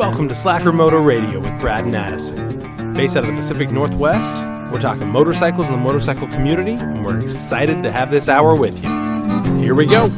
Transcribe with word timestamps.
Welcome 0.00 0.28
to 0.28 0.34
Slacker 0.34 0.72
Motor 0.72 1.00
Radio 1.00 1.40
with 1.40 1.60
Brad 1.60 1.84
and 1.84 1.94
Addison. 1.94 2.94
Based 2.94 3.18
out 3.18 3.24
of 3.24 3.26
the 3.26 3.36
Pacific 3.36 3.70
Northwest, 3.70 4.34
we're 4.72 4.80
talking 4.80 5.06
motorcycles 5.10 5.66
and 5.66 5.74
the 5.74 5.78
motorcycle 5.78 6.26
community, 6.26 6.72
and 6.72 7.04
we're 7.04 7.20
excited 7.20 7.82
to 7.82 7.92
have 7.92 8.10
this 8.10 8.26
hour 8.26 8.56
with 8.56 8.82
you. 8.82 8.88
Here 9.58 9.74
we 9.74 9.84
go. 9.84 10.08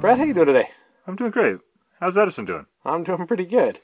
Brad, 0.00 0.18
how 0.18 0.24
you 0.24 0.34
doing 0.34 0.46
today? 0.46 0.70
I'm 1.06 1.14
doing 1.14 1.30
great. 1.30 1.58
How's 2.00 2.18
Edison 2.18 2.44
doing? 2.44 2.66
I'm 2.84 3.04
doing 3.04 3.24
pretty 3.28 3.46
good. 3.46 3.78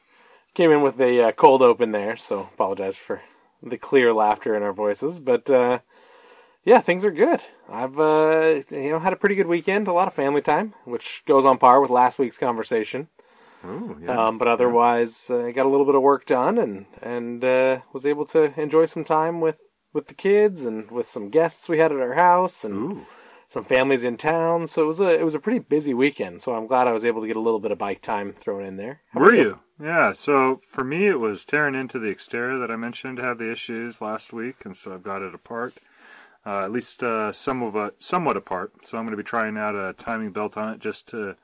Came 0.54 0.72
in 0.72 0.82
with 0.82 1.00
a 1.00 1.28
uh, 1.28 1.30
cold 1.30 1.62
open 1.62 1.92
there, 1.92 2.16
so 2.16 2.40
apologize 2.40 2.96
for 2.96 3.22
the 3.62 3.78
clear 3.78 4.12
laughter 4.12 4.54
in 4.54 4.62
our 4.62 4.72
voices. 4.72 5.18
But 5.18 5.50
uh, 5.50 5.80
yeah, 6.64 6.80
things 6.80 7.04
are 7.04 7.10
good. 7.10 7.42
I've 7.68 7.98
uh, 7.98 8.62
you 8.70 8.90
know 8.90 8.98
had 8.98 9.12
a 9.12 9.16
pretty 9.16 9.34
good 9.34 9.46
weekend, 9.46 9.88
a 9.88 9.92
lot 9.92 10.08
of 10.08 10.14
family 10.14 10.42
time, 10.42 10.74
which 10.84 11.22
goes 11.26 11.44
on 11.44 11.58
par 11.58 11.80
with 11.80 11.90
last 11.90 12.18
week's 12.18 12.38
conversation. 12.38 13.08
Ooh, 13.64 13.98
yeah. 14.02 14.26
Um, 14.26 14.38
but 14.38 14.48
otherwise, 14.48 15.30
uh, 15.30 15.50
got 15.52 15.66
a 15.66 15.68
little 15.68 15.86
bit 15.86 15.94
of 15.94 16.02
work 16.02 16.26
done, 16.26 16.58
and 16.58 16.86
and 17.02 17.44
uh, 17.44 17.80
was 17.92 18.06
able 18.06 18.26
to 18.26 18.58
enjoy 18.60 18.84
some 18.86 19.04
time 19.04 19.40
with 19.40 19.62
with 19.92 20.08
the 20.08 20.14
kids 20.14 20.64
and 20.64 20.90
with 20.90 21.08
some 21.08 21.30
guests 21.30 21.68
we 21.68 21.78
had 21.78 21.92
at 21.92 22.00
our 22.00 22.14
house, 22.14 22.64
and 22.64 22.74
Ooh. 22.74 23.06
some 23.48 23.64
families 23.64 24.04
in 24.04 24.16
town. 24.16 24.66
So 24.66 24.82
it 24.82 24.86
was 24.86 25.00
a 25.00 25.08
it 25.08 25.24
was 25.24 25.34
a 25.34 25.40
pretty 25.40 25.60
busy 25.60 25.94
weekend. 25.94 26.42
So 26.42 26.54
I'm 26.54 26.66
glad 26.66 26.88
I 26.88 26.92
was 26.92 27.04
able 27.04 27.20
to 27.22 27.26
get 27.26 27.36
a 27.36 27.40
little 27.40 27.60
bit 27.60 27.72
of 27.72 27.78
bike 27.78 28.02
time 28.02 28.32
thrown 28.32 28.64
in 28.64 28.76
there. 28.76 29.02
How 29.10 29.20
Were 29.20 29.34
you? 29.34 29.60
Yeah. 29.80 30.12
So 30.12 30.56
for 30.56 30.84
me, 30.84 31.06
it 31.06 31.20
was 31.20 31.44
tearing 31.44 31.74
into 31.74 31.98
the 31.98 32.14
Xterra 32.14 32.58
that 32.60 32.70
I 32.70 32.76
mentioned 32.76 33.18
had 33.18 33.38
the 33.38 33.50
issues 33.50 34.00
last 34.00 34.32
week, 34.32 34.64
and 34.64 34.76
so 34.76 34.94
I've 34.94 35.02
got 35.02 35.22
it 35.22 35.34
apart. 35.34 35.74
Uh, 36.46 36.64
at 36.64 36.70
least 36.70 37.02
uh, 37.02 37.32
some 37.32 37.62
of 37.62 37.74
it, 37.76 38.02
somewhat 38.02 38.36
apart. 38.36 38.86
So 38.86 38.96
I'm 38.96 39.04
going 39.04 39.16
to 39.16 39.22
be 39.22 39.26
trying 39.26 39.58
out 39.58 39.74
a 39.74 39.94
timing 39.94 40.30
belt 40.30 40.56
on 40.56 40.72
it 40.72 40.80
just 40.80 41.08
to 41.08 41.36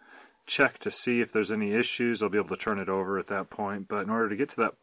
check 0.47 0.79
to 0.79 0.91
see 0.91 1.21
if 1.21 1.33
there's 1.33 1.53
any 1.53 1.73
issues. 1.73 2.23
I'll 2.23 2.29
be 2.29 2.39
able 2.39 2.49
to 2.51 2.57
turn 2.57 2.79
it 2.79 2.89
over 2.89 3.19
at 3.19 3.27
that 3.27 3.51
point. 3.51 3.89
But 3.89 4.05
in 4.05 4.11
order 4.11 4.29
to 4.29 4.37
get 4.37 4.51
to 4.51 4.57
that, 4.57 4.75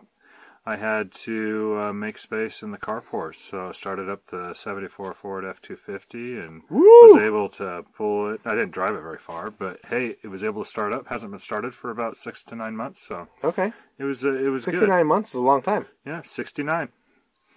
I 0.66 0.76
had 0.76 1.12
to 1.24 1.78
uh, 1.80 1.94
make 1.94 2.18
space 2.18 2.62
in 2.62 2.72
the 2.72 2.78
carport. 2.78 3.36
So 3.36 3.70
I 3.70 3.72
started 3.72 4.10
up 4.10 4.28
the 4.28 4.54
74 4.54 5.14
Ford 5.14 5.44
F250 5.44 6.46
and 6.46 6.62
was 6.70 7.18
able 7.18 7.50
to 7.50 7.86
pull 7.96 8.34
it. 8.34 8.42
I 8.46 8.54
didn't 8.54 8.72
drive 8.72 8.94
it 8.96 9.02
very 9.02 9.18
far, 9.18 9.50
but 9.52 9.80
hey, 9.90 10.16
it 10.22 10.28
was 10.28 10.44
able 10.44 10.64
to 10.64 10.70
start 10.70 10.94
up. 10.94 11.08
Hasn't 11.08 11.32
been 11.32 11.40
started 11.40 11.74
for 11.74 11.90
about 11.90 12.16
six 12.16 12.44
to 12.44 12.56
nine 12.56 12.76
months, 12.76 13.02
so 13.02 13.28
Okay, 13.44 13.74
it 13.98 14.04
was 14.04 14.26
uh, 14.26 14.34
it 14.34 14.50
was 14.50 14.64
sixty 14.64 14.86
nine 14.86 15.08
months 15.08 15.32
is 15.32 15.36
a 15.40 15.42
long 15.44 15.62
time. 15.62 15.86
Yeah, 16.06 16.22
69. 16.24 16.90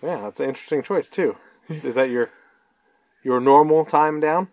Yeah, 0.03 0.21
that's 0.21 0.41
an 0.41 0.49
interesting 0.49 0.83
choice 0.83 1.09
too. 1.09 1.37
Is 1.69 1.95
that 1.97 2.11
your 2.11 2.31
your 3.23 3.41
normal 3.41 3.85
time 3.85 4.21
down? 4.21 4.49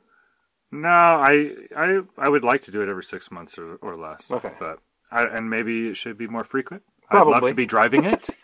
No, 0.72 0.88
I 0.90 1.56
I 1.76 2.02
I 2.18 2.30
would 2.30 2.44
like 2.44 2.62
to 2.64 2.72
do 2.72 2.82
it 2.82 2.90
every 2.90 3.04
six 3.04 3.32
months 3.32 3.58
or, 3.58 3.76
or 3.76 3.96
less. 3.96 4.30
Okay. 4.30 4.52
but 4.60 4.80
I, 5.12 5.24
and 5.26 5.50
maybe 5.50 5.88
it 5.90 5.98
should 5.98 6.18
be 6.18 6.28
more 6.28 6.44
frequent. 6.44 6.84
I'd 7.10 7.18
love 7.18 7.28
Probably. 7.28 7.52
to 7.52 7.56
be 7.56 7.66
driving 7.66 8.04
it. 8.04 8.30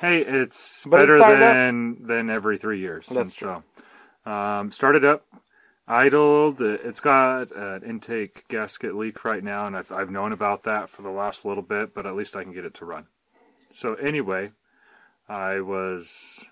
hey, 0.00 0.20
it's 0.22 0.84
But 0.84 1.00
it 1.00 1.00
better 1.00 1.18
up. 1.22 1.38
than 1.40 2.06
than 2.06 2.30
every 2.30 2.58
three 2.58 2.78
years. 2.80 3.06
That's 3.08 3.16
and 3.18 3.30
So, 3.32 4.30
um, 4.30 4.70
started 4.70 5.04
up, 5.04 5.24
idled. 5.88 6.60
It's 6.60 7.00
got 7.00 7.52
an 7.52 7.82
intake 7.82 8.46
gasket 8.48 8.94
leak 8.94 9.24
right 9.24 9.42
now, 9.44 9.66
and 9.66 9.76
I've 9.76 9.92
I've 9.92 10.10
known 10.10 10.32
about 10.32 10.62
that 10.64 10.90
for 10.90 11.02
the 11.02 11.10
last 11.10 11.44
little 11.44 11.62
bit, 11.62 11.94
but 11.94 12.06
at 12.06 12.14
least 12.16 12.36
I 12.36 12.42
can 12.42 12.52
get 12.52 12.64
it 12.64 12.74
to 12.74 12.84
run. 12.84 13.06
So 13.70 13.94
anyway, 13.94 14.52
I 15.28 15.60
was. 15.60 16.44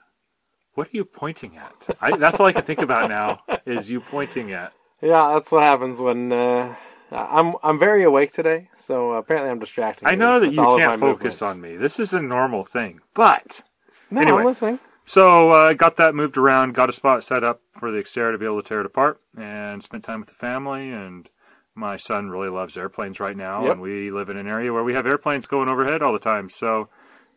What 0.74 0.88
are 0.88 0.96
you 0.96 1.04
pointing 1.04 1.56
at? 1.56 1.96
I, 2.00 2.16
that's 2.16 2.40
all 2.40 2.46
I 2.46 2.52
can 2.52 2.62
think 2.62 2.80
about 2.80 3.08
now 3.08 3.42
is 3.64 3.90
you 3.90 4.00
pointing 4.00 4.52
at. 4.52 4.72
Yeah, 5.02 5.34
that's 5.34 5.52
what 5.52 5.62
happens 5.62 6.00
when 6.00 6.32
uh, 6.32 6.74
I'm 7.12 7.54
I'm 7.62 7.78
very 7.78 8.02
awake 8.02 8.32
today. 8.32 8.68
So 8.76 9.12
apparently 9.12 9.50
I'm 9.50 9.58
distracting. 9.58 10.08
I 10.08 10.14
know 10.14 10.40
that 10.40 10.48
you 10.52 10.56
can't 10.56 10.98
focus 11.00 11.40
movements. 11.40 11.42
on 11.42 11.60
me. 11.60 11.76
This 11.76 11.98
is 12.00 12.12
a 12.14 12.20
normal 12.20 12.64
thing. 12.64 13.00
But 13.14 13.62
No, 14.10 14.20
Anyway. 14.20 14.38
I'm 14.40 14.44
listening. 14.44 14.80
so 15.04 15.50
I 15.50 15.70
uh, 15.70 15.72
got 15.74 15.96
that 15.96 16.14
moved 16.14 16.36
around, 16.36 16.74
got 16.74 16.88
a 16.90 16.92
spot 16.92 17.22
set 17.24 17.44
up 17.44 17.60
for 17.78 17.90
the 17.90 17.98
Xterra 17.98 18.32
to 18.32 18.38
be 18.38 18.44
able 18.46 18.62
to 18.62 18.68
tear 18.68 18.80
it 18.80 18.86
apart, 18.86 19.20
and 19.36 19.82
spent 19.82 20.04
time 20.04 20.20
with 20.20 20.28
the 20.28 20.34
family. 20.34 20.90
And 20.90 21.28
my 21.74 21.96
son 21.96 22.30
really 22.30 22.48
loves 22.48 22.76
airplanes 22.76 23.20
right 23.20 23.36
now, 23.36 23.62
Yep. 23.64 23.72
and 23.72 23.80
we 23.80 24.10
live 24.10 24.28
in 24.28 24.36
an 24.36 24.48
area 24.48 24.72
where 24.72 24.84
we 24.84 24.94
have 24.94 25.06
airplanes 25.06 25.46
going 25.46 25.68
overhead 25.68 26.02
all 26.02 26.12
the 26.12 26.18
time. 26.18 26.48
So 26.48 26.88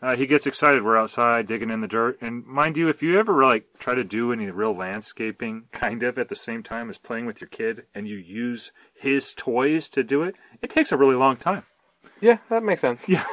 uh, 0.01 0.15
he 0.15 0.25
gets 0.25 0.45
excited. 0.47 0.83
We're 0.83 0.97
outside 0.97 1.45
digging 1.47 1.69
in 1.69 1.81
the 1.81 1.87
dirt, 1.87 2.17
and 2.21 2.45
mind 2.45 2.77
you, 2.77 2.87
if 2.89 3.01
you 3.01 3.17
ever 3.19 3.43
like 3.43 3.65
try 3.79 3.95
to 3.95 4.03
do 4.03 4.31
any 4.31 4.49
real 4.51 4.75
landscaping, 4.75 5.65
kind 5.71 6.03
of 6.03 6.17
at 6.17 6.29
the 6.29 6.35
same 6.35 6.63
time 6.63 6.89
as 6.89 6.97
playing 6.97 7.25
with 7.25 7.41
your 7.41 7.47
kid, 7.49 7.83
and 7.95 8.07
you 8.07 8.15
use 8.17 8.71
his 8.93 9.33
toys 9.33 9.87
to 9.89 10.03
do 10.03 10.23
it, 10.23 10.35
it 10.61 10.69
takes 10.69 10.91
a 10.91 10.97
really 10.97 11.15
long 11.15 11.35
time. 11.37 11.63
Yeah, 12.21 12.37
that 12.49 12.63
makes 12.63 12.81
sense. 12.81 13.07
Yeah. 13.09 13.25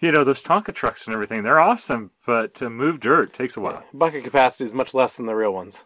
you 0.00 0.12
know, 0.12 0.24
those 0.24 0.42
Tonka 0.42 0.74
trucks 0.74 1.06
and 1.06 1.14
everything, 1.14 1.42
they're 1.42 1.58
awesome, 1.60 2.10
but 2.26 2.54
to 2.56 2.68
move 2.68 3.00
dirt 3.00 3.32
takes 3.32 3.56
a 3.56 3.60
while. 3.60 3.82
Bucket 3.94 4.24
capacity 4.24 4.64
is 4.64 4.74
much 4.74 4.92
less 4.92 5.16
than 5.16 5.24
the 5.26 5.34
real 5.34 5.52
ones. 5.52 5.84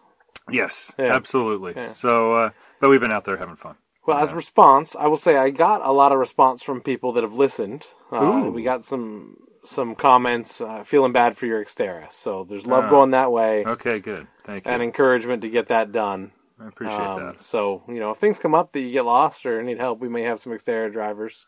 Yes, 0.51 0.93
Yeah. 0.99 1.15
absolutely. 1.15 1.75
So, 1.89 2.35
uh, 2.35 2.51
but 2.81 2.89
we've 2.91 3.01
been 3.01 3.13
out 3.13 3.25
there 3.25 3.37
having 3.37 3.55
fun. 3.57 3.77
Well, 4.07 4.19
as 4.19 4.33
response, 4.33 4.97
I 4.97 5.07
will 5.07 5.17
say 5.17 5.37
I 5.37 5.51
got 5.51 5.81
a 5.83 5.93
lot 5.93 6.11
of 6.11 6.19
response 6.19 6.63
from 6.65 6.81
people 6.81 7.13
that 7.13 7.23
have 7.23 7.35
listened. 7.35 7.87
Uh, 8.11 8.51
we 8.53 8.63
got 8.65 8.83
some 8.83 9.37
some 9.65 9.95
comments 9.95 10.61
uh, 10.61 10.83
feeling 10.85 11.13
bad 11.13 11.37
for 11.37 11.47
your 11.47 11.65
Xterra, 11.65 12.11
so 12.13 12.45
there's 12.45 12.67
love 12.67 12.85
Ah. 12.85 12.91
going 12.91 13.11
that 13.13 13.31
way 13.33 13.65
Okay, 13.67 13.99
good. 14.01 14.27
Thank 14.45 14.65
you. 14.67 14.73
and 14.73 14.83
encouragement 14.83 15.43
to 15.43 15.49
get 15.51 15.69
that 15.69 15.93
done. 15.93 16.33
I 16.59 16.69
appreciate 16.69 16.99
Um, 17.01 17.21
that. 17.27 17.41
So, 17.41 17.83
you 17.89 18.01
know, 18.01 18.11
if 18.11 18.19
things 18.19 18.39
come 18.39 18.55
up 18.55 18.73
that 18.73 18.81
you 18.81 18.93
get 18.93 19.05
lost 19.07 19.47
or 19.47 19.63
need 19.63 19.79
help, 19.79 19.99
we 20.01 20.09
may 20.09 20.23
have 20.23 20.41
some 20.41 20.53
Xterra 20.53 20.93
drivers 20.93 21.47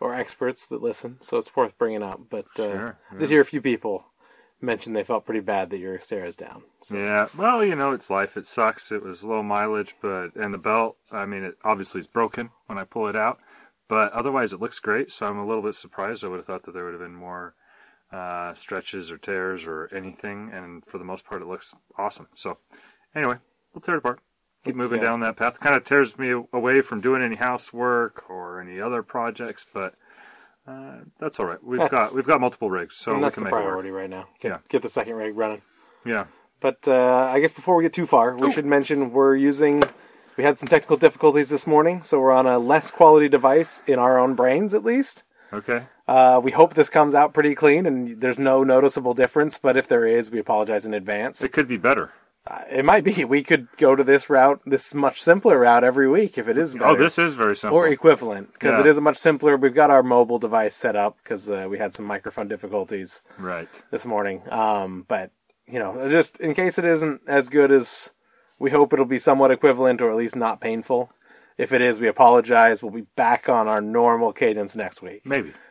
or 0.00 0.14
experts 0.14 0.66
that 0.68 0.82
listen. 0.82 1.16
So 1.20 1.36
it's 1.38 1.54
worth 1.54 1.76
bringing 1.78 2.02
up. 2.02 2.22
But 2.30 2.46
uh, 2.58 2.70
Sure, 2.70 2.98
I 3.12 3.16
did 3.18 3.30
hear 3.30 3.40
a 3.40 3.44
few 3.44 3.60
people 3.60 4.04
mention 4.60 4.92
they 4.92 5.04
felt 5.04 5.24
pretty 5.24 5.38
bad 5.40 5.70
that 5.70 5.78
your 5.78 5.96
Xterra's 5.96 6.34
down. 6.34 6.64
So, 6.80 6.96
Yeah, 6.96 7.28
well, 7.36 7.64
you 7.64 7.76
know, 7.76 7.92
it's 7.92 8.10
life. 8.10 8.36
It 8.36 8.46
sucks. 8.46 8.90
It 8.90 9.04
was 9.04 9.22
low 9.22 9.40
mileage, 9.42 9.94
but 10.00 10.34
and 10.34 10.52
the 10.52 10.58
belt, 10.58 10.96
I 11.12 11.26
mean, 11.26 11.44
it 11.44 11.56
obviously 11.64 12.00
is 12.00 12.08
broken 12.08 12.50
when 12.66 12.78
I 12.78 12.82
pull 12.84 13.06
it 13.06 13.14
out, 13.14 13.38
but 13.88 14.12
otherwise 14.12 14.52
it 14.52 14.60
looks 14.60 14.78
great. 14.78 15.10
So 15.10 15.26
I'm 15.26 15.38
a 15.38 15.46
little 15.46 15.62
bit 15.62 15.74
surprised. 15.74 16.24
I 16.24 16.28
would 16.28 16.36
have 16.36 16.46
thought 16.46 16.64
that 16.64 16.72
there 16.72 16.84
would 16.84 16.94
have 16.94 17.02
been 17.02 17.14
more 17.14 17.54
uh, 18.12 18.54
stretches 18.54 19.10
or 19.10 19.18
tears 19.18 19.66
or 19.66 19.88
anything, 19.94 20.50
and 20.52 20.84
for 20.84 20.98
the 20.98 21.04
most 21.04 21.24
part, 21.26 21.42
it 21.42 21.48
looks 21.48 21.74
awesome. 21.96 22.28
So 22.34 22.58
anyway, 23.14 23.36
we'll 23.74 23.82
tear 23.82 23.94
it 23.96 23.98
apart. 23.98 24.20
Keep 24.64 24.76
moving 24.76 24.98
yeah. 24.98 25.04
down 25.08 25.20
that 25.20 25.36
path. 25.36 25.60
Kind 25.60 25.76
of 25.76 25.84
tears 25.84 26.18
me 26.18 26.30
away 26.52 26.80
from 26.80 27.00
doing 27.00 27.22
any 27.22 27.36
housework 27.36 28.28
or 28.28 28.60
any 28.60 28.80
other 28.80 29.02
projects, 29.02 29.64
but 29.72 29.94
uh, 30.66 30.98
that's 31.18 31.38
all 31.38 31.46
right. 31.46 31.62
We've 31.62 31.78
That's- 31.80 32.10
got 32.10 32.16
we've 32.16 32.26
got 32.26 32.40
multiple 32.40 32.68
rigs, 32.70 32.96
so 32.96 33.18
that's 33.20 33.34
can 33.34 33.44
the 33.44 33.50
make 33.50 33.52
it 33.52 33.56
work. 33.56 33.64
priority 33.64 33.90
right 33.90 34.10
now. 34.10 34.26
Get, 34.40 34.48
Yeah. 34.48 34.58
get 34.68 34.82
the 34.82 34.88
second 34.88 35.14
rig 35.14 35.36
running. 35.36 35.62
Yeah. 36.04 36.26
But 36.60 36.88
uh, 36.88 37.30
I 37.32 37.40
guess 37.40 37.52
before 37.52 37.76
we 37.76 37.84
get 37.84 37.92
too 37.92 38.04
far, 38.06 38.36
we 38.36 38.50
should 38.52 38.66
mention 38.66 39.12
we're 39.12 39.36
using. 39.36 39.82
We 40.38 40.44
had 40.44 40.56
some 40.56 40.68
technical 40.68 40.96
difficulties 40.96 41.48
this 41.48 41.66
morning, 41.66 42.04
so 42.04 42.20
we're 42.20 42.30
on 42.30 42.46
a 42.46 42.60
less 42.60 42.92
quality 42.92 43.28
device 43.28 43.82
in 43.88 43.98
our 43.98 44.20
own 44.20 44.36
brains, 44.36 44.72
at 44.72 44.84
least. 44.84 45.24
Okay. 45.52 45.86
Uh, 46.06 46.40
we 46.40 46.52
hope 46.52 46.74
this 46.74 46.88
comes 46.88 47.12
out 47.12 47.34
pretty 47.34 47.56
clean 47.56 47.86
and 47.86 48.20
there's 48.20 48.38
no 48.38 48.62
noticeable 48.62 49.14
difference. 49.14 49.58
But 49.58 49.76
if 49.76 49.88
there 49.88 50.06
is, 50.06 50.30
we 50.30 50.38
apologize 50.38 50.86
in 50.86 50.94
advance. 50.94 51.42
It 51.42 51.50
could 51.50 51.66
be 51.66 51.76
better. 51.76 52.12
Uh, 52.46 52.60
it 52.70 52.84
might 52.84 53.02
be. 53.02 53.24
We 53.24 53.42
could 53.42 53.66
go 53.78 53.96
to 53.96 54.04
this 54.04 54.30
route, 54.30 54.60
this 54.64 54.94
much 54.94 55.20
simpler 55.20 55.58
route 55.58 55.82
every 55.82 56.08
week 56.08 56.38
if 56.38 56.46
it 56.46 56.56
is 56.56 56.72
better. 56.72 56.86
Oh, 56.86 56.96
this 56.96 57.18
is 57.18 57.34
very 57.34 57.56
simple. 57.56 57.76
or 57.76 57.88
equivalent 57.88 58.52
because 58.52 58.74
Yeah. 58.74 58.80
it 58.80 58.86
is 58.86 58.96
a 58.96 59.00
much 59.00 59.16
simpler. 59.16 59.56
We've 59.56 59.74
got 59.74 59.90
our 59.90 60.04
mobile 60.04 60.38
device 60.38 60.76
set 60.76 60.94
up 60.94 61.18
because 61.20 61.50
uh, 61.50 61.66
we 61.68 61.78
had 61.78 61.96
some 61.96 62.04
microphone 62.04 62.46
difficulties 62.46 63.22
right. 63.38 63.68
this 63.90 64.06
morning. 64.06 64.42
Um, 64.50 65.04
but 65.08 65.32
you 65.66 65.80
know, 65.80 66.08
just 66.08 66.38
in 66.38 66.54
case 66.54 66.78
it 66.78 66.84
isn't 66.84 67.22
as 67.26 67.48
good 67.48 67.72
as 67.72 68.12
we 68.58 68.70
hope 68.70 68.92
it'll 68.92 69.04
be 69.04 69.18
somewhat 69.18 69.50
equivalent 69.50 70.00
or 70.00 70.10
at 70.10 70.16
least 70.16 70.36
not 70.36 70.60
painful. 70.60 71.10
If 71.56 71.72
it 71.72 71.80
is, 71.80 71.98
we 71.98 72.06
apologize. 72.06 72.82
We'll 72.82 72.92
be 72.92 73.06
back 73.16 73.48
on 73.48 73.66
our 73.68 73.80
normal 73.80 74.32
cadence 74.32 74.76
next 74.76 75.02
week. 75.02 75.22
Maybe. 75.24 75.52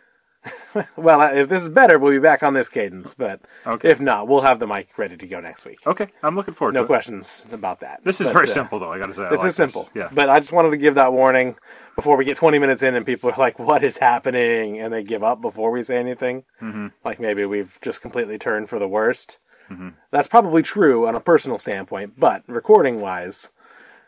Well, 0.96 1.22
uh, 1.22 1.32
if 1.34 1.50
this 1.50 1.64
is 1.64 1.70
better, 1.70 1.98
we'll 2.00 2.12
be 2.14 2.20
back 2.20 2.42
on 2.44 2.54
this 2.54 2.70
cadence. 2.70 3.14
But 3.14 3.42
Okay. 3.66 3.90
if 3.90 4.00
not, 4.00 4.28
we'll 4.28 4.42
have 4.42 4.60
the 4.60 4.68
mic 4.68 4.90
ready 4.98 5.18
to 5.18 5.28
go 5.28 5.40
next 5.42 5.66
week. 5.66 5.80
Okay. 5.86 6.08
I'm 6.24 6.36
looking 6.36 6.54
forward 6.54 6.74
No 6.76 6.82
to 6.82 6.84
it. 6.86 6.88
questions 6.88 7.46
about 7.52 7.80
that. 7.82 8.04
This 8.04 8.22
is 8.22 8.28
But, 8.28 8.34
very 8.34 8.46
uh, 8.46 8.50
simple, 8.52 8.80
though. 8.80 8.92
I 8.94 9.00
got 9.00 9.08
to 9.08 9.14
say, 9.14 9.24
I 9.24 9.30
This 9.30 9.40
like 9.40 9.50
is 9.50 9.56
simple. 9.56 9.90
Yeah. 9.94 10.10
But 10.14 10.30
I 10.30 10.40
just 10.40 10.52
wanted 10.54 10.70
to 10.72 10.78
give 10.78 10.96
that 10.96 11.12
warning 11.12 11.56
before 11.96 12.16
we 12.16 12.24
get 12.26 12.38
20 12.38 12.60
minutes 12.60 12.84
in 12.84 12.96
and 12.96 13.06
people 13.06 13.30
are 13.32 13.36
like, 13.38 13.58
what 13.60 13.84
is 13.84 13.98
happening? 13.98 14.80
And 14.80 14.94
they 14.94 15.04
give 15.04 15.24
up 15.24 15.42
before 15.42 15.72
we 15.72 15.84
say 15.84 15.98
anything. 15.98 16.44
Mm-hmm. 16.62 16.88
Like 17.04 17.20
maybe 17.20 17.44
we've 17.46 17.78
just 17.82 18.02
completely 18.02 18.38
turned 18.38 18.70
for 18.70 18.78
the 18.80 18.88
worst. 18.88 19.40
Mm-hmm. 19.70 19.90
That's 20.12 20.28
probably 20.28 20.62
true 20.64 21.08
on 21.08 21.16
a 21.16 21.20
personal 21.20 21.60
standpoint, 21.60 22.20
but 22.20 22.44
recording 22.48 23.02
wise, 23.02 23.50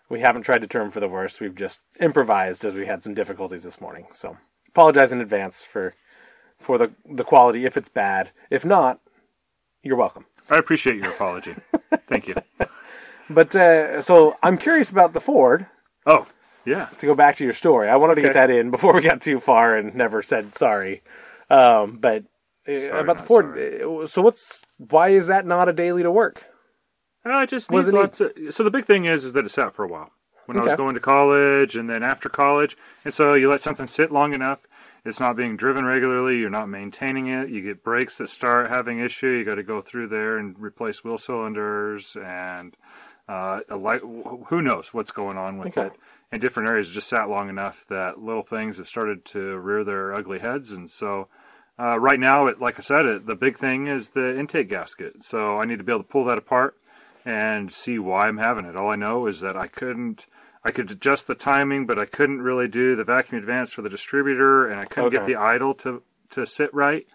we 0.09 0.21
haven't 0.21 0.43
tried 0.43 0.61
to 0.61 0.67
turn 0.67 0.91
for 0.91 0.99
the 0.99 1.07
worst. 1.09 1.39
We've 1.39 1.55
just 1.55 1.79
improvised 1.99 2.65
as 2.65 2.73
we 2.75 2.85
had 2.85 3.01
some 3.03 3.13
difficulties 3.13 3.63
this 3.63 3.81
morning. 3.81 4.07
So 4.11 4.37
apologize 4.67 5.11
in 5.11 5.21
advance 5.21 5.63
for 5.63 5.95
for 6.59 6.77
the 6.77 6.91
the 7.09 7.23
quality 7.23 7.65
if 7.65 7.77
it's 7.77 7.89
bad. 7.89 8.31
If 8.49 8.65
not, 8.65 8.99
You're 9.83 9.95
welcome. 9.97 10.25
I 10.49 10.57
appreciate 10.57 10.97
your 10.97 11.11
apology. 11.11 11.55
Thank 12.07 12.27
you. 12.27 12.35
But 13.31 13.55
uh, 13.55 14.01
so 14.01 14.37
I'm 14.41 14.57
curious 14.57 14.89
about 14.89 15.13
the 15.13 15.19
Ford. 15.21 15.67
Oh, 16.05 16.25
yeah. 16.65 16.87
To 16.97 17.05
go 17.05 17.13
back 17.13 17.35
to 17.35 17.43
your 17.43 17.53
story, 17.53 17.87
I 17.87 17.95
wanted 17.95 18.15
to 18.15 18.21
get 18.21 18.33
that 18.33 18.49
in 18.49 18.71
before 18.71 18.91
we 18.93 19.01
got 19.01 19.21
too 19.21 19.39
far 19.39 19.75
and 19.75 19.93
never 19.93 20.23
said 20.23 20.55
sorry. 20.55 21.03
Um, 21.47 21.99
but 22.01 22.23
Sorry, 22.75 22.99
about 22.99 23.17
the 23.17 23.23
Ford, 23.23 23.57
uh, 23.57 24.07
so 24.07 24.21
what's 24.21 24.65
why 24.77 25.09
is 25.09 25.27
that 25.27 25.45
not 25.45 25.69
a 25.69 25.73
daily 25.73 26.03
to 26.03 26.11
work? 26.11 26.45
Uh, 27.25 27.41
it 27.43 27.49
just 27.49 27.69
needs 27.69 27.87
it 27.89 27.93
lots 27.93 28.21
of. 28.21 28.31
So 28.51 28.63
the 28.63 28.71
big 28.71 28.85
thing 28.85 29.05
is, 29.05 29.25
is 29.25 29.33
that 29.33 29.45
it 29.45 29.49
sat 29.49 29.73
for 29.73 29.83
a 29.83 29.87
while. 29.87 30.11
When 30.45 30.57
I 30.57 30.63
was 30.63 30.73
going 30.73 30.95
to 30.95 30.99
college 30.99 31.75
and 31.75 31.87
then 31.87 32.01
after 32.01 32.27
college, 32.27 32.75
and 33.05 33.13
so 33.13 33.35
you 33.35 33.47
let 33.49 33.61
something 33.61 33.85
sit 33.85 34.11
long 34.11 34.33
enough, 34.33 34.59
it's 35.05 35.19
not 35.19 35.35
being 35.35 35.55
driven 35.55 35.85
regularly. 35.85 36.39
You're 36.39 36.49
not 36.49 36.67
maintaining 36.69 37.27
it. 37.27 37.49
You 37.49 37.61
get 37.61 37.83
brakes 37.83 38.17
that 38.17 38.29
start 38.29 38.69
having 38.69 38.99
issue. 38.99 39.27
You 39.27 39.45
got 39.45 39.55
to 39.55 39.63
go 39.63 39.79
through 39.79 40.07
there 40.07 40.37
and 40.39 40.57
replace 40.57 41.03
wheel 41.03 41.19
cylinders 41.19 42.15
and 42.15 42.75
uh, 43.27 43.59
a 43.69 43.75
light. 43.75 44.01
Who 44.01 44.61
knows 44.61 44.91
what's 44.91 45.11
going 45.11 45.37
on 45.37 45.57
with 45.57 45.77
Okay. 45.77 45.87
it? 45.87 45.93
In 46.31 46.39
different 46.39 46.67
areas, 46.67 46.89
it 46.89 46.93
just 46.93 47.09
sat 47.09 47.29
long 47.29 47.47
enough 47.49 47.85
that 47.87 48.19
little 48.19 48.43
things 48.43 48.77
have 48.77 48.87
started 48.87 49.25
to 49.25 49.57
rear 49.57 49.83
their 49.83 50.13
ugly 50.15 50.39
heads, 50.39 50.71
and 50.71 50.89
so. 50.89 51.27
Uh, 51.79 51.97
right 51.97 52.19
now, 52.19 52.47
it, 52.47 52.59
like 52.59 52.77
I 52.77 52.81
said, 52.81 53.05
it, 53.05 53.25
the 53.25 53.35
big 53.35 53.57
thing 53.57 53.87
is 53.87 54.09
the 54.09 54.37
intake 54.37 54.67
gasket. 54.67 55.23
So 55.23 55.59
I 55.59 55.65
need 55.65 55.77
to 55.77 55.83
be 55.83 55.93
able 55.93 56.03
to 56.03 56.09
pull 56.09 56.25
that 56.25 56.37
apart 56.37 56.75
and 57.25 57.71
see 57.71 57.97
why 57.97 58.27
I'm 58.27 58.37
having 58.37 58.65
it. 58.65 58.75
All 58.75 58.91
I 58.91 58.95
know 58.95 59.27
is 59.27 59.39
that 59.39 59.55
I 59.55 59.67
couldn't. 59.67 60.25
I 60.61 60.71
could 60.71 60.91
adjust 60.91 61.27
the 61.27 61.35
timing, 61.35 61.85
but 61.85 61.97
I 61.97 62.03
couldn't 62.03 62.41
really 62.41 62.67
do 62.67 62.97
the 62.97 63.05
vacuum 63.05 63.39
advance 63.39 63.71
for 63.71 63.81
the 63.81 63.87
distributor, 63.87 64.67
and 64.67 64.77
I 64.77 64.83
couldn't 64.83 65.11
get 65.11 65.25
the 65.25 65.37
idle 65.37 65.73
to 65.75 66.03
to 66.31 66.45
sit 66.45 66.73
right. 66.73 67.07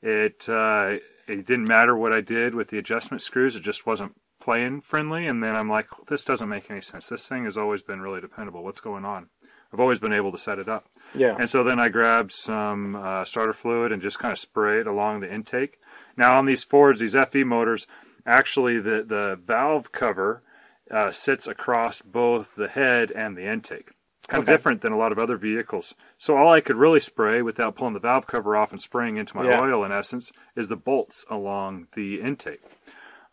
It 0.00 0.48
uh, 0.48 0.98
it 1.26 1.44
didn't 1.44 1.66
matter 1.66 1.96
what 1.96 2.12
I 2.12 2.20
did 2.20 2.54
with 2.54 2.68
the 2.68 2.78
adjustment 2.78 3.22
screws; 3.22 3.56
it 3.56 3.62
just 3.62 3.86
wasn't 3.86 4.14
playing 4.42 4.82
friendly. 4.82 5.26
And 5.26 5.42
then 5.42 5.56
I'm 5.56 5.68
like, 5.68 5.88
this 6.08 6.24
doesn't 6.24 6.48
make 6.48 6.70
any 6.70 6.80
sense. 6.80 7.08
This 7.08 7.28
thing 7.28 7.44
has 7.44 7.56
always 7.56 7.82
been 7.82 8.00
really 8.00 8.20
dependable. 8.20 8.62
What's 8.62 8.80
going 8.80 9.04
on? 9.04 9.28
I've 9.72 9.80
always 9.80 9.98
been 9.98 10.12
able 10.12 10.32
to 10.32 10.38
set 10.38 10.58
it 10.58 10.68
up. 10.68 10.86
Yeah. 11.14 11.36
And 11.38 11.48
so 11.48 11.64
then 11.64 11.78
I 11.80 11.88
grabbed 11.88 12.32
some 12.32 12.94
uh, 12.96 13.24
starter 13.24 13.52
fluid 13.52 13.92
and 13.92 14.02
just 14.02 14.18
kind 14.18 14.32
of 14.32 14.38
spray 14.38 14.80
it 14.80 14.86
along 14.86 15.20
the 15.20 15.32
intake. 15.32 15.78
Now 16.16 16.38
on 16.38 16.46
these 16.46 16.64
Fords, 16.64 17.00
these 17.00 17.14
FE 17.16 17.44
motors, 17.44 17.86
actually 18.26 18.78
the 18.80 19.02
the 19.06 19.38
valve 19.42 19.92
cover 19.92 20.42
uh, 20.90 21.10
sits 21.10 21.46
across 21.46 22.02
both 22.02 22.54
the 22.54 22.68
head 22.68 23.10
and 23.12 23.36
the 23.36 23.44
intake. 23.50 23.90
It's 24.18 24.26
kind 24.26 24.42
Okay. 24.42 24.52
of 24.52 24.58
different 24.58 24.80
than 24.82 24.92
a 24.92 24.96
lot 24.98 25.10
of 25.10 25.18
other 25.18 25.36
vehicles. 25.36 25.94
So 26.18 26.36
all 26.36 26.52
I 26.52 26.60
could 26.60 26.76
really 26.76 27.00
spray 27.00 27.40
without 27.42 27.74
pulling 27.74 27.94
the 27.94 28.00
valve 28.00 28.26
cover 28.26 28.56
off 28.56 28.70
and 28.72 28.80
spraying 28.80 29.16
into 29.16 29.36
my 29.36 29.44
Yeah. 29.44 29.60
oil, 29.60 29.84
in 29.84 29.90
essence, 29.90 30.32
is 30.54 30.68
the 30.68 30.76
bolts 30.76 31.24
along 31.30 31.88
the 31.94 32.20
intake. 32.20 32.60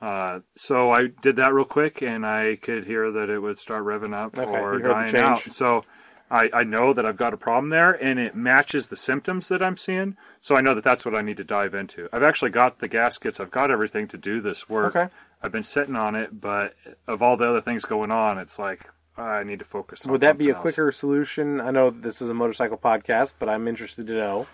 Uh, 0.02 0.40
so 0.56 0.92
I 0.92 1.08
did 1.08 1.36
that 1.36 1.54
real 1.54 1.66
quick, 1.66 2.02
and 2.02 2.26
I 2.26 2.56
could 2.56 2.86
hear 2.88 3.12
that 3.12 3.30
it 3.30 3.40
would 3.40 3.60
start 3.60 3.84
revving 3.84 4.16
up 4.16 4.38
Okay, 4.38 4.50
or 4.50 4.80
dying 4.80 5.16
out. 5.18 5.40
So 5.42 5.84
I, 6.32 6.50
I 6.54 6.64
know 6.64 6.94
that 6.94 7.06
I've 7.06 7.18
got 7.18 7.34
a 7.34 7.38
problem 7.38 7.70
there, 7.70 7.92
and 7.92 8.20
it 8.20 8.36
matches 8.36 8.88
the 8.88 8.96
symptoms 8.96 9.48
that 9.48 9.64
I'm 9.64 9.78
seeing. 9.78 10.16
So 10.42 10.56
I 10.56 10.62
know 10.62 10.74
that 10.76 10.84
that's 10.84 11.04
what 11.06 11.16
I 11.16 11.22
need 11.22 11.38
to 11.38 11.44
dive 11.44 11.74
into. 11.74 12.08
I've 12.14 12.24
actually 12.24 12.52
got 12.52 12.80
the 12.80 12.88
gaskets. 12.88 13.40
I've 13.40 13.52
got 13.52 13.72
everything 13.72 14.08
to 14.10 14.18
do 14.18 14.40
this 14.42 14.70
work. 14.70 14.96
Okay. 14.96 15.14
I've 15.42 15.52
been 15.52 15.64
sitting 15.64 15.96
on 15.96 16.16
it, 16.16 16.40
but 16.42 16.74
of 17.08 17.22
all 17.24 17.36
the 17.38 17.50
other 17.50 17.62
things 17.62 17.86
going 17.86 18.12
on, 18.12 18.38
it's 18.38 18.60
like 18.60 18.82
I 19.18 19.44
need 19.44 19.60
to 19.60 19.66
focus. 19.66 20.06
on 20.06 20.12
Would 20.12 20.22
that 20.22 20.38
be 20.38 20.50
a 20.50 20.54
else. 20.54 20.62
quicker 20.62 20.92
solution? 20.92 21.60
I 21.62 21.72
know 21.72 21.90
this 21.90 22.22
is 22.22 22.30
a 22.30 22.34
motorcycle 22.34 22.78
podcast, 22.78 23.36
but 23.40 23.50
I'm 23.50 23.68
interested 23.68 24.06
to 24.08 24.14
know. 24.14 24.48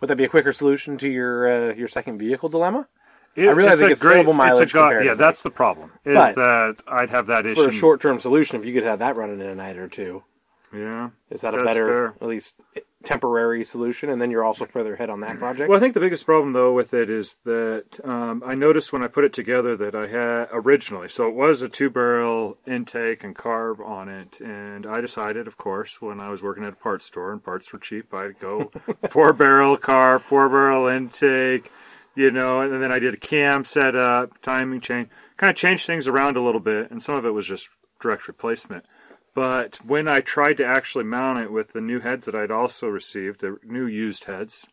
Would 0.00 0.08
that 0.08 0.16
be 0.16 0.24
a 0.24 0.28
quicker 0.28 0.52
solution 0.52 0.98
to 0.98 1.08
your 1.08 1.70
uh, 1.70 1.74
your 1.74 1.88
second 1.88 2.18
vehicle 2.18 2.48
dilemma? 2.48 2.88
It- 3.36 3.48
I 3.48 3.52
realize 3.52 3.74
it's 3.80 3.82
it 3.82 3.84
a 3.84 3.88
gets 3.90 4.00
terrible 4.00 4.32
mileage 4.34 4.62
It's 4.64 4.72
a 4.72 4.74
go- 4.74 5.00
yeah, 5.00 5.14
that's 5.14 5.42
the 5.42 5.50
problem. 5.50 5.92
Is 6.04 6.14
But- 6.14 6.34
that 6.34 6.76
I'd 6.86 7.08
have 7.10 7.26
that 7.28 7.46
issue 7.46 7.62
For 7.62 7.68
a 7.68 7.72
short 7.72 8.00
term 8.02 8.18
solution, 8.18 8.58
if 8.60 8.66
you 8.66 8.74
could 8.74 8.82
have 8.82 8.98
that 8.98 9.16
running 9.16 9.40
in 9.40 9.46
a 9.46 9.54
night 9.54 9.76
or 9.78 9.88
two, 9.88 10.24
Yeah, 10.72 11.10
is 11.30 11.42
that 11.42 11.54
a 11.54 11.62
better, 11.62 11.86
fair. 11.86 12.06
at 12.20 12.28
least 12.28 12.56
temporary 13.04 13.64
solution? 13.64 14.08
And 14.08 14.20
then 14.22 14.30
you're 14.30 14.44
also 14.44 14.64
further 14.64 14.94
ahead 14.94 15.10
on 15.10 15.20
that 15.20 15.38
project. 15.38 15.68
Well, 15.68 15.76
I 15.76 15.80
think 15.80 15.94
the 15.94 16.00
biggest 16.00 16.24
problem 16.24 16.52
though 16.52 16.72
with 16.72 16.94
it 16.94 17.10
is 17.10 17.38
that 17.44 18.00
um, 18.04 18.42
I 18.44 18.54
noticed 18.54 18.92
when 18.92 19.02
I 19.02 19.08
put 19.08 19.24
it 19.24 19.32
together 19.32 19.76
that 19.76 19.94
I 19.94 20.06
had 20.06 20.48
originally, 20.52 21.08
so 21.08 21.28
it 21.28 21.34
was 21.34 21.62
a 21.62 21.68
two 21.68 21.90
barrel 21.90 22.58
intake 22.66 23.22
and 23.22 23.36
carb 23.36 23.80
on 23.84 24.08
it, 24.08 24.40
and 24.40 24.86
I 24.86 25.00
decided, 25.00 25.46
of 25.46 25.56
course, 25.56 26.00
when 26.00 26.20
I 26.20 26.30
was 26.30 26.42
working 26.42 26.64
at 26.64 26.72
a 26.72 26.76
parts 26.76 27.06
store 27.06 27.32
and 27.32 27.42
parts 27.42 27.72
were 27.72 27.78
cheap, 27.78 28.12
I'd 28.14 28.38
go 28.38 28.70
four 29.08 29.32
barrel 29.32 29.76
carb, 29.76 30.22
four 30.22 30.48
barrel 30.48 30.86
intake, 30.86 31.70
you 32.14 32.30
know, 32.30 32.60
and 32.60 32.82
then 32.82 32.92
I 32.92 32.98
did 32.98 33.14
a 33.14 33.18
cam 33.18 33.64
setup, 33.64 34.40
timing 34.42 34.80
chain, 34.80 35.08
kind 35.36 35.50
of 35.50 35.56
changed 35.56 35.86
things 35.86 36.06
around 36.08 36.36
a 36.36 36.42
little 36.42 36.60
bit, 36.60 36.90
and 36.90 37.02
some 37.02 37.14
of 37.14 37.24
it 37.24 37.30
was 37.30 37.46
just 37.46 37.68
direct 38.00 38.28
replacement. 38.28 38.84
But 39.34 39.78
when 39.84 40.08
I 40.08 40.20
tried 40.20 40.58
to 40.58 40.66
actually 40.66 41.04
mount 41.04 41.38
it 41.38 41.52
with 41.52 41.72
the 41.72 41.80
new 41.80 42.00
heads 42.00 42.26
that 42.26 42.34
I'd 42.34 42.50
also 42.50 42.88
received, 42.88 43.40
the 43.40 43.58
new 43.64 43.86
used 43.86 44.24
heads, 44.24 44.66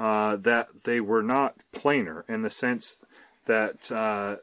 uh, 0.00 0.36
that 0.36 0.84
they 0.84 1.00
were 1.00 1.22
not 1.22 1.56
planar 1.72 2.28
in 2.28 2.42
the 2.42 2.50
sense 2.50 2.98
that 3.44 3.90
uh, 3.92 4.36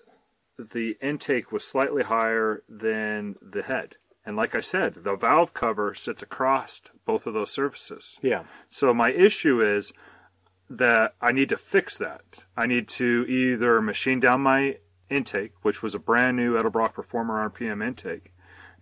the 0.58 0.96
intake 1.02 1.52
was 1.52 1.64
slightly 1.64 2.04
higher 2.04 2.64
than 2.70 3.36
the 3.42 3.64
head. 3.64 3.98
And 4.26 4.38
like 4.38 4.56
I 4.56 4.62
said, 4.62 5.04
the 5.04 5.16
valve 5.16 5.54
cover 5.54 5.94
sits 5.94 6.22
across 6.22 6.82
both 7.06 7.28
of 7.28 7.34
those 7.34 7.52
surfaces. 7.52 8.20
yeah. 8.22 8.44
So 8.70 8.94
my 8.94 9.12
issue 9.12 9.62
is 9.62 9.92
that 10.70 11.16
I 11.22 11.32
need 11.32 11.50
to 11.50 11.58
fix 11.58 11.98
that. 11.98 12.46
I 12.56 12.66
need 12.66 12.88
to 12.90 13.26
either 13.28 13.82
machine 13.82 14.20
down 14.20 14.42
my 14.42 14.78
intake, 15.10 15.52
which 15.62 15.84
was 15.84 15.94
a 15.94 16.00
brand 16.00 16.38
new 16.38 16.56
Edelbrock 16.56 16.94
Performer 16.94 17.50
RPM 17.50 17.86
intake. 17.86 18.34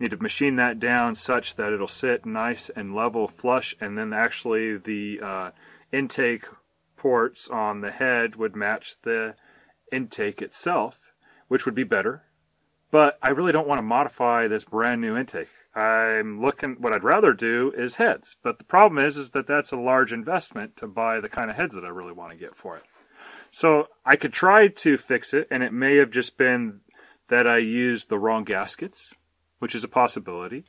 Need 0.02 0.10
to 0.10 0.18
machine 0.18 0.56
that 0.56 0.80
down 0.80 1.14
such 1.14 1.58
that 1.58 1.72
it'll 1.72 1.86
sit 1.86 2.26
nice 2.26 2.70
and 2.70 2.96
level, 2.96 3.28
flush, 3.28 3.76
and 3.80 4.00
then 4.00 4.14
actually 4.14 4.76
the 4.76 5.20
uh, 5.22 5.52
intake 5.92 6.46
ports 6.98 7.48
on 7.48 7.82
the 7.82 7.92
head 7.92 8.36
would 8.36 8.56
match 8.56 8.96
the 9.04 9.36
intake 9.92 10.42
itself, 10.42 11.14
which 11.50 11.68
would 11.68 11.76
be 11.76 11.84
better. 11.84 12.24
But 12.90 13.20
I 13.22 13.30
really 13.30 13.52
don't 13.52 13.68
want 13.68 13.78
to 13.78 13.84
modify 13.84 14.48
this 14.48 14.64
brand 14.64 15.02
new 15.02 15.16
intake. 15.16 15.50
I'm 15.76 16.42
looking. 16.42 16.78
What 16.80 16.94
I'd 16.94 17.04
rather 17.04 17.34
do 17.34 17.72
is 17.78 17.98
heads, 17.98 18.36
but 18.42 18.58
the 18.58 18.66
problem 18.66 19.06
is, 19.06 19.18
is 19.18 19.30
that 19.30 19.46
that's 19.46 19.72
a 19.72 19.78
large 19.78 20.12
investment 20.12 20.78
to 20.78 20.88
buy 20.88 21.20
the 21.20 21.30
kind 21.30 21.52
of 21.52 21.58
heads 21.58 21.76
that 21.76 21.86
I 21.86 21.90
really 21.90 22.12
want 22.12 22.32
to 22.32 22.40
get 22.40 22.56
for 22.56 22.76
it. 22.76 22.84
So 23.52 23.88
I 24.04 24.16
could 24.16 24.34
try 24.34 24.68
to 24.68 24.98
fix 24.98 25.32
it, 25.32 25.48
and 25.52 25.62
it 25.62 25.74
may 25.74 25.98
have 25.98 26.10
just 26.10 26.38
been 26.38 26.80
that 27.28 27.46
I 27.46 27.58
used 27.58 28.10
the 28.10 28.18
wrong 28.18 28.46
gaskets, 28.46 29.12
which 29.62 29.76
is 29.76 29.84
a 29.84 29.88
possibility. 29.88 30.66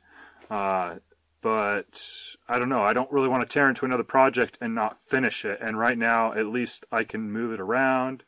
Uh, 0.51 0.97
but 1.41 1.99
I 2.47 2.59
don't 2.59 2.69
know. 2.69 2.83
I 2.83 2.93
don't 2.93 3.11
really 3.11 3.27
want 3.27 3.41
to 3.41 3.51
tear 3.51 3.67
into 3.67 3.85
another 3.85 4.03
project 4.03 4.57
and 4.61 4.75
not 4.75 5.01
finish 5.01 5.43
it. 5.43 5.57
And 5.59 5.77
right 5.79 5.97
now, 5.97 6.31
at 6.33 6.45
least 6.45 6.85
I 6.91 7.03
can 7.03 7.31
move 7.31 7.51
it 7.51 7.59
around. 7.59 8.23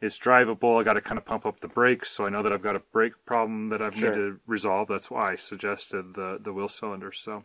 It's 0.00 0.18
drivable. 0.18 0.80
I 0.80 0.82
got 0.82 0.94
to 0.94 1.02
kind 1.02 1.18
of 1.18 1.26
pump 1.26 1.44
up 1.44 1.60
the 1.60 1.68
brakes, 1.68 2.10
so 2.10 2.24
I 2.26 2.30
know 2.30 2.42
that 2.42 2.52
I've 2.52 2.62
got 2.62 2.74
a 2.74 2.80
brake 2.80 3.12
problem 3.26 3.68
that 3.68 3.82
I 3.82 3.90
Sure. 3.90 4.10
need 4.10 4.16
to 4.16 4.40
resolve. 4.46 4.88
That's 4.88 5.10
why 5.10 5.32
I 5.32 5.36
suggested 5.36 6.14
the 6.14 6.38
the 6.40 6.52
wheel 6.52 6.68
cylinder. 6.68 7.12
So 7.12 7.44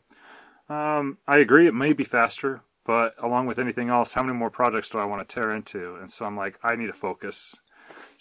um, 0.70 1.18
I 1.28 1.38
agree. 1.40 1.68
It 1.68 1.74
may 1.74 1.92
be 1.94 2.04
faster, 2.06 2.62
but 2.86 3.14
along 3.20 3.48
with 3.48 3.60
anything 3.60 3.90
else, 3.90 4.14
how 4.14 4.24
many 4.24 4.38
more 4.38 4.50
projects 4.50 4.90
do 4.90 4.98
I 4.98 5.06
want 5.06 5.28
to 5.28 5.34
tear 5.34 5.52
into? 5.52 5.96
And 5.96 6.10
so 6.10 6.26
I'm 6.26 6.38
like, 6.38 6.58
I 6.64 6.76
need 6.76 6.88
to 6.88 6.94
focus. 6.94 7.56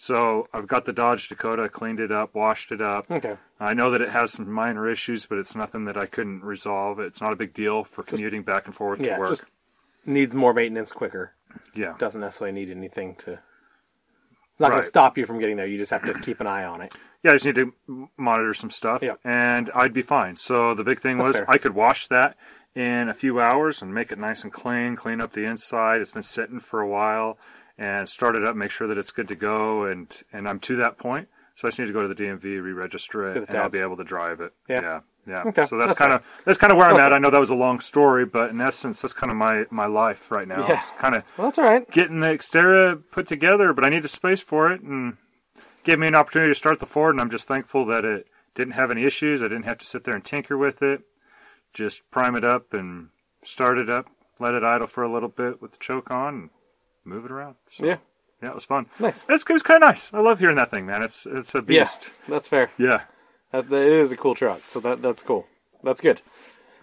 So 0.01 0.47
I've 0.51 0.65
got 0.65 0.85
the 0.85 0.93
Dodge 0.93 1.27
Dakota, 1.29 1.69
cleaned 1.69 1.99
it 1.99 2.11
up, 2.11 2.33
washed 2.33 2.71
it 2.71 2.81
up. 2.81 3.05
Okay. 3.11 3.37
I 3.59 3.75
know 3.75 3.91
that 3.91 4.01
it 4.01 4.09
has 4.09 4.31
some 4.33 4.51
minor 4.51 4.89
issues, 4.89 5.27
but 5.27 5.37
it's 5.37 5.55
nothing 5.55 5.85
that 5.85 5.95
I 5.95 6.07
couldn't 6.07 6.43
resolve. 6.43 6.99
It's 6.99 7.21
not 7.21 7.31
a 7.33 7.35
big 7.35 7.53
deal 7.53 7.83
for 7.83 8.01
commuting 8.01 8.41
back 8.41 8.65
and 8.65 8.73
forth 8.73 8.99
Yeah. 8.99 9.13
to 9.13 9.19
work. 9.19 9.29
Just 9.29 9.43
needs 10.03 10.33
more 10.33 10.55
maintenance 10.55 10.91
quicker. 10.91 11.33
yeah. 11.75 11.93
Doesn't 11.99 12.19
necessarily 12.19 12.51
need 12.51 12.71
anything 12.75 13.13
to. 13.17 13.33
It's 13.33 14.59
not 14.59 14.69
going 14.71 14.81
to 14.81 14.87
stop 14.87 15.19
you 15.19 15.25
from 15.27 15.37
getting 15.37 15.57
there. 15.57 15.67
You 15.67 15.77
just 15.77 15.91
have 15.91 16.03
to 16.05 16.15
keep 16.15 16.39
an 16.39 16.47
eye 16.47 16.63
on 16.63 16.81
it. 16.81 16.95
Yeah, 17.21 17.31
I 17.31 17.33
just 17.35 17.45
need 17.45 17.55
to 17.55 18.09
monitor 18.17 18.55
some 18.55 18.71
stuff, 18.71 19.03
Yeah. 19.03 19.15
and 19.23 19.69
I'd 19.75 19.93
be 19.93 20.01
fine. 20.01 20.35
So 20.35 20.73
the 20.73 20.83
big 20.83 20.99
thing 20.99 21.17
That's 21.17 21.27
was 21.27 21.35
fair. 21.37 21.45
I 21.51 21.59
could 21.59 21.75
wash 21.75 22.07
that 22.07 22.35
in 22.73 23.07
a 23.07 23.13
few 23.13 23.39
hours 23.39 23.83
and 23.83 23.93
make 23.93 24.11
it 24.11 24.17
nice 24.17 24.43
and 24.43 24.51
clean, 24.51 24.95
clean 24.95 25.21
up 25.21 25.33
the 25.33 25.45
inside. 25.45 26.01
It's 26.01 26.11
been 26.13 26.23
sitting 26.23 26.59
for 26.59 26.79
a 26.81 26.87
while, 26.87 27.37
and 27.77 28.07
start 28.09 28.35
it 28.35 28.43
up, 28.43 28.55
make 28.55 28.71
sure 28.71 28.87
that 28.87 28.97
it's 28.97 29.11
good 29.11 29.27
to 29.29 29.35
go, 29.35 29.83
and 29.83 30.07
and 30.31 30.47
I'm 30.47 30.59
to 30.61 30.75
that 30.77 30.97
point. 30.97 31.27
So 31.55 31.67
I 31.67 31.69
just 31.69 31.79
need 31.79 31.87
to 31.87 31.93
go 31.93 32.01
to 32.01 32.07
the 32.07 32.15
DMV, 32.15 32.61
re-register 32.63 33.29
it, 33.29 33.49
and 33.49 33.57
I'll 33.57 33.69
be 33.69 33.79
able 33.79 33.97
to 33.97 34.03
drive 34.03 34.39
it. 34.39 34.53
Yeah. 34.67 34.81
yeah, 34.81 34.99
yeah. 35.27 35.43
Okay, 35.47 35.65
So 35.65 35.77
that's, 35.77 35.93
kind 35.93 36.13
of 36.13 36.23
that's 36.45 36.57
kind 36.57 36.71
of 36.71 36.77
where 36.77 36.87
I'm 36.87 36.97
at. 36.97 37.13
I 37.13 37.19
know 37.19 37.29
that 37.29 37.39
was 37.39 37.49
a 37.51 37.55
long 37.55 37.79
story, 37.81 38.25
but 38.25 38.49
in 38.49 38.61
essence, 38.61 39.01
that's 39.01 39.13
kind 39.13 39.29
of 39.29 39.37
my 39.37 39.65
my 39.69 39.85
life 39.85 40.31
right 40.31 40.47
now. 40.47 40.67
Yeah. 40.67 40.79
It's 40.79 40.89
kind 40.91 41.13
of 41.13 41.23
Well, 41.37 41.47
that's 41.47 41.59
all 41.59 41.65
right. 41.65 41.89
getting 41.91 42.19
the 42.21 42.27
Xterra 42.27 43.03
put 43.11 43.27
together, 43.27 43.73
but 43.73 43.85
I 43.85 43.89
need 43.89 44.05
a 44.05 44.07
space 44.07 44.41
for 44.41 44.71
it 44.71 44.81
and 44.81 45.17
gave 45.83 45.99
me 45.99 46.07
an 46.07 46.15
opportunity 46.15 46.51
to 46.51 46.55
start 46.55 46.79
the 46.79 46.85
Ford, 46.85 47.13
and 47.15 47.21
I'm 47.21 47.29
just 47.29 47.47
thankful 47.47 47.85
that 47.85 48.05
it 48.05 48.27
didn't 48.55 48.73
have 48.73 48.89
any 48.89 49.03
issues. 49.03 49.41
I 49.43 49.47
didn't 49.47 49.63
have 49.63 49.77
to 49.79 49.85
sit 49.85 50.03
there 50.05 50.15
and 50.15 50.23
tinker 50.23 50.57
with 50.57 50.81
it. 50.81 51.01
Just 51.73 52.01
prime 52.11 52.35
it 52.35 52.43
up 52.43 52.73
and 52.73 53.09
start 53.43 53.77
it 53.77 53.89
up, 53.89 54.07
let 54.39 54.53
it 54.55 54.63
idle 54.63 54.87
for 54.87 55.03
a 55.03 55.11
little 55.11 55.29
bit 55.29 55.61
with 55.61 55.71
the 55.73 55.77
choke 55.79 56.09
on, 56.11 56.49
move 57.03 57.25
it 57.25 57.31
around. 57.31 57.55
So, 57.67 57.85
Yeah. 57.85 57.97
yeah, 58.41 58.49
it 58.49 58.55
was 58.55 58.65
fun. 58.65 58.87
Nice. 58.99 59.25
It's, 59.29 59.43
it 59.43 59.53
was 59.53 59.63
kind 59.63 59.83
of 59.83 59.87
nice. 59.87 60.13
I 60.13 60.19
love 60.19 60.39
hearing 60.39 60.55
that 60.57 60.71
thing, 60.71 60.85
man. 60.85 61.01
It's 61.01 61.25
it's 61.25 61.53
a 61.55 61.61
beast. 61.61 62.09
Yeah, 62.27 62.33
that's 62.35 62.47
fair. 62.47 62.69
Yeah. 62.77 63.01
That, 63.51 63.69
that 63.69 63.81
is 63.81 64.11
a 64.11 64.17
cool 64.17 64.35
truck, 64.35 64.59
so 64.59 64.79
that 64.81 65.01
that's 65.01 65.23
cool. 65.23 65.45
That's 65.83 66.01
good. 66.01 66.21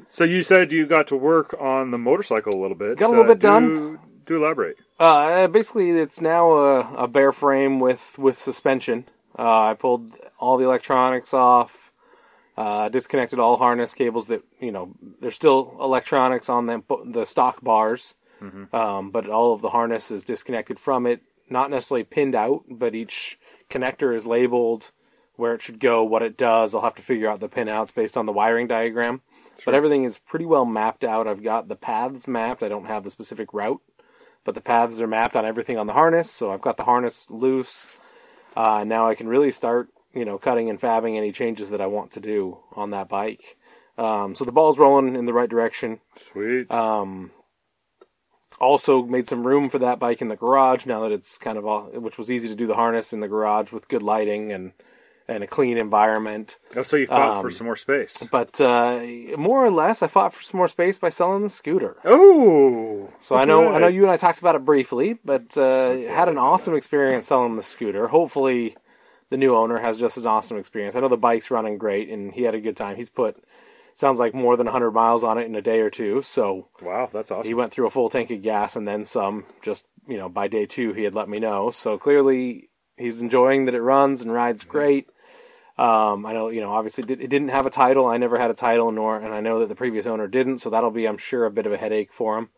So 0.06 0.25
you 0.25 0.42
said 0.42 0.70
you 0.70 0.87
got 0.87 1.06
to 1.08 1.16
work 1.16 1.54
on 1.58 1.90
the 1.90 1.98
motorcycle 1.98 2.54
a 2.54 2.60
little 2.60 2.76
bit. 2.76 2.98
Got 2.98 3.08
a 3.08 3.10
little 3.10 3.25
bit 3.25 3.38
do, 3.40 3.46
done. 3.46 3.98
Do 4.26 4.37
elaborate. 4.37 4.76
Uh, 5.00 5.46
basically, 5.48 5.90
it's 5.90 6.20
now 6.20 6.52
a, 6.52 7.04
a 7.04 7.08
bare 7.08 7.32
frame 7.32 7.80
with 7.80 8.16
with 8.18 8.38
suspension. 8.38 9.06
Uh, 9.38 9.70
I 9.70 9.75
pulled 9.75 10.14
all 10.40 10.56
the 10.56 10.64
electronics 10.64 11.32
off, 11.32 11.92
uh, 12.56 12.88
disconnected 12.88 13.38
all 13.38 13.56
harness 13.56 13.94
cables. 13.94 14.26
That 14.26 14.42
you 14.60 14.70
know, 14.72 14.94
there's 15.20 15.34
still 15.37 15.76
electronics 15.80 16.48
on 16.48 16.66
the 16.66 16.82
the 17.06 17.25
stock 17.25 17.62
bars, 17.62 18.14
um, 18.73 19.11
but 19.11 19.28
all 19.28 19.52
of 19.52 19.62
the 19.62 19.71
harness 19.71 20.11
is 20.11 20.25
disconnected 20.25 20.78
from 20.78 21.07
it. 21.07 21.23
Not 21.50 21.71
necessarily 21.71 22.04
pinned 22.04 22.35
out, 22.35 22.64
but 22.68 22.95
each 22.95 23.38
connector 23.71 24.14
is 24.14 24.26
labeled 24.26 24.90
where 25.37 25.54
it 25.54 25.62
should 25.62 25.78
go, 25.78 26.02
what 26.02 26.23
it 26.23 26.37
does. 26.37 26.75
I'll 26.75 26.83
have 26.83 26.97
to 26.97 27.02
figure 27.02 27.28
out 27.28 27.40
the 27.40 27.49
pinouts 27.49 27.95
based 27.95 28.16
on 28.16 28.26
the 28.26 28.33
wiring 28.33 28.66
diagram. 28.66 29.23
But 29.64 29.75
everything 29.75 30.04
is 30.04 30.18
pretty 30.18 30.45
well 30.45 30.64
mapped 30.64 31.04
out. 31.04 31.28
I've 31.28 31.42
got 31.42 31.68
the 31.68 31.76
paths 31.76 32.26
mapped. 32.26 32.62
I 32.62 32.68
don't 32.68 32.87
have 32.87 33.04
the 33.04 33.11
specific 33.11 33.52
route, 33.52 33.80
but 34.45 34.54
the 34.54 34.61
paths 34.61 35.00
are 35.00 35.07
mapped 35.07 35.37
on 35.37 35.45
everything 35.45 35.78
on 35.78 35.87
the 35.87 35.92
harness. 35.92 36.30
So 36.30 36.50
I've 36.50 36.61
got 36.61 36.76
the 36.76 36.85
harness 36.85 37.30
loose. 37.30 37.99
Uh, 38.57 38.85
now 38.85 39.09
I 39.09 39.14
can 39.14 39.28
really 39.28 39.50
start, 39.52 39.88
you 40.12 40.25
know, 40.25 40.38
cutting 40.38 40.68
and 40.68 40.80
fabbing 40.80 41.16
any 41.16 41.33
changes 41.33 41.71
that 41.71 41.80
I 41.80 41.87
want 41.87 42.11
to 42.12 42.21
do 42.21 42.59
on 42.75 42.90
that 42.90 43.09
bike. 43.09 43.57
Um, 43.97 44.35
so 44.35 44.45
the 44.45 44.52
ball's 44.52 44.78
rolling 44.78 45.16
in 45.16 45.26
the 45.26 45.33
right 45.33 45.50
direction. 45.50 46.00
Sweet. 46.16 46.71
Um, 46.71 47.33
also 48.60 49.02
made 49.02 49.28
some 49.28 49.46
room 49.46 49.68
for 49.68 49.78
that 49.78 49.98
bike 49.98 50.20
in 50.20 50.28
the 50.28 50.36
garage 50.36 50.86
now 50.86 51.00
that 51.00 51.12
it's 51.12 51.38
kind 51.38 51.58
of 51.58 51.66
all, 51.66 51.84
which 51.84 52.18
was 52.18 52.30
easy 52.30 52.48
to 52.48 52.54
do 52.54 52.66
the 52.66 52.74
harness 52.74 53.12
in 53.12 53.20
the 53.20 53.28
garage 53.28 53.72
with 53.72 53.88
good 53.88 54.02
lighting 54.02 54.52
and 54.52 54.72
and 55.30 55.44
a 55.44 55.46
clean 55.46 55.76
environment. 55.76 56.56
oh, 56.74 56.82
so 56.82 56.96
you 56.96 57.06
fought 57.06 57.36
um, 57.36 57.42
for 57.42 57.50
some 57.50 57.66
more 57.66 57.76
space. 57.76 58.24
But 58.32 58.58
uh, 58.62 59.02
more 59.36 59.62
or 59.62 59.70
less, 59.70 60.02
I 60.02 60.06
fought 60.06 60.32
for 60.32 60.42
some 60.42 60.56
more 60.56 60.68
space 60.68 60.98
by 60.98 61.10
selling 61.10 61.42
the 61.42 61.50
scooter. 61.50 61.96
Oh. 62.02 63.10
So 63.18 63.36
I 63.36 63.44
know 63.44 63.72
I 63.72 63.78
know 63.78 63.88
you 63.88 64.02
and 64.02 64.10
I 64.10 64.16
talked 64.16 64.38
about 64.38 64.54
it 64.54 64.64
briefly, 64.64 65.18
but 65.24 65.56
uh, 65.58 65.92
had 65.92 66.28
an 66.28 66.38
awesome 66.38 66.74
experience 66.74 67.26
selling 67.26 67.56
the 67.56 67.62
scooter. 67.62 68.08
Hopefully, 68.08 68.76
the 69.28 69.36
new 69.36 69.54
owner 69.54 69.78
has 69.78 69.98
just 69.98 70.16
an 70.16 70.26
awesome 70.26 70.56
experience. 70.56 70.96
I 70.96 71.00
know 71.00 71.08
the 71.08 71.18
bike's 71.18 71.50
running 71.50 71.76
great, 71.76 72.08
and 72.08 72.32
he 72.32 72.44
had 72.44 72.54
a 72.54 72.60
good 72.60 72.76
time. 72.76 72.96
He's 72.96 73.10
put 73.10 73.36
sounds 73.99 74.21
like 74.21 74.33
more 74.33 74.57
than 74.57 74.67
100 74.67 74.93
miles 74.93 75.25
on 75.25 75.38
it 75.38 75.45
in 75.47 75.55
a 75.57 75.62
day 75.62 75.81
or 75.81 75.90
two. 75.90 76.23
So 76.23 76.69
Wow, 76.81 77.11
that's 77.12 77.31
awesome. 77.33 77.49
he 77.49 77.55
went 77.55 77.73
through 77.73 77.87
a 77.87 77.90
full 77.90 78.09
tank 78.09 78.31
of 78.31 78.43
gas 78.43 78.76
and 78.76 78.87
then 78.87 79.05
some. 79.05 79.45
Just 79.61 79.85
you 80.07 80.17
know, 80.17 80.28
by 80.28 80.47
day 80.49 80.67
two, 80.67 80.93
he 80.93 81.02
had 81.02 81.14
let 81.14 81.28
me 81.28 81.38
know. 81.38 81.71
So 81.71 81.99
clearly, 81.99 82.71
he's 82.97 83.21
enjoying 83.23 83.64
that 83.67 83.75
it 83.75 83.83
runs 83.83 84.23
and 84.23 84.33
rides 84.33 84.64
great. 84.64 85.09
Um, 85.76 86.26
I 86.26 86.33
know, 86.33 86.49
you 86.49 86.61
know, 86.61 86.73
obviously 86.73 87.05
it 87.05 87.21
it 87.21 87.28
didn't 87.28 87.49
have 87.49 87.67
a 87.67 87.71
title. 87.71 88.07
I 88.07 88.17
never 88.17 88.38
had 88.38 88.50
a 88.50 88.55
title, 88.55 88.90
nor, 88.93 89.17
and 89.17 89.35
I 89.35 89.40
know 89.40 89.59
that 89.61 89.69
the 89.69 89.75
previous 89.75 90.07
owner 90.07 90.26
didn't. 90.26 90.59
So 90.59 90.71
that'll 90.71 90.90
be, 90.90 91.07
I'm 91.07 91.19
sure, 91.19 91.45
a 91.45 91.50
bit 91.50 91.67
of 91.67 91.73
a 91.73 91.76
headache 91.76 92.12
for 92.12 92.38
him. 92.38 92.49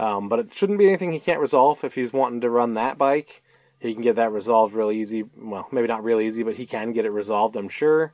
Um, 0.00 0.28
but 0.28 0.40
it 0.40 0.52
shouldn't 0.52 0.78
be 0.80 0.88
anything 0.88 1.12
he 1.12 1.20
can't 1.20 1.40
resolve. 1.40 1.84
If 1.84 1.94
he's 1.94 2.12
wanting 2.12 2.40
to 2.40 2.50
run 2.50 2.74
that 2.74 2.98
bike, 2.98 3.42
he 3.80 3.94
can 3.94 4.02
get 4.02 4.16
that 4.16 4.30
resolved 4.30 4.74
real 4.74 4.92
easy. 4.92 5.24
Well, 5.36 5.66
maybe 5.72 5.88
not 5.88 6.04
real 6.04 6.20
easy, 6.20 6.42
but 6.44 6.56
he 6.56 6.66
can 6.66 6.92
get 6.92 7.04
it 7.06 7.10
resolved. 7.10 7.56
I'm 7.56 7.68
sure. 7.68 8.12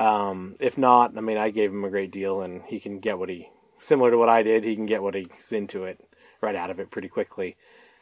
Um, 0.00 0.54
if 0.60 0.78
not, 0.78 1.18
I 1.18 1.20
mean, 1.20 1.36
I 1.36 1.50
gave 1.50 1.70
him 1.70 1.84
a 1.84 1.90
great 1.90 2.10
deal, 2.10 2.40
and 2.40 2.62
he 2.62 2.80
can 2.80 3.00
get 3.00 3.18
what 3.18 3.28
he 3.28 3.50
similar 3.80 4.10
to 4.10 4.16
what 4.16 4.30
I 4.30 4.42
did. 4.42 4.64
He 4.64 4.74
can 4.74 4.86
get 4.86 5.02
what 5.02 5.14
he's 5.14 5.52
into 5.52 5.84
it 5.84 6.00
right 6.40 6.54
out 6.54 6.70
of 6.70 6.80
it 6.80 6.90
pretty 6.90 7.08
quickly. 7.08 7.56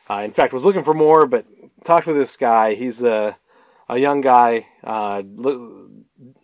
Uh, 0.09 0.23
in 0.25 0.31
fact, 0.33 0.53
was 0.53 0.65
looking 0.65 0.85
for 0.85 0.95
more, 0.95 1.27
but 1.27 1.47
talked 1.85 2.07
with 2.07 2.17
this 2.17 2.37
guy. 2.37 2.75
He's 2.75 3.03
a 3.03 3.37
a 3.89 3.99
young 3.99 4.21
guy. 4.21 4.67
Uh, 4.85 5.23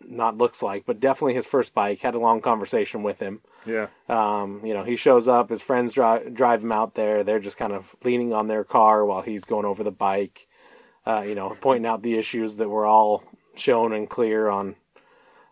not 0.09 0.37
looks 0.37 0.61
like, 0.61 0.85
but 0.85 0.99
definitely 0.99 1.35
his 1.35 1.47
first 1.47 1.73
bike. 1.73 2.01
Had 2.01 2.15
a 2.15 2.19
long 2.19 2.41
conversation 2.41 3.03
with 3.03 3.19
him. 3.19 3.41
yeah. 3.65 3.87
Um, 4.07 4.61
you 4.65 4.73
know, 4.73 4.83
he 4.83 4.95
shows 4.95 5.27
up. 5.27 5.49
His 5.49 5.61
friends 5.61 5.93
drive 5.93 6.33
drive 6.33 6.63
him 6.63 6.71
out 6.71 6.95
there. 6.95 7.23
They're 7.23 7.39
just 7.39 7.57
kind 7.57 7.73
of 7.73 7.95
leaning 8.03 8.33
on 8.33 8.47
their 8.47 8.63
car 8.63 9.05
while 9.05 9.21
he's 9.21 9.45
going 9.45 9.65
over 9.65 9.83
the 9.83 9.91
bike. 9.91 10.47
Uh, 11.05 11.23
you 11.25 11.35
know, 11.35 11.55
pointing 11.61 11.85
out 11.85 12.03
the 12.03 12.17
issues 12.17 12.57
that 12.57 12.69
were 12.69 12.85
all 12.85 13.23
shown 13.55 13.93
and 13.93 14.09
clear 14.09 14.49
on 14.49 14.75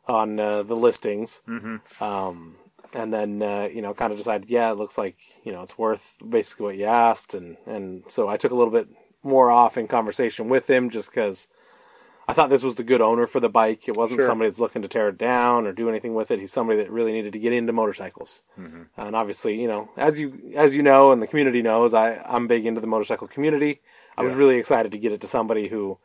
on 0.08 0.40
uh, 0.40 0.64
the 0.64 0.76
listings. 0.76 1.42
Mm-hmm. 1.48 2.04
Um, 2.04 2.56
and 2.94 3.14
then 3.14 3.42
uh, 3.42 3.70
you 3.72 3.82
know, 3.82 3.94
kind 3.94 4.12
of 4.12 4.18
decided, 4.18 4.50
yeah, 4.50 4.72
it 4.72 4.78
looks 4.78 4.98
like 4.98 5.18
you 5.44 5.52
know 5.52 5.62
it's 5.62 5.78
worth 5.78 6.18
basically 6.28 6.66
what 6.66 6.78
you 6.78 6.86
asked, 6.86 7.34
and 7.34 7.58
and 7.66 8.04
so 8.08 8.28
I 8.28 8.38
took 8.38 8.52
a 8.52 8.56
little 8.56 8.74
bit 8.74 8.88
more 9.24 9.52
off 9.52 9.78
in 9.78 9.88
conversation 9.88 10.50
with 10.50 10.70
him 10.70 10.90
just 10.90 11.12
because. 11.12 11.48
I 12.27 12.34
thought 12.34 12.50
this 12.50 12.63
was 12.63 12.75
the 12.75 12.84
good 12.84 13.01
owner 13.01 13.25
for 13.25 13.39
the 13.39 13.50
bike. 13.50 13.88
It 13.88 13.96
wasn't 13.96 14.19
Sure. 14.19 14.27
somebody 14.27 14.50
that's 14.50 14.60
looking 14.60 14.81
to 14.81 14.88
tear 14.88 15.10
it 15.10 15.17
down 15.17 15.65
or 15.65 15.72
do 15.72 15.88
anything 15.88 16.13
with 16.13 16.29
it. 16.29 16.39
He's 16.39 16.51
somebody 16.51 16.77
that 16.79 16.91
really 16.91 17.13
needed 17.13 17.31
to 17.34 17.39
get 17.39 17.53
into 17.53 17.72
motorcycles. 17.72 18.43
Mm-hmm. 18.60 18.84
And 18.98 19.15
obviously, 19.15 19.60
you 19.62 19.67
know, 19.67 19.89
as 19.96 20.19
you 20.19 20.51
as 20.55 20.75
you 20.75 20.84
know 20.84 21.12
and 21.12 21.22
the 21.22 21.27
community 21.27 21.62
knows, 21.62 21.93
I 21.93 22.17
I'm 22.25 22.48
big 22.48 22.65
into 22.65 22.81
the 22.81 22.88
motorcycle 22.88 23.27
community. 23.27 23.81
I 24.17 24.24
was 24.24 24.34
really 24.34 24.57
excited 24.57 24.91
to 24.91 24.98
get 24.98 25.12
it 25.12 25.22
to 25.22 25.27
somebody 25.27 25.67
who 25.67 26.00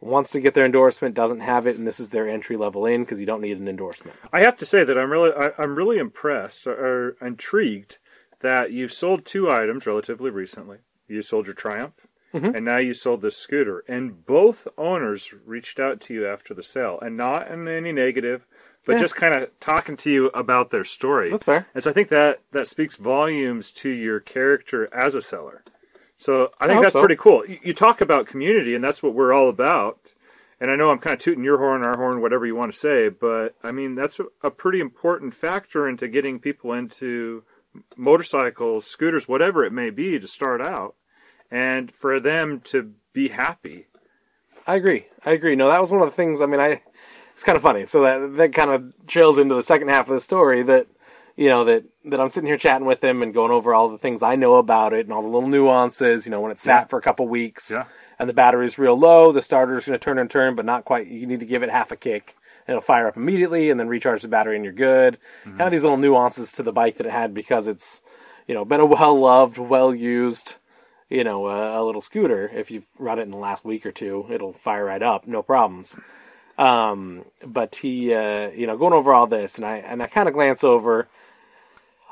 wants 0.00 0.30
to 0.32 0.40
get 0.40 0.54
their 0.54 0.66
endorsement, 0.66 1.14
doesn't 1.14 1.40
have 1.40 1.66
it, 1.66 1.78
and 1.78 1.86
this 1.86 2.00
is 2.00 2.10
their 2.10 2.28
entry 2.28 2.56
level 2.56 2.84
in 2.84 3.02
because 3.04 3.20
you 3.20 3.26
don't 3.26 3.40
need 3.40 3.58
an 3.58 3.68
endorsement. 3.68 4.16
I 4.32 4.40
have 4.40 4.56
to 4.58 4.66
say 4.66 4.84
that 4.84 4.98
I'm 4.98 5.10
really 5.10 5.32
I, 5.32 5.52
I'm 5.56 5.76
really 5.76 5.98
impressed 5.98 6.66
or, 6.66 6.72
or 6.74 7.16
intrigued 7.26 7.98
that 8.40 8.72
you've 8.72 8.92
sold 8.92 9.24
two 9.24 9.50
items 9.50 9.86
relatively 9.86 10.30
recently. 10.30 10.78
You 11.08 11.22
sold 11.22 11.46
your 11.46 11.54
Triumph, 11.54 12.06
Mm-hmm. 12.34 12.56
and 12.56 12.64
now 12.64 12.78
you 12.78 12.94
sold 12.94 13.22
this 13.22 13.36
scooter. 13.36 13.84
And 13.86 14.26
both 14.26 14.66
owners 14.76 15.32
reached 15.46 15.78
out 15.78 16.00
to 16.02 16.14
you 16.14 16.26
after 16.26 16.52
the 16.52 16.62
sale, 16.64 16.98
and 17.00 17.16
not 17.16 17.48
in 17.48 17.68
any 17.68 17.92
negative, 17.92 18.46
but 18.84 18.94
Yeah. 18.94 18.98
just 18.98 19.14
kind 19.16 19.34
of 19.34 19.48
talking 19.60 19.96
to 19.98 20.10
you 20.10 20.26
about 20.34 20.70
their 20.70 20.84
story. 20.84 21.30
That's 21.30 21.44
fair. 21.44 21.66
And 21.74 21.84
so 21.84 21.90
I 21.90 21.92
think 21.92 22.08
that 22.08 22.40
that 22.52 22.66
speaks 22.66 22.96
volumes 22.96 23.70
to 23.72 23.88
your 23.88 24.18
character 24.20 24.88
as 24.92 25.14
a 25.14 25.22
seller. 25.22 25.62
So 26.16 26.50
I 26.60 26.66
think 26.66 26.76
hope 26.76 26.82
that's 26.84 26.92
so. 26.94 27.00
pretty 27.00 27.16
cool. 27.16 27.46
You, 27.46 27.58
you 27.62 27.72
talk 27.74 28.00
about 28.00 28.26
community, 28.26 28.74
and 28.74 28.82
that's 28.84 29.02
what 29.02 29.14
we're 29.14 29.32
all 29.32 29.48
about. 29.48 30.12
And 30.60 30.70
I 30.70 30.76
know 30.76 30.90
I'm 30.90 30.98
kind 30.98 31.14
of 31.14 31.20
tooting 31.20 31.44
your 31.44 31.58
horn, 31.58 31.82
our 31.82 31.96
horn, 31.96 32.20
whatever 32.20 32.46
you 32.46 32.54
want 32.56 32.72
to 32.72 32.78
say, 32.78 33.08
but 33.08 33.54
I 33.62 33.70
mean 33.72 33.94
that's 33.96 34.18
a, 34.20 34.24
a 34.42 34.50
pretty 34.50 34.80
important 34.80 35.34
factor 35.34 35.88
into 35.88 36.08
getting 36.08 36.38
people 36.38 36.72
into 36.72 37.42
motorcycles, 37.96 38.86
scooters, 38.86 39.28
whatever 39.28 39.64
it 39.64 39.72
may 39.72 39.90
be, 39.90 40.18
to 40.18 40.26
start 40.26 40.60
out, 40.60 40.94
and 41.54 41.90
for 41.92 42.18
them 42.18 42.60
to 42.60 42.92
be 43.12 43.28
happy. 43.28 43.86
I 44.66 44.74
agree. 44.74 45.06
I 45.24 45.30
agree. 45.32 45.54
No, 45.56 45.68
that 45.68 45.80
was 45.80 45.90
one 45.90 46.00
of 46.02 46.06
the 46.08 46.14
things. 46.16 46.40
I 46.40 46.46
mean, 46.46 46.60
I 46.60 46.82
it's 47.34 47.44
kind 47.44 47.56
of 47.56 47.62
funny. 47.62 47.86
So 47.86 48.02
that 48.02 48.36
that 48.36 48.52
kind 48.54 48.70
of 48.70 48.92
trails 49.06 49.38
into 49.38 49.54
the 49.54 49.62
second 49.62 49.88
half 49.88 50.08
of 50.08 50.14
the 50.14 50.20
story 50.20 50.62
that 50.62 50.86
you 51.36 51.48
know 51.48 51.64
that 51.64 51.84
that 52.06 52.20
I'm 52.20 52.30
sitting 52.30 52.46
here 52.48 52.56
chatting 52.56 52.86
with 52.86 53.02
him 53.04 53.22
and 53.22 53.32
going 53.34 53.50
over 53.52 53.74
all 53.74 53.88
the 53.88 53.98
things 53.98 54.22
I 54.22 54.36
know 54.36 54.54
about 54.56 54.92
it 54.92 55.06
and 55.06 55.12
all 55.12 55.22
the 55.22 55.28
little 55.28 55.48
nuances. 55.48 56.24
You 56.26 56.30
know, 56.32 56.40
when 56.40 56.50
it 56.50 56.58
sat 56.58 56.90
for 56.90 56.98
a 56.98 57.02
couple 57.02 57.26
weeks 57.28 57.70
Yeah. 57.70 57.84
and 58.18 58.28
the 58.28 58.34
battery's 58.34 58.78
real 58.78 58.98
low, 58.98 59.32
the 59.32 59.42
starter's 59.42 59.86
going 59.86 59.98
to 59.98 60.02
turn 60.04 60.18
and 60.18 60.30
turn, 60.30 60.54
but 60.56 60.64
not 60.64 60.84
quite. 60.84 61.06
You 61.06 61.26
need 61.26 61.40
to 61.40 61.46
give 61.46 61.62
it 61.62 61.70
half 61.70 61.92
a 61.92 61.96
kick. 61.96 62.34
and 62.66 62.74
It'll 62.74 62.80
fire 62.80 63.06
up 63.08 63.16
immediately 63.16 63.68
and 63.70 63.78
then 63.78 63.88
recharge 63.88 64.22
the 64.22 64.28
battery 64.28 64.56
and 64.56 64.64
you're 64.64 64.72
good. 64.74 65.18
Mm-hmm. 65.40 65.50
Kind 65.58 65.62
of 65.68 65.72
these 65.72 65.82
little 65.82 65.98
nuances 65.98 66.52
to 66.52 66.62
the 66.62 66.72
bike 66.72 66.96
that 66.98 67.06
it 67.06 67.12
had 67.12 67.34
because 67.34 67.66
it's, 67.68 68.00
you 68.48 68.54
know, 68.54 68.64
been 68.64 68.80
a 68.80 68.86
well 68.86 69.18
loved, 69.18 69.58
well 69.58 69.94
used, 69.94 70.56
you 71.14 71.24
know, 71.24 71.46
uh, 71.46 71.80
a 71.80 71.82
little 71.84 72.00
scooter. 72.00 72.50
If 72.52 72.70
you've 72.70 72.86
run 72.98 73.18
it 73.18 73.22
in 73.22 73.30
the 73.30 73.36
last 73.36 73.64
week 73.64 73.86
or 73.86 73.92
two, 73.92 74.26
it'll 74.30 74.52
fire 74.52 74.84
right 74.84 75.02
up, 75.02 75.26
no 75.26 75.42
problems. 75.42 75.96
Um, 76.58 77.24
but 77.44 77.76
he, 77.76 78.12
uh, 78.12 78.50
you 78.50 78.66
know, 78.66 78.76
going 78.76 78.92
over 78.92 79.14
all 79.14 79.26
this, 79.26 79.56
and 79.56 79.64
I 79.64 79.76
and 79.76 80.02
I 80.02 80.06
kind 80.06 80.28
of 80.28 80.34
glance 80.34 80.64
over. 80.64 81.08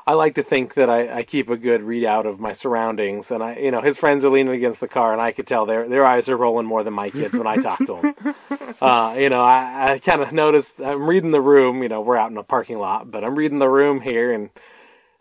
I 0.05 0.13
like 0.13 0.35
to 0.35 0.43
think 0.43 0.73
that 0.73 0.89
I, 0.89 1.19
I 1.19 1.23
keep 1.23 1.49
a 1.49 1.55
good 1.55 1.79
readout 1.79 2.25
of 2.25 2.37
my 2.37 2.51
surroundings, 2.51 3.31
and 3.31 3.41
I, 3.41 3.55
you 3.55 3.71
know, 3.71 3.81
his 3.81 3.97
friends 3.97 4.25
are 4.25 4.29
leaning 4.29 4.53
against 4.53 4.81
the 4.81 4.87
car, 4.89 5.13
and 5.13 5.21
I 5.21 5.31
could 5.31 5.47
tell 5.47 5.65
their 5.65 5.87
their 5.87 6.05
eyes 6.05 6.27
are 6.27 6.35
rolling 6.35 6.65
more 6.65 6.83
than 6.83 6.93
my 6.93 7.09
kids 7.09 7.37
when 7.37 7.47
I 7.47 7.55
talk 7.57 7.79
to 7.79 8.13
them. 8.13 8.35
uh, 8.81 9.15
you 9.17 9.29
know, 9.29 9.41
I, 9.41 9.93
I 9.93 9.99
kind 9.99 10.21
of 10.21 10.33
noticed. 10.33 10.81
I'm 10.81 11.07
reading 11.07 11.31
the 11.31 11.41
room. 11.41 11.83
You 11.83 11.89
know, 11.89 12.01
we're 12.01 12.17
out 12.17 12.31
in 12.31 12.37
a 12.37 12.43
parking 12.43 12.79
lot, 12.79 13.11
but 13.11 13.23
I'm 13.23 13.35
reading 13.35 13.59
the 13.59 13.69
room 13.69 14.01
here, 14.01 14.33
and 14.33 14.49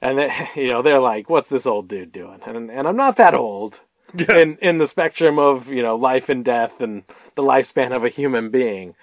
and 0.02 0.18
they, 0.18 0.30
you 0.56 0.68
know, 0.68 0.82
they're 0.82 1.00
like, 1.00 1.30
"What's 1.30 1.49
this 1.49 1.66
old 1.66 1.88
dude 1.88 2.12
doing?" 2.12 2.40
And 2.44 2.71
and 2.71 2.87
I'm 2.87 2.97
not 2.97 3.16
that 3.16 3.35
old 3.35 3.80
in 4.28 4.59
in 4.61 4.78
the 4.78 4.87
spectrum 4.87 5.38
of 5.38 5.68
you 5.68 5.82
know 5.82 5.97
life 5.97 6.28
and 6.28 6.44
death 6.44 6.80
and 6.80 7.04
the 7.35 7.42
lifespan 7.42 7.94
of 7.94 8.04
a 8.04 8.11
human 8.11 8.50
being. 8.50 8.94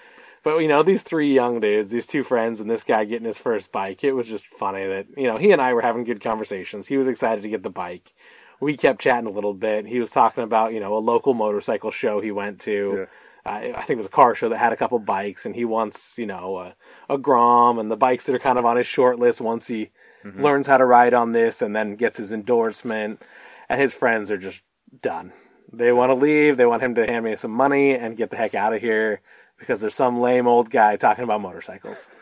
But 0.42 0.58
you 0.58 0.68
know, 0.68 0.82
these 0.82 1.02
three 1.02 1.32
young 1.34 1.60
dudes, 1.60 1.90
these 1.90 2.06
two 2.06 2.22
friends, 2.22 2.60
and 2.60 2.70
this 2.70 2.84
guy 2.84 3.04
getting 3.04 3.26
his 3.26 3.38
first 3.38 3.72
bike, 3.72 4.04
it 4.04 4.12
was 4.12 4.28
just 4.28 4.46
funny 4.46 4.86
that 4.86 5.06
you 5.16 5.24
know 5.24 5.36
he 5.36 5.50
and 5.50 5.60
I 5.60 5.74
were 5.74 5.82
having 5.82 6.04
good 6.04 6.20
conversations. 6.20 6.86
He 6.86 6.96
was 6.96 7.08
excited 7.08 7.42
to 7.42 7.48
get 7.48 7.62
the 7.62 7.70
bike. 7.70 8.14
We 8.60 8.76
kept 8.76 9.00
chatting 9.00 9.26
a 9.26 9.32
little 9.32 9.54
bit. 9.54 9.86
He 9.86 10.00
was 10.00 10.10
talking 10.10 10.44
about 10.44 10.72
you 10.72 10.80
know 10.80 10.94
a 10.96 11.00
local 11.00 11.34
motorcycle 11.34 11.90
show 11.90 12.20
he 12.20 12.30
went 12.30 12.60
to. 12.62 13.06
Uh, 13.46 13.48
I 13.48 13.82
think 13.82 13.90
it 13.90 13.96
was 13.96 14.06
a 14.06 14.10
car 14.10 14.34
show 14.34 14.50
that 14.50 14.58
had 14.58 14.72
a 14.72 14.76
couple 14.76 14.98
bikes, 14.98 15.46
and 15.46 15.56
he 15.56 15.64
wants 15.64 16.18
you 16.18 16.26
know 16.26 16.58
a, 16.58 16.74
a 17.08 17.18
Grom 17.18 17.78
and 17.78 17.90
the 17.90 17.96
bikes 17.96 18.26
that 18.26 18.34
are 18.34 18.38
kind 18.38 18.58
of 18.58 18.66
on 18.66 18.76
his 18.76 18.86
short 18.86 19.18
list 19.18 19.40
once 19.40 19.66
he 19.66 19.90
Mm-hmm. 20.24 20.42
learns 20.42 20.66
how 20.66 20.76
to 20.76 20.84
ride 20.84 21.14
on 21.14 21.32
this 21.32 21.62
and 21.62 21.74
then 21.74 21.96
gets 21.96 22.18
his 22.18 22.30
endorsement. 22.32 23.22
And 23.68 23.80
his 23.80 23.94
friends 23.94 24.30
are 24.30 24.36
just 24.38 24.62
done. 25.00 25.32
They 25.72 25.92
want 25.92 26.10
to 26.10 26.14
leave. 26.14 26.56
They 26.56 26.66
want 26.66 26.82
him 26.82 26.94
to 26.96 27.06
hand 27.06 27.24
me 27.24 27.36
some 27.36 27.52
money 27.52 27.92
and 27.94 28.16
get 28.16 28.30
the 28.30 28.36
heck 28.36 28.54
out 28.54 28.74
of 28.74 28.80
here 28.80 29.20
because 29.58 29.80
there's 29.80 29.94
some 29.94 30.20
lame 30.20 30.46
old 30.48 30.68
guy 30.70 30.96
talking 30.96 31.24
about 31.24 31.40
motorcycles. 31.40 32.08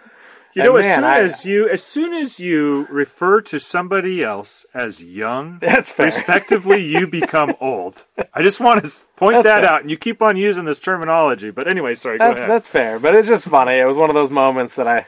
You 0.55 0.65
know, 0.65 0.77
And 0.77 0.79
as 0.79 0.85
man, 0.87 0.97
soon 0.97 1.05
I- 1.05 1.19
as 1.21 1.47
you 1.47 1.69
as 1.69 1.83
soon 1.85 2.15
as 2.15 2.41
you 2.41 2.87
refer 2.91 3.43
to 3.43 3.61
somebody 3.61 4.25
else 4.25 4.65
as 4.75 5.05
young, 5.05 5.59
That's 5.61 5.91
fair. 5.91 6.07
respectively, 6.07 6.83
you 6.83 7.07
become 7.21 7.55
old. 7.61 8.07
I 8.33 8.43
just 8.43 8.59
want 8.59 8.83
to 8.83 8.91
point 9.15 9.35
That's 9.35 9.45
that 9.45 9.61
fair. 9.63 9.71
out, 9.71 9.83
and 9.83 9.91
you 9.91 9.99
keep 9.99 10.23
on 10.23 10.37
using 10.39 10.65
this 10.65 10.79
terminology. 10.81 11.51
But 11.51 11.69
anyway, 11.69 11.95
sorry. 11.95 12.17
Go 12.19 12.25
That's, 12.25 12.39
ahead. 12.39 12.51
that's 12.51 12.67
fair, 12.67 12.99
but 12.99 13.15
it's 13.15 13.29
just 13.29 13.47
funny. 13.47 13.75
It 13.75 13.85
was 13.87 13.99
one 13.99 14.09
of 14.11 14.15
those 14.15 14.31
moments 14.31 14.75
that 14.77 14.89
I, 14.89 15.07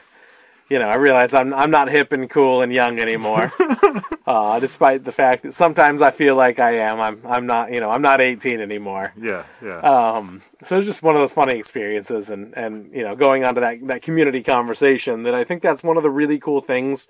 you 0.71 0.79
know, 0.79 0.87
I 0.87 0.95
realize 0.95 1.33
I'm 1.33 1.53
I'm 1.53 1.69
not 1.71 1.89
hip 1.89 2.11
and 2.13 2.29
cool 2.29 2.61
and 2.61 2.73
young 2.73 2.99
anymore. 2.99 3.51
uh, 4.25 4.59
despite 4.59 5.03
the 5.03 5.11
fact 5.11 5.43
that 5.43 5.53
sometimes 5.53 6.01
I 6.01 6.11
feel 6.11 6.35
like 6.35 6.59
I 6.59 6.71
am. 6.89 6.99
I'm 7.01 7.19
I'm 7.25 7.45
not. 7.45 7.71
You 7.71 7.79
know, 7.81 7.89
I'm 7.89 8.01
not 8.01 8.21
18 8.21 8.59
anymore. 8.61 9.13
yeah, 9.19 9.43
yeah. 9.61 9.79
Um, 9.79 10.41
so 10.63 10.77
it's 10.77 10.87
just 10.87 11.03
one 11.03 11.15
of 11.15 11.21
those 11.21 11.33
funny 11.33 11.55
experiences, 11.57 12.29
and 12.29 12.55
and 12.57 12.91
you 12.93 13.03
know, 13.03 13.15
going 13.15 13.43
on 13.43 13.55
to 13.55 13.61
that 13.61 13.85
that 13.87 14.01
community 14.01 14.41
conversation. 14.43 15.23
That 15.23 15.35
I 15.35 15.43
think 15.43 15.61
that's 15.61 15.83
one 15.83 15.97
of 15.97 16.03
the 16.03 16.09
really 16.09 16.39
cool 16.39 16.61
things 16.61 17.07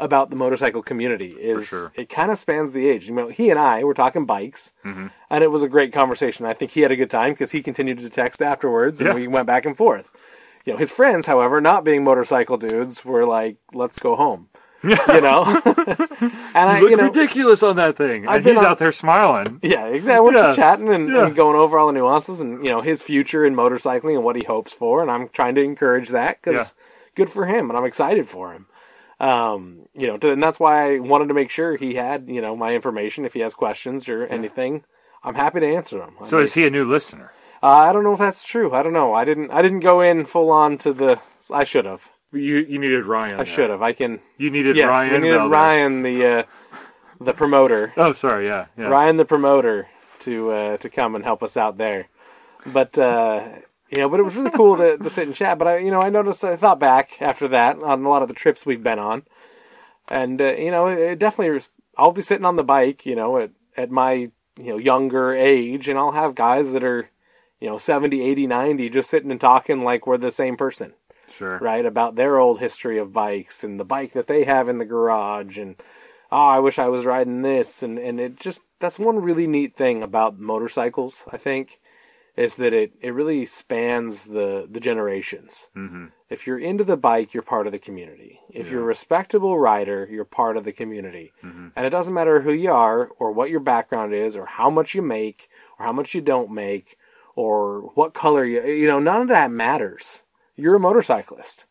about 0.00 0.28
the 0.30 0.36
motorcycle 0.36 0.82
community 0.82 1.32
is 1.38 1.68
sure. 1.68 1.92
it 1.94 2.08
kind 2.08 2.32
of 2.32 2.36
spans 2.38 2.72
the 2.72 2.88
age. 2.88 3.06
You 3.08 3.14
know, 3.14 3.28
he 3.28 3.50
and 3.50 3.60
I 3.60 3.84
were 3.84 3.94
talking 3.94 4.24
bikes, 4.26 4.72
Mm-hmm. 4.84 5.06
and 5.30 5.44
it 5.44 5.50
was 5.52 5.62
a 5.62 5.68
great 5.68 5.92
conversation. 5.92 6.46
I 6.46 6.52
think 6.52 6.72
he 6.72 6.80
had 6.80 6.90
a 6.90 6.96
good 6.96 7.10
time 7.10 7.32
because 7.32 7.52
he 7.52 7.62
continued 7.62 7.98
to 7.98 8.10
text 8.10 8.42
afterwards, 8.42 9.00
and 9.00 9.08
Yeah. 9.10 9.14
we 9.14 9.28
went 9.28 9.46
back 9.46 9.64
and 9.66 9.76
forth. 9.76 10.12
You 10.64 10.72
know, 10.74 10.78
his 10.78 10.90
friends, 10.90 11.26
however, 11.26 11.60
not 11.60 11.84
being 11.84 12.02
motorcycle 12.04 12.56
dudes, 12.56 13.04
were 13.04 13.26
like, 13.26 13.56
"Let's 13.72 13.98
go 13.98 14.16
home." 14.16 14.48
you 14.84 14.90
know, 15.22 15.62
and 15.64 16.54
I, 16.54 16.76
you 16.76 16.82
look 16.82 16.90
you 16.90 16.96
know, 16.98 17.04
ridiculous 17.04 17.62
on 17.62 17.76
that 17.76 17.96
thing, 17.96 18.28
I've 18.28 18.38
and 18.38 18.46
he's 18.46 18.58
on- 18.58 18.66
out 18.66 18.78
there 18.78 18.92
smiling. 18.92 19.58
yeah, 19.62 19.86
exactly. 19.86 20.24
We're 20.26 20.32
just 20.32 20.56
chatting 20.58 20.90
and, 20.90 21.08
Yeah. 21.10 21.26
and 21.26 21.34
going 21.34 21.56
over 21.56 21.78
all 21.78 21.86
the 21.86 21.94
nuances 21.94 22.40
and 22.42 22.62
you 22.64 22.70
know 22.70 22.82
his 22.82 23.02
future 23.02 23.46
in 23.46 23.54
motorcycling 23.54 24.14
and 24.14 24.24
what 24.24 24.36
he 24.36 24.44
hopes 24.44 24.74
for, 24.74 25.00
and 25.00 25.10
I'm 25.10 25.28
trying 25.30 25.54
to 25.54 25.62
encourage 25.62 26.10
that 26.10 26.42
because 26.42 26.74
good 27.14 27.30
for 27.30 27.46
him, 27.46 27.70
and 27.70 27.78
I'm 27.78 27.86
excited 27.86 28.28
for 28.28 28.52
him. 28.52 28.66
Um, 29.20 29.86
you 29.94 30.06
know, 30.06 30.18
to, 30.18 30.32
and 30.32 30.42
that's 30.42 30.60
why 30.60 30.94
I 30.94 30.98
wanted 30.98 31.28
to 31.28 31.34
make 31.34 31.48
sure 31.50 31.76
he 31.76 31.94
had 31.94 32.28
you 32.28 32.42
know 32.42 32.54
my 32.54 32.74
information 32.74 33.24
if 33.24 33.32
he 33.32 33.40
has 33.40 33.54
questions 33.54 34.06
or 34.08 34.26
anything. 34.26 34.84
I'm 35.22 35.34
happy 35.36 35.60
to 35.60 35.66
answer 35.66 35.98
them. 35.98 36.16
So 36.24 36.38
is 36.38 36.52
he 36.52 36.66
a 36.66 36.70
new 36.70 36.84
listener? 36.84 37.32
Uh, 37.64 37.88
I 37.88 37.92
don't 37.94 38.04
know 38.04 38.12
if 38.12 38.18
that's 38.18 38.44
true. 38.44 38.74
I 38.74 38.82
don't 38.82 38.92
know. 38.92 39.14
I 39.14 39.24
didn't. 39.24 39.50
I 39.50 39.62
didn't 39.62 39.80
go 39.80 40.02
in 40.02 40.26
full 40.26 40.50
on 40.50 40.76
to 40.78 40.92
the. 40.92 41.18
I 41.50 41.64
should 41.64 41.86
have. 41.86 42.10
You 42.30 42.58
you 42.58 42.78
needed 42.78 43.06
Ryan. 43.06 43.40
I 43.40 43.44
should 43.44 43.70
have. 43.70 43.80
I 43.80 43.92
can. 43.92 44.20
You 44.36 44.50
needed 44.50 44.76
Yes, 44.76 44.86
Ryan. 44.86 45.12
we 45.12 45.18
needed 45.18 45.38
Belder. 45.40 45.50
Ryan, 45.50 46.02
the 46.02 46.26
uh, 46.26 46.42
the 47.20 47.32
promoter. 47.32 47.94
Oh, 47.96 48.12
sorry. 48.12 48.48
Yeah, 48.48 48.66
yeah. 48.76 48.88
Ryan 48.88 49.16
the 49.16 49.24
promoter 49.24 49.88
to 50.20 50.50
uh, 50.50 50.76
to 50.76 50.90
come 50.90 51.14
and 51.14 51.24
help 51.24 51.42
us 51.42 51.56
out 51.56 51.78
there. 51.78 52.08
But 52.66 52.98
uh, 52.98 53.60
you 53.88 53.98
know, 53.98 54.10
but 54.10 54.20
it 54.20 54.24
was 54.24 54.36
really 54.36 54.50
cool 54.50 54.76
to, 54.76 54.98
to 54.98 55.08
sit 55.08 55.26
and 55.26 55.34
chat. 55.34 55.58
But 55.58 55.68
I, 55.68 55.78
you 55.78 55.90
know, 55.90 56.00
I 56.02 56.10
noticed 56.10 56.44
I 56.44 56.56
thought 56.56 56.78
back 56.78 57.22
after 57.22 57.48
that 57.48 57.78
on 57.82 58.04
a 58.04 58.08
lot 58.10 58.20
of 58.20 58.28
the 58.28 58.34
trips 58.34 58.66
we've 58.66 58.82
been 58.82 58.98
on, 58.98 59.22
and 60.08 60.38
uh, 60.38 60.52
you 60.52 60.70
know, 60.70 60.88
it, 60.88 60.98
it 60.98 61.18
definitely. 61.18 61.54
Was, 61.54 61.70
I'll 61.96 62.12
be 62.12 62.20
sitting 62.20 62.44
on 62.44 62.56
the 62.56 62.64
bike, 62.64 63.06
you 63.06 63.16
know, 63.16 63.38
at 63.38 63.52
at 63.74 63.90
my 63.90 64.12
you 64.58 64.68
know 64.70 64.76
younger 64.76 65.32
age, 65.32 65.88
and 65.88 65.98
I'll 65.98 66.12
have 66.12 66.34
guys 66.34 66.72
that 66.72 66.84
are 66.84 67.08
you 67.64 67.70
know 67.70 67.78
70, 67.78 68.20
80, 68.20 68.46
90 68.46 68.90
just 68.90 69.08
sitting 69.08 69.30
and 69.30 69.40
talking 69.40 69.82
like 69.84 70.06
we're 70.06 70.18
the 70.18 70.30
same 70.30 70.56
person 70.56 70.92
Sure. 71.32 71.58
right? 71.58 71.84
About 71.86 72.14
their 72.14 72.38
old 72.38 72.60
history 72.60 72.98
of 72.98 73.12
bikes 73.12 73.64
and 73.64 73.80
the 73.80 73.84
bike 73.84 74.12
that 74.12 74.26
they 74.26 74.44
have 74.44 74.68
in 74.68 74.76
the 74.78 74.84
garage 74.84 75.58
and 75.58 75.76
oh, 76.30 76.36
I 76.36 76.58
wish 76.58 76.78
I 76.78 76.88
was 76.88 77.06
riding 77.06 77.40
this 77.40 77.82
and 77.82 77.98
and 77.98 78.20
it 78.20 78.36
just 78.38 78.60
that's 78.80 78.98
one 78.98 79.16
really 79.22 79.46
neat 79.46 79.74
thing 79.76 80.02
about 80.02 80.38
motorcycles, 80.38 81.24
I 81.32 81.38
think, 81.38 81.80
is 82.36 82.56
that 82.56 82.74
it 82.74 82.92
it 83.00 83.14
really 83.14 83.46
spans 83.46 84.24
the 84.24 84.68
the 84.70 84.78
generations. 84.78 85.70
Mm-hmm. 85.74 86.06
If 86.28 86.46
you're 86.46 86.58
into 86.58 86.84
the 86.84 86.96
bike, 86.98 87.32
you're 87.32 87.42
part 87.54 87.66
of 87.66 87.72
the 87.72 87.78
community. 87.78 88.40
If 88.50 88.70
you're 88.70 88.82
a 88.82 88.84
respectable 88.84 89.58
rider, 89.58 90.06
you're 90.10 90.24
part 90.24 90.56
of 90.56 90.64
the 90.64 90.72
community. 90.72 91.32
And 91.42 91.86
it 91.86 91.90
doesn't 91.90 92.14
matter 92.14 92.40
who 92.42 92.52
you 92.52 92.72
are 92.72 93.06
or 93.18 93.32
what 93.32 93.50
your 93.50 93.60
background 93.60 94.12
is 94.14 94.36
or 94.36 94.46
how 94.46 94.68
much 94.68 94.94
you 94.94 95.02
make 95.02 95.48
or 95.78 95.86
how 95.86 95.92
much 95.92 96.14
you 96.14 96.20
don't 96.20 96.50
make 96.50 96.96
or 97.36 97.90
what 97.94 98.14
color 98.14 98.44
you 98.44 98.62
you 98.64 98.86
know, 98.86 98.98
none 98.98 99.22
of 99.22 99.28
that 99.28 99.50
matters 99.50 100.24
you're 100.56 100.76
a 100.76 100.80
motorcyclist. 100.80 101.66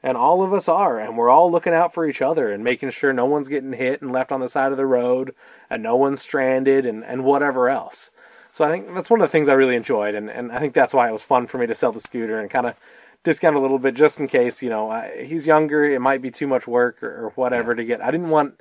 And 0.00 0.16
all 0.16 0.42
of 0.42 0.52
us 0.52 0.68
are, 0.68 1.00
and 1.00 1.18
we're 1.18 1.28
all 1.28 1.50
looking 1.50 1.74
out 1.74 1.92
for 1.92 2.06
each 2.06 2.22
other 2.22 2.52
and 2.52 2.62
making 2.62 2.90
sure 2.90 3.12
no 3.12 3.26
one's 3.26 3.48
getting 3.48 3.72
hit 3.72 4.00
and 4.00 4.12
left 4.12 4.30
on 4.30 4.38
the 4.38 4.48
side 4.48 4.70
of 4.70 4.78
the 4.78 4.86
road 4.86 5.34
and 5.68 5.82
no 5.82 5.96
one's 5.96 6.20
stranded 6.20 6.86
and, 6.86 7.04
and 7.04 7.24
whatever 7.24 7.68
else. 7.68 8.12
So 8.52 8.64
I 8.64 8.70
think 8.70 8.94
that's 8.94 9.10
one 9.10 9.20
of 9.20 9.28
the 9.28 9.32
things 9.32 9.48
I 9.48 9.54
really 9.54 9.74
enjoyed, 9.74 10.14
and, 10.14 10.30
and 10.30 10.52
I 10.52 10.60
think 10.60 10.72
that's 10.72 10.94
why 10.94 11.08
it 11.08 11.12
was 11.12 11.24
fun 11.24 11.48
for 11.48 11.58
me 11.58 11.66
to 11.66 11.74
sell 11.74 11.92
the 11.92 12.00
scooter 12.00 12.38
and 12.38 12.48
kind 12.48 12.66
of 12.66 12.76
discount 13.24 13.56
a 13.56 13.60
little 13.60 13.78
bit 13.78 13.94
just 13.94 14.20
in 14.20 14.28
case, 14.28 14.62
you 14.62 14.70
know, 14.70 14.88
I, 14.88 15.24
he's 15.24 15.48
younger, 15.48 15.84
it 15.84 16.00
might 16.00 16.22
be 16.22 16.30
too 16.30 16.46
much 16.46 16.68
work 16.68 17.02
or, 17.02 17.26
or 17.26 17.32
whatever 17.34 17.74
to 17.74 17.84
get. 17.84 18.00
I 18.00 18.12
didn't 18.12 18.30
want 18.30 18.60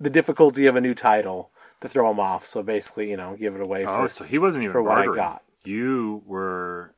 the 0.00 0.10
difficulty 0.10 0.66
of 0.66 0.74
a 0.74 0.80
new 0.80 0.94
title 0.94 1.50
to 1.82 1.88
throw 1.88 2.10
him 2.10 2.18
off, 2.18 2.46
so 2.46 2.62
basically, 2.62 3.10
you 3.10 3.16
know, 3.18 3.36
give 3.36 3.54
it 3.54 3.60
away 3.60 3.84
oh, 3.84 3.94
for. 3.94 4.00
Oh, 4.00 4.06
so 4.06 4.24
he 4.24 4.38
wasn't 4.38 4.64
even 4.64 4.72
for 4.72 4.82
what 4.82 4.98
I 4.98 5.14
got. 5.14 5.42
You 5.64 6.22
were. 6.26 6.94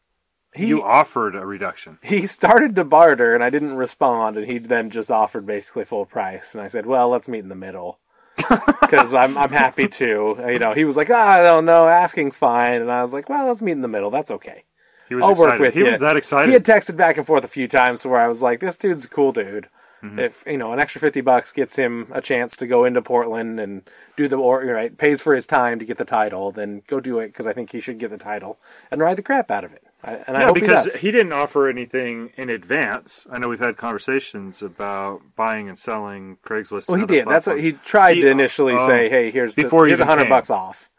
he, 0.54 0.66
you 0.68 0.82
offered 0.82 1.34
a 1.34 1.44
reduction. 1.44 1.98
he 2.02 2.26
started 2.26 2.74
to 2.76 2.84
barter 2.84 3.34
and 3.34 3.42
I 3.44 3.50
didn't 3.50 3.74
respond 3.76 4.36
and 4.36 4.46
he 4.50 4.58
then 4.58 4.90
just 4.90 5.10
offered 5.10 5.44
basically 5.46 5.84
full 5.84 6.06
price 6.06 6.54
and 6.54 6.62
I 6.62 6.68
said, 6.68 6.86
"Well, 6.86 7.08
let's 7.08 7.28
meet 7.28 7.40
in 7.40 7.48
the 7.48 7.54
middle." 7.54 7.98
Cuz 8.36 9.14
I'm 9.14 9.36
I'm 9.38 9.50
happy 9.52 9.86
to. 9.88 10.36
You 10.48 10.58
know, 10.58 10.72
he 10.72 10.84
was 10.84 10.96
like, 10.96 11.10
"Ah, 11.10 11.32
I 11.38 11.42
don't 11.42 11.64
know, 11.64 11.88
asking's 11.88 12.36
fine." 12.38 12.80
And 12.82 12.90
I 12.90 13.02
was 13.02 13.12
like, 13.12 13.28
"Well, 13.28 13.46
let's 13.46 13.62
meet 13.62 13.72
in 13.72 13.80
the 13.82 13.88
middle. 13.88 14.10
That's 14.10 14.30
okay." 14.30 14.64
He 15.08 15.14
was 15.14 15.24
I'll 15.24 15.32
excited. 15.32 15.50
work 15.52 15.60
with 15.60 15.74
he 15.74 15.80
you. 15.80 15.86
was 15.86 15.98
that 16.00 16.16
excited. 16.16 16.48
He 16.48 16.54
had 16.54 16.64
texted 16.64 16.96
back 16.96 17.16
and 17.18 17.26
forth 17.26 17.44
a 17.44 17.48
few 17.48 17.68
times 17.68 18.04
where 18.06 18.18
I 18.18 18.26
was 18.28 18.42
like, 18.42 18.60
"This 18.60 18.76
dude's 18.76 19.04
a 19.04 19.08
cool 19.08 19.32
dude." 19.32 19.68
Mm-hmm. 20.04 20.18
If 20.18 20.44
you 20.46 20.58
know, 20.58 20.72
an 20.72 20.80
extra 20.80 21.00
fifty 21.00 21.22
bucks 21.22 21.50
gets 21.50 21.76
him 21.76 22.08
a 22.12 22.20
chance 22.20 22.56
to 22.56 22.66
go 22.66 22.84
into 22.84 23.00
Portland 23.00 23.58
and 23.58 23.88
do 24.16 24.28
the 24.28 24.36
or 24.36 24.62
right 24.64 24.96
pays 24.96 25.22
for 25.22 25.34
his 25.34 25.46
time 25.46 25.78
to 25.78 25.84
get 25.84 25.96
the 25.96 26.04
title, 26.04 26.52
then 26.52 26.82
go 26.86 27.00
do 27.00 27.18
it 27.20 27.28
because 27.28 27.46
I 27.46 27.54
think 27.54 27.72
he 27.72 27.80
should 27.80 27.98
get 27.98 28.10
the 28.10 28.18
title 28.18 28.58
and 28.90 29.00
ride 29.00 29.16
the 29.16 29.22
crap 29.22 29.50
out 29.50 29.64
of 29.64 29.72
it. 29.72 29.82
I, 30.02 30.16
and 30.26 30.36
I 30.36 30.40
yeah, 30.40 30.46
hope 30.46 30.56
because 30.56 30.96
he 30.96 31.06
he 31.06 31.10
didn't 31.10 31.32
offer 31.32 31.68
anything 31.68 32.32
in 32.36 32.50
advance. 32.50 33.26
I 33.30 33.38
know 33.38 33.48
we've 33.48 33.58
had 33.58 33.78
conversations 33.78 34.62
about 34.62 35.22
buying 35.36 35.70
and 35.70 35.78
selling 35.78 36.36
Craigslist. 36.44 36.88
Well, 36.88 37.00
he 37.00 37.06
did. 37.06 37.26
That's 37.26 37.46
what 37.46 37.60
he 37.60 37.72
tried 37.72 38.16
He- 38.16 38.22
to 38.22 38.30
initially 38.30 38.74
oh, 38.74 38.86
say. 38.86 39.08
Hey, 39.08 39.30
here's 39.30 39.54
before 39.54 39.86
he 39.86 39.92
here's 39.92 40.00
a 40.00 40.06
hundred 40.06 40.28
bucks 40.28 40.50
off, 40.50 40.90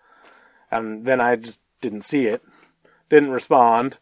and 0.72 1.06
then 1.06 1.22
I 1.22 1.36
just 1.36 1.60
didn't 1.80 2.02
see 2.02 2.26
it, 2.26 2.44
didn't 3.12 3.30
respond, 3.30 4.00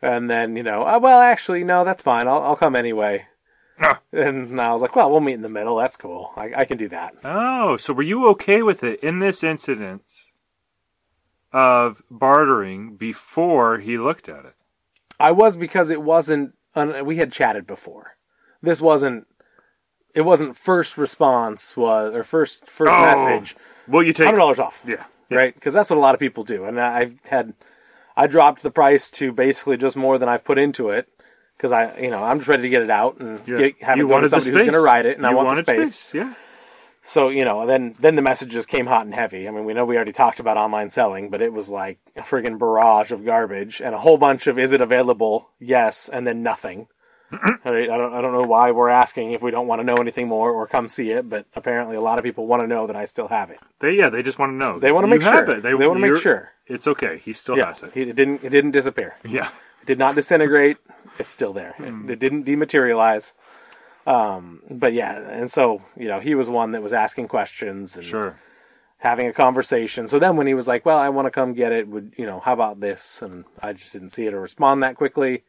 and 0.00 0.30
then 0.30 0.56
you 0.56 0.62
know, 0.62 0.84
"Oh, 0.86 0.98
well, 0.98 1.20
actually, 1.20 1.62
no, 1.62 1.84
that's 1.84 2.02
fine. 2.02 2.26
I'll 2.26 2.42
I'll 2.42 2.56
come 2.56 2.74
anyway. 2.74 3.26
And 4.12 4.58
I 4.60 4.72
was 4.72 4.80
like, 4.80 4.96
well, 4.96 5.10
we'll 5.10 5.20
meet 5.20 5.34
in 5.34 5.42
the 5.42 5.48
middle. 5.50 5.76
That's 5.76 5.96
cool. 5.96 6.32
I, 6.36 6.52
I 6.58 6.64
can 6.64 6.78
do 6.78 6.88
that. 6.88 7.14
Oh, 7.24 7.76
so 7.76 7.92
were 7.92 8.02
you 8.02 8.26
okay 8.28 8.62
with 8.62 8.82
it 8.82 8.98
in 9.00 9.18
this 9.18 9.44
incident 9.44 10.02
of 11.52 12.02
bartering 12.10 12.96
before 12.96 13.78
he 13.78 13.98
looked 13.98 14.28
at 14.28 14.44
it? 14.44 14.54
I 15.18 15.32
was 15.32 15.56
because 15.56 15.90
it 15.90 16.02
wasn't. 16.02 16.52
Un, 16.74 17.04
we 17.06 17.16
had 17.16 17.32
chatted 17.32 17.66
before. 17.66 18.16
This 18.62 18.80
wasn't. 18.80 19.26
It 20.14 20.22
wasn't 20.22 20.56
first 20.56 20.96
response 20.96 21.76
was 21.76 22.14
or 22.14 22.24
first 22.24 22.66
first 22.68 22.92
Oh, 22.92 23.02
message. 23.02 23.56
Will 23.86 24.02
you 24.02 24.12
take? 24.12 24.26
hundred 24.26 24.38
dollars 24.38 24.58
off. 24.58 24.82
Yeah, 24.86 25.04
yeah. 25.30 25.36
right? 25.38 25.54
Because 25.54 25.74
that's 25.74 25.90
what 25.90 25.96
a 25.96 26.00
lot 26.00 26.14
of 26.14 26.20
people 26.20 26.42
do. 26.44 26.64
And 26.64 26.80
I've 26.80 27.18
had, 27.28 27.52
I 28.16 28.26
dropped 28.26 28.62
the 28.62 28.70
price 28.70 29.10
to 29.10 29.30
basically 29.32 29.76
just 29.76 29.96
more 29.96 30.16
than 30.18 30.28
I've 30.28 30.44
put 30.44 30.58
into 30.58 30.88
it 30.90 31.08
because 31.56 31.72
I, 31.72 31.96
you 31.98 32.10
know, 32.10 32.22
I'm 32.22 32.38
just 32.38 32.48
ready 32.48 32.62
to 32.62 32.68
get 32.68 32.82
it 32.82 32.90
out 32.90 33.18
and 33.18 33.40
Yeah. 33.46 33.58
get, 33.58 33.82
have 33.82 33.98
you 33.98 34.06
it 34.06 34.10
go 34.10 34.20
to 34.20 34.28
somebody 34.28 34.50
who's 34.50 34.60
going 34.60 34.72
to 34.72 34.80
ride 34.80 35.06
it, 35.06 35.16
and 35.16 35.26
I 35.26 35.30
You 35.30 35.36
want 35.36 35.46
the 35.46 35.72
wanted 35.72 35.88
space. 35.88 36.14
Yeah. 36.14 36.34
So 37.02 37.28
you 37.28 37.44
know, 37.44 37.66
then 37.66 37.94
then 38.00 38.16
the 38.16 38.22
messages 38.22 38.66
came 38.66 38.86
hot 38.86 39.06
and 39.06 39.14
heavy. 39.14 39.46
I 39.46 39.52
mean, 39.52 39.64
we 39.64 39.74
know 39.74 39.84
we 39.84 39.94
already 39.96 40.12
talked 40.12 40.40
about 40.40 40.56
online 40.56 40.90
selling, 40.90 41.30
but 41.30 41.40
it 41.40 41.52
was 41.52 41.70
like 41.70 41.98
a 42.16 42.22
friggin' 42.22 42.58
barrage 42.58 43.12
of 43.12 43.24
garbage 43.24 43.80
and 43.80 43.94
a 43.94 43.98
whole 43.98 44.16
bunch 44.18 44.46
of 44.48 44.58
is 44.58 44.72
it 44.72 44.80
available? 44.80 45.50
Yes, 45.60 46.08
and 46.12 46.26
then 46.26 46.42
nothing. 46.42 46.88
I, 47.32 47.58
don't 47.64 48.12
I 48.14 48.20
don't 48.20 48.32
know 48.32 48.42
why 48.42 48.70
we're 48.72 48.88
asking 48.88 49.32
if 49.32 49.42
we 49.42 49.50
don't 49.52 49.66
want 49.68 49.80
to 49.80 49.84
know 49.84 49.96
anything 49.96 50.28
more 50.28 50.50
or 50.52 50.66
come 50.68 50.86
see 50.88 51.10
it, 51.10 51.28
but 51.28 51.46
apparently 51.54 51.94
a 51.96 52.00
lot 52.00 52.18
of 52.18 52.24
people 52.24 52.46
want 52.46 52.62
to 52.62 52.66
know 52.68 52.86
that 52.88 52.94
I 52.96 53.04
still 53.04 53.28
have 53.28 53.50
it. 53.50 53.60
They 53.80 53.92
yeah, 53.94 54.08
they 54.10 54.22
just 54.22 54.38
want 54.38 54.50
to 54.50 54.56
know. 54.56 54.78
They 54.80 54.90
wanna 54.92 55.06
make 55.08 55.22
sure. 55.22 55.48
It. 55.50 55.62
They 55.62 55.74
wanna 55.74 56.00
make 56.00 56.16
sure. 56.20 56.50
It's 56.66 56.86
okay. 56.88 57.18
He 57.18 57.32
still 57.32 57.56
Yeah, 57.56 57.66
has 57.68 57.82
it. 57.84 57.92
he- 57.94 58.02
it 58.02 58.16
didn't 58.16 58.42
it 58.44 58.50
didn't 58.50 58.72
disappear. 58.72 59.14
Yeah. 59.24 59.48
It 59.82 59.86
did 59.86 59.98
not 59.98 60.14
disintegrate. 60.16 60.78
It's 61.18 61.28
still 61.28 61.52
there. 61.52 61.74
Hmm. 61.78 62.08
It, 62.08 62.12
it 62.14 62.18
didn't 62.18 62.44
dematerialize. 62.44 63.32
Um, 64.06 64.62
but 64.70 64.92
yeah, 64.92 65.18
and 65.30 65.50
so 65.50 65.82
you 65.96 66.06
know, 66.08 66.20
he 66.20 66.34
was 66.34 66.48
one 66.48 66.72
that 66.72 66.82
was 66.82 66.92
asking 66.92 67.26
questions, 67.28 67.96
and 67.96 68.06
Sure. 68.06 68.38
having 68.98 69.26
a 69.26 69.32
conversation. 69.32 70.06
So 70.06 70.20
then 70.20 70.36
when 70.36 70.46
he 70.46 70.54
was 70.54 70.68
like, 70.68 70.86
"Well, 70.86 70.96
I 70.98 71.08
want 71.08 71.26
to 71.26 71.30
come 71.32 71.54
get 71.54 71.72
it," 71.72 71.88
would 71.88 72.14
you 72.16 72.24
know, 72.24 72.38
how 72.38 72.52
about 72.52 72.78
this? 72.78 73.20
And 73.20 73.44
I 73.60 73.72
just 73.72 73.92
didn't 73.92 74.10
see 74.10 74.26
it 74.26 74.32
or 74.32 74.40
respond 74.40 74.80
that 74.84 74.94
quickly. 74.94 75.42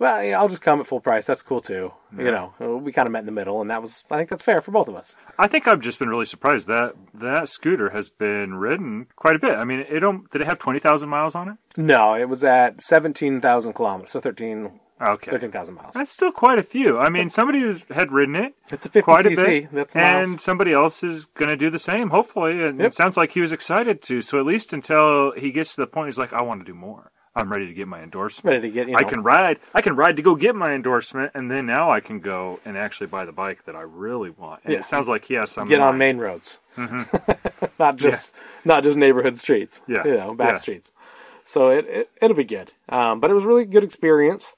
Well, 0.00 0.24
yeah, 0.24 0.40
I'll 0.40 0.48
just 0.48 0.60
come 0.60 0.80
at 0.80 0.88
full 0.88 0.98
price. 0.98 1.24
That's 1.26 1.42
cool 1.42 1.60
too. 1.60 1.92
You 2.18 2.32
know, 2.32 2.80
we 2.82 2.90
kind 2.90 3.06
of 3.06 3.12
met 3.12 3.20
in 3.20 3.26
the 3.26 3.32
middle, 3.32 3.60
and 3.60 3.70
that 3.70 3.80
was 3.80 4.04
I 4.10 4.16
think 4.16 4.28
that's 4.30 4.42
fair 4.42 4.60
for 4.60 4.72
both 4.72 4.88
of 4.88 4.96
us. 4.96 5.14
I 5.38 5.46
think 5.46 5.68
I've 5.68 5.78
just 5.80 6.00
been 6.00 6.08
really 6.08 6.26
surprised 6.26 6.66
that 6.66 6.96
that 7.14 7.48
scooter 7.48 7.90
has 7.90 8.10
been 8.10 8.54
ridden 8.54 9.06
quite 9.14 9.36
a 9.36 9.38
bit. 9.38 9.56
I 9.56 9.62
mean, 9.62 9.86
it 9.88 10.00
don't, 10.00 10.28
did 10.32 10.40
it 10.42 10.46
have 10.46 10.58
twenty 10.58 10.80
thousand 10.80 11.10
miles 11.10 11.36
on 11.36 11.48
it? 11.48 11.56
No, 11.76 12.14
it 12.14 12.28
was 12.28 12.42
at 12.42 12.82
seventeen 12.82 13.40
thousand 13.40 13.74
kilometers, 13.74 14.10
so 14.10 14.20
13 14.20 14.80
Okay, 15.00 15.30
13,000 15.30 15.74
miles. 15.74 15.94
that's 15.94 16.10
still 16.10 16.30
quite 16.32 16.58
a 16.58 16.62
few. 16.62 16.98
I 16.98 17.08
mean, 17.08 17.30
somebody 17.30 17.60
who's 17.60 17.84
had 17.90 18.12
ridden 18.12 18.34
it 18.36 18.54
It's 18.70 18.84
a 18.84 18.90
50 18.90 19.02
quite 19.02 19.24
a 19.26 19.30
cc. 19.30 19.36
bit, 19.62 19.72
That's 19.72 19.94
miles. 19.94 20.28
and 20.28 20.40
somebody 20.40 20.72
else 20.72 21.02
is 21.02 21.24
going 21.26 21.48
to 21.48 21.56
do 21.56 21.70
the 21.70 21.78
same, 21.78 22.10
hopefully. 22.10 22.62
And 22.62 22.78
Yep. 22.78 22.88
it 22.88 22.94
sounds 22.94 23.16
like 23.16 23.32
he 23.32 23.40
was 23.40 23.50
excited 23.52 24.02
to. 24.02 24.20
So 24.20 24.38
at 24.38 24.44
least 24.44 24.72
until 24.74 25.32
he 25.32 25.52
gets 25.52 25.74
to 25.74 25.80
the 25.80 25.86
point, 25.86 26.08
he's 26.08 26.18
like, 26.18 26.32
I 26.34 26.42
want 26.42 26.60
to 26.60 26.66
do 26.66 26.74
more. 26.74 27.12
I'm 27.34 27.50
ready 27.50 27.66
to 27.68 27.72
get 27.72 27.86
my 27.86 28.02
endorsement. 28.02 28.56
ready 28.56 28.68
to 28.68 28.74
get 28.74 28.88
you 28.88 28.92
know, 28.94 28.98
I 28.98 29.04
can 29.04 29.22
ride. 29.22 29.58
I 29.72 29.80
can 29.80 29.94
ride 29.94 30.16
to 30.16 30.22
go 30.22 30.34
get 30.34 30.54
my 30.56 30.72
endorsement, 30.72 31.30
and 31.32 31.48
then 31.50 31.64
now 31.64 31.90
I 31.90 32.00
can 32.00 32.18
go 32.18 32.58
and 32.64 32.76
actually 32.76 33.06
buy 33.06 33.24
the 33.24 33.30
bike 33.32 33.64
that 33.66 33.76
I 33.76 33.82
really 33.82 34.30
want. 34.30 34.62
And 34.64 34.72
Yeah. 34.72 34.80
it 34.80 34.84
sounds 34.84 35.08
like 35.08 35.24
he 35.26 35.34
has 35.34 35.48
some. 35.50 35.68
get 35.68 35.80
on 35.80 35.96
main 35.96 36.18
roads, 36.18 36.58
not 37.78 37.96
just 37.96 38.34
not 38.64 38.82
just 38.84 38.96
neighborhood 38.96 39.36
streets. 39.36 39.80
Mm-hmm. 39.88 39.92
Yeah. 39.92 40.04
you 40.04 40.18
know, 40.18 40.34
back 40.34 40.50
Yeah. 40.50 40.56
streets. 40.56 40.92
So 41.44 41.70
it, 41.70 41.86
it 41.88 42.10
it'll 42.20 42.36
be 42.36 42.44
good. 42.44 42.72
Um, 42.88 43.20
but 43.20 43.30
it 43.30 43.34
was 43.34 43.44
a 43.44 43.46
really 43.48 43.64
good 43.64 43.84
experience. 43.84 44.54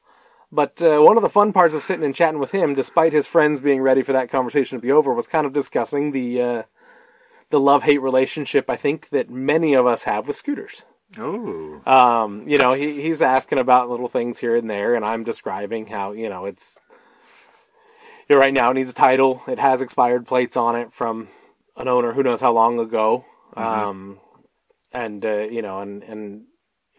But 0.54 0.82
uh, 0.82 1.00
one 1.00 1.16
of 1.16 1.22
the 1.22 1.30
fun 1.30 1.54
parts 1.54 1.74
of 1.74 1.82
sitting 1.82 2.04
and 2.04 2.14
chatting 2.14 2.38
with 2.38 2.52
him, 2.52 2.74
despite 2.74 3.14
his 3.14 3.26
friends 3.26 3.62
being 3.62 3.80
ready 3.80 4.02
for 4.02 4.12
that 4.12 4.30
conversation 4.30 4.76
to 4.76 4.82
be 4.82 4.92
over, 4.92 5.14
was 5.14 5.26
kind 5.26 5.46
of 5.46 5.54
discussing 5.54 6.12
the 6.12 6.42
uh, 6.42 6.62
the 7.48 7.58
love 7.58 7.84
hate 7.84 8.02
relationship 8.02 8.68
I 8.68 8.76
think 8.76 9.08
that 9.10 9.30
many 9.30 9.72
of 9.72 9.86
us 9.86 10.04
have 10.04 10.28
with 10.28 10.36
scooters. 10.36 10.84
Oh, 11.18 11.80
Um, 11.84 12.48
you 12.48 12.56
know, 12.56 12.72
he, 12.72 13.02
he's 13.02 13.20
asking 13.20 13.58
about 13.58 13.90
little 13.90 14.08
things 14.08 14.38
here 14.38 14.56
and 14.56 14.68
there, 14.70 14.94
and 14.94 15.04
I'm 15.04 15.24
describing 15.24 15.86
how, 15.88 16.12
you 16.12 16.28
know, 16.28 16.46
it's. 16.46 16.78
You 18.28 18.36
know, 18.36 18.40
right 18.40 18.54
now 18.54 18.70
it 18.70 18.74
needs 18.74 18.88
a 18.88 18.94
title. 18.94 19.42
It 19.46 19.58
has 19.58 19.80
expired 19.80 20.26
plates 20.26 20.56
on 20.56 20.76
it 20.76 20.92
from 20.92 21.28
an 21.76 21.88
owner 21.88 22.12
who 22.12 22.22
knows 22.22 22.40
how 22.40 22.52
long 22.52 22.78
ago. 22.78 23.24
Um, 23.56 24.20
and, 24.92 25.24
uh, 25.24 25.40
you 25.50 25.60
know, 25.60 25.80
and, 25.80 26.02
and 26.04 26.44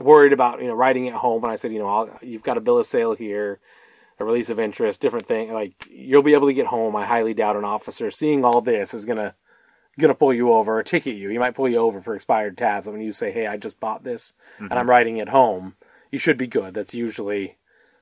worried 0.03 0.33
about, 0.33 0.61
you 0.61 0.67
know, 0.67 0.73
riding 0.73 1.05
it 1.05 1.13
home. 1.13 1.43
And 1.43 1.51
I 1.51 1.55
said, 1.55 1.73
you 1.73 1.79
know, 1.79 1.87
I'll, 1.87 2.19
you've 2.21 2.43
got 2.43 2.57
a 2.57 2.61
bill 2.61 2.77
of 2.77 2.85
sale 2.85 3.13
here, 3.13 3.59
a 4.19 4.25
release 4.25 4.49
of 4.49 4.59
interest, 4.59 5.01
different 5.01 5.25
thing. 5.25 5.51
Like, 5.53 5.87
you'll 5.89 6.23
be 6.23 6.33
able 6.33 6.47
to 6.47 6.53
get 6.53 6.67
home. 6.67 6.95
I 6.95 7.05
highly 7.05 7.33
doubt 7.33 7.55
an 7.55 7.65
officer 7.65 8.11
seeing 8.11 8.45
all 8.45 8.61
this 8.61 8.93
is 8.93 9.05
going 9.05 9.17
to 9.17 9.35
gonna 9.99 10.15
pull 10.15 10.33
you 10.33 10.51
over 10.51 10.79
or 10.79 10.83
ticket 10.83 11.15
you. 11.15 11.29
He 11.29 11.37
might 11.37 11.55
pull 11.55 11.69
you 11.69 11.77
over 11.77 12.01
for 12.01 12.15
expired 12.15 12.57
tabs. 12.57 12.87
And 12.87 12.95
when 12.95 13.05
you 13.05 13.11
say, 13.11 13.31
"Hey, 13.31 13.47
I 13.47 13.57
just 13.57 13.79
bought 13.79 14.03
this 14.03 14.33
and 14.57 14.69
mm-hmm. 14.69 14.77
I'm 14.77 14.89
riding 14.89 15.17
it 15.17 15.29
home," 15.29 15.75
you 16.11 16.19
should 16.19 16.37
be 16.37 16.47
good. 16.47 16.73
That's 16.73 16.93
usually 16.93 17.57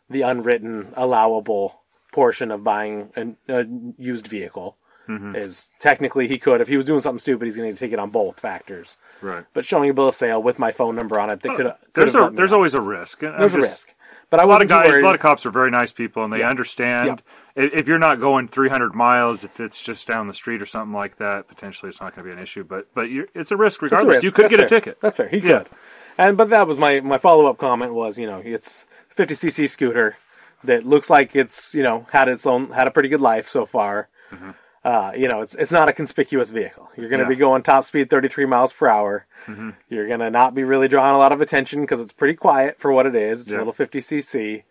the 0.09 0.21
unwritten 0.21 0.93
allowable 0.95 1.81
portion 2.11 2.51
of 2.51 2.63
buying 2.63 3.11
a, 3.15 3.61
a 3.61 3.65
used 3.97 4.27
vehicle. 4.27 4.77
Mm-hmm. 5.17 5.35
Is 5.35 5.69
technically 5.79 6.27
he 6.27 6.37
could 6.37 6.61
if 6.61 6.67
he 6.67 6.75
was 6.77 6.85
doing 6.85 7.01
something 7.01 7.19
stupid, 7.19 7.45
he's 7.45 7.57
going 7.57 7.73
to 7.73 7.77
take 7.79 7.91
it 7.91 7.99
on 7.99 8.09
both 8.09 8.39
factors. 8.39 8.97
right. 9.21 9.45
But 9.53 9.65
showing 9.65 9.89
a 9.89 9.93
bill 9.93 10.07
of 10.09 10.15
sale 10.15 10.41
with 10.41 10.57
my 10.59 10.71
phone 10.71 10.95
number 10.95 11.19
on 11.19 11.29
it, 11.29 11.41
that 11.41 11.49
oh, 11.51 11.55
could 11.57 11.73
There's 11.93 12.15
a 12.15 12.31
there's 12.33 12.53
always 12.53 12.73
a 12.73 12.81
risk. 12.81 13.23
I'm 13.23 13.37
there's 13.39 13.55
a 13.55 13.59
risk. 13.59 13.93
But 14.29 14.39
I 14.39 14.43
A 14.43 14.45
lot 14.45 14.61
of 14.61 14.69
guys, 14.69 14.95
a 14.97 15.01
lot 15.01 15.13
of 15.13 15.19
cops 15.19 15.45
are 15.45 15.51
very 15.51 15.69
nice 15.71 15.91
people, 15.91 16.23
and 16.23 16.31
they 16.31 16.41
understand. 16.41 17.21
I- 17.57 17.61
If 17.63 17.89
you're 17.89 17.99
not 17.99 18.21
going 18.21 18.47
300 18.47 18.95
miles, 18.95 19.43
if 19.43 19.59
it's 19.59 19.81
just 19.83 20.07
down 20.07 20.29
the 20.29 20.33
street 20.33 20.61
or 20.61 20.65
something 20.65 20.93
like 20.93 21.17
that, 21.17 21.49
potentially 21.49 21.89
it's 21.89 21.99
not 21.99 22.15
going 22.15 22.25
to 22.25 22.33
be 22.33 22.37
an 22.37 22.41
issue. 22.41 22.63
But 22.63 22.87
but 22.93 23.09
you're, 23.09 23.27
it's 23.35 23.51
a 23.51 23.57
risk 23.57 23.83
It's 23.83 23.91
a 23.91 23.95
regardless. 23.97 24.15
risk. 24.15 24.23
You 24.23 24.31
could 24.31 24.45
That's 24.45 24.55
get 24.55 24.65
a 24.65 24.69
ticket. 24.69 25.01
That's 25.01 25.17
fair. 25.17 25.27
He 25.27 25.39
Yeah. 25.39 25.59
could. 25.63 25.69
And 26.17 26.37
but 26.37 26.49
that 26.49 26.65
was 26.65 26.77
my 26.77 27.01
my 27.01 27.17
follow 27.17 27.47
up 27.47 27.57
comment 27.57 27.93
was 27.93 28.17
you 28.17 28.25
know 28.27 28.41
it's 28.45 28.85
50cc 29.13 29.67
scooter 29.69 30.15
that 30.63 30.85
looks 30.85 31.09
like 31.09 31.35
it's 31.35 31.73
you 31.73 31.83
know 31.83 32.05
had 32.11 32.29
its 32.29 32.45
own 32.47 32.71
had 32.71 32.87
a 32.87 32.91
pretty 32.91 33.09
good 33.09 33.19
life 33.21 33.49
so 33.49 33.65
far. 33.65 34.07
Mm-hmm. 34.31 34.51
Uh, 34.83 35.11
you 35.15 35.27
know 35.27 35.41
it's 35.41 35.53
it's 35.55 35.71
not 35.71 35.87
a 35.89 35.93
conspicuous 35.93 36.49
vehicle. 36.49 36.89
You're 36.97 37.07
going 37.09 37.19
to 37.19 37.25
Yeah. 37.25 37.29
be 37.29 37.35
going 37.35 37.61
top 37.61 37.85
speed 37.85 38.09
33 38.09 38.45
miles 38.45 38.73
per 38.73 38.87
hour. 38.87 39.27
Mm-hmm. 39.45 39.71
You're 39.89 40.07
going 40.07 40.21
to 40.21 40.31
not 40.31 40.55
be 40.55 40.63
really 40.63 40.87
drawing 40.87 41.13
a 41.15 41.19
lot 41.19 41.31
of 41.31 41.39
attention 41.41 41.81
because 41.81 41.99
it's 41.99 42.11
pretty 42.13 42.33
quiet 42.35 42.79
for 42.79 42.91
what 42.91 43.05
it 43.05 43.15
is. 43.15 43.41
It's 43.41 43.51
Yeah. 43.51 43.57
a 43.57 43.59
little 43.59 43.73
50cc. 43.73 44.63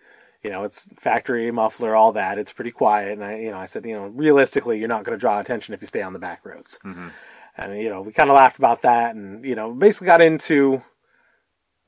You 0.43 0.51
know, 0.51 0.65
it's 0.65 0.89
factory 0.99 1.51
muffler, 1.51 1.95
all 1.95 2.13
that. 2.13 2.39
It's 2.39 2.53
pretty 2.53 2.71
quiet, 2.71 3.13
and 3.13 3.23
I, 3.23 3.37
you 3.37 3.51
know, 3.51 3.59
I 3.59 3.67
said, 3.67 3.85
you 3.85 3.95
know, 3.95 4.07
realistically, 4.07 4.79
you're 4.79 4.89
not 4.89 5.05
going 5.05 5.17
to 5.17 5.21
draw 5.21 5.39
attention 5.39 5.75
if 5.75 5.83
you 5.83 5.87
stay 5.87 6.01
on 6.03 6.13
the 6.15 6.19
back 6.19 6.45
roads. 6.47 6.79
And 7.57 7.79
you 7.79 7.91
know, 7.91 8.01
we 8.01 8.11
kind 8.13 8.31
of 8.31 8.37
laughed 8.37 8.57
about 8.59 8.81
that, 8.83 9.15
and 9.15 9.45
you 9.45 9.55
know, 9.55 9.71
basically 9.73 10.07
got 10.07 10.23
into 10.23 10.83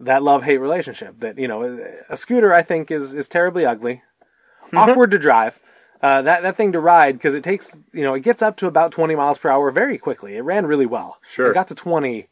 that 0.01 0.23
love 0.23 0.43
hate 0.43 0.59
relationship. 0.59 1.19
That 1.21 1.39
you 1.39 1.49
know, 1.49 1.63
a 2.11 2.17
scooter 2.17 2.53
I 2.53 2.63
think 2.63 2.91
is 2.91 3.15
is 3.15 3.27
terribly 3.27 3.65
ugly, 3.65 4.03
awkward 4.75 5.11
to 5.13 5.19
drive. 5.19 5.59
Uh, 6.03 6.21
that 6.23 6.43
that 6.43 6.57
thing 6.57 6.73
to 6.73 6.81
ride 6.81 7.13
because 7.17 7.35
it 7.35 7.45
takes 7.45 7.79
you 7.93 8.03
know 8.03 8.15
it 8.15 8.21
gets 8.21 8.43
up 8.43 8.57
to 8.57 8.67
about 8.67 8.91
20 8.91 9.15
miles 9.15 9.39
per 9.39 9.49
hour 9.51 9.71
very 9.71 9.99
quickly. 9.99 10.37
It 10.37 10.41
ran 10.43 10.67
really 10.67 10.87
well. 10.87 11.19
Sure. 11.23 11.51
it 11.51 11.55
got 11.55 11.69
to 11.69 11.75
20, 11.75 12.29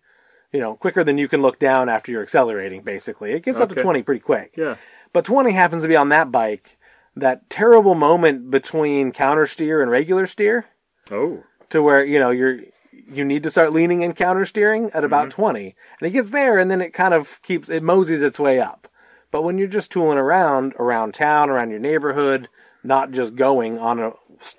you 0.52 0.61
know, 0.61 0.74
quicker 0.74 1.04
than 1.04 1.18
you 1.18 1.28
can 1.28 1.40
look 1.42 1.59
down 1.59 1.88
after 1.88 2.11
you're 2.11 2.22
accelerating. 2.22 2.83
Basically, 2.83 3.33
it 3.33 3.44
gets 3.44 3.61
up 3.61 3.68
to 3.68 3.74
20 3.80 4.02
pretty 4.02 4.20
quick. 4.20 4.54
Yeah. 4.56 4.76
But 5.12 5.24
20 5.24 5.52
happens 5.52 5.83
to 5.83 5.88
be 5.88 5.96
on 5.96 6.09
that 6.11 6.33
bike. 6.33 6.76
That 7.16 7.48
terrible 7.50 7.94
moment 7.94 8.50
between 8.50 9.12
counter 9.12 9.46
steer 9.46 9.83
and 9.83 9.90
regular 9.90 10.26
steer 10.26 10.66
Oh. 11.11 11.42
to 11.70 11.83
where 11.83 12.04
you 12.04 12.18
know 12.18 12.30
you're 12.30 12.59
you 12.92 13.24
need 13.24 13.42
to 13.42 13.50
start 13.50 13.72
leaning 13.72 14.04
and 14.04 14.14
counter 14.14 14.44
steering 14.44 14.90
at 14.94 15.02
about 15.02 15.30
20 15.33 15.74
and 16.00 16.06
it 16.09 16.12
gets 16.12 16.30
there 16.30 16.59
and 16.61 16.70
then 16.70 16.80
it 16.80 16.92
kind 16.92 17.12
of 17.12 17.42
keeps 17.42 17.68
it 17.68 17.83
moseys 17.83 18.22
its 18.22 18.38
way 18.38 18.61
up 18.61 18.87
but 19.33 19.42
when 19.42 19.59
you're 19.59 19.66
just 19.66 19.90
tooling 19.90 20.16
around 20.18 20.72
around 20.78 21.12
town 21.12 21.50
around 21.50 21.70
your 21.70 21.80
neighborhood 21.80 22.48
not 22.83 23.11
just 23.11 23.37
going 23.37 23.79
on 23.79 23.99
a 23.99 24.12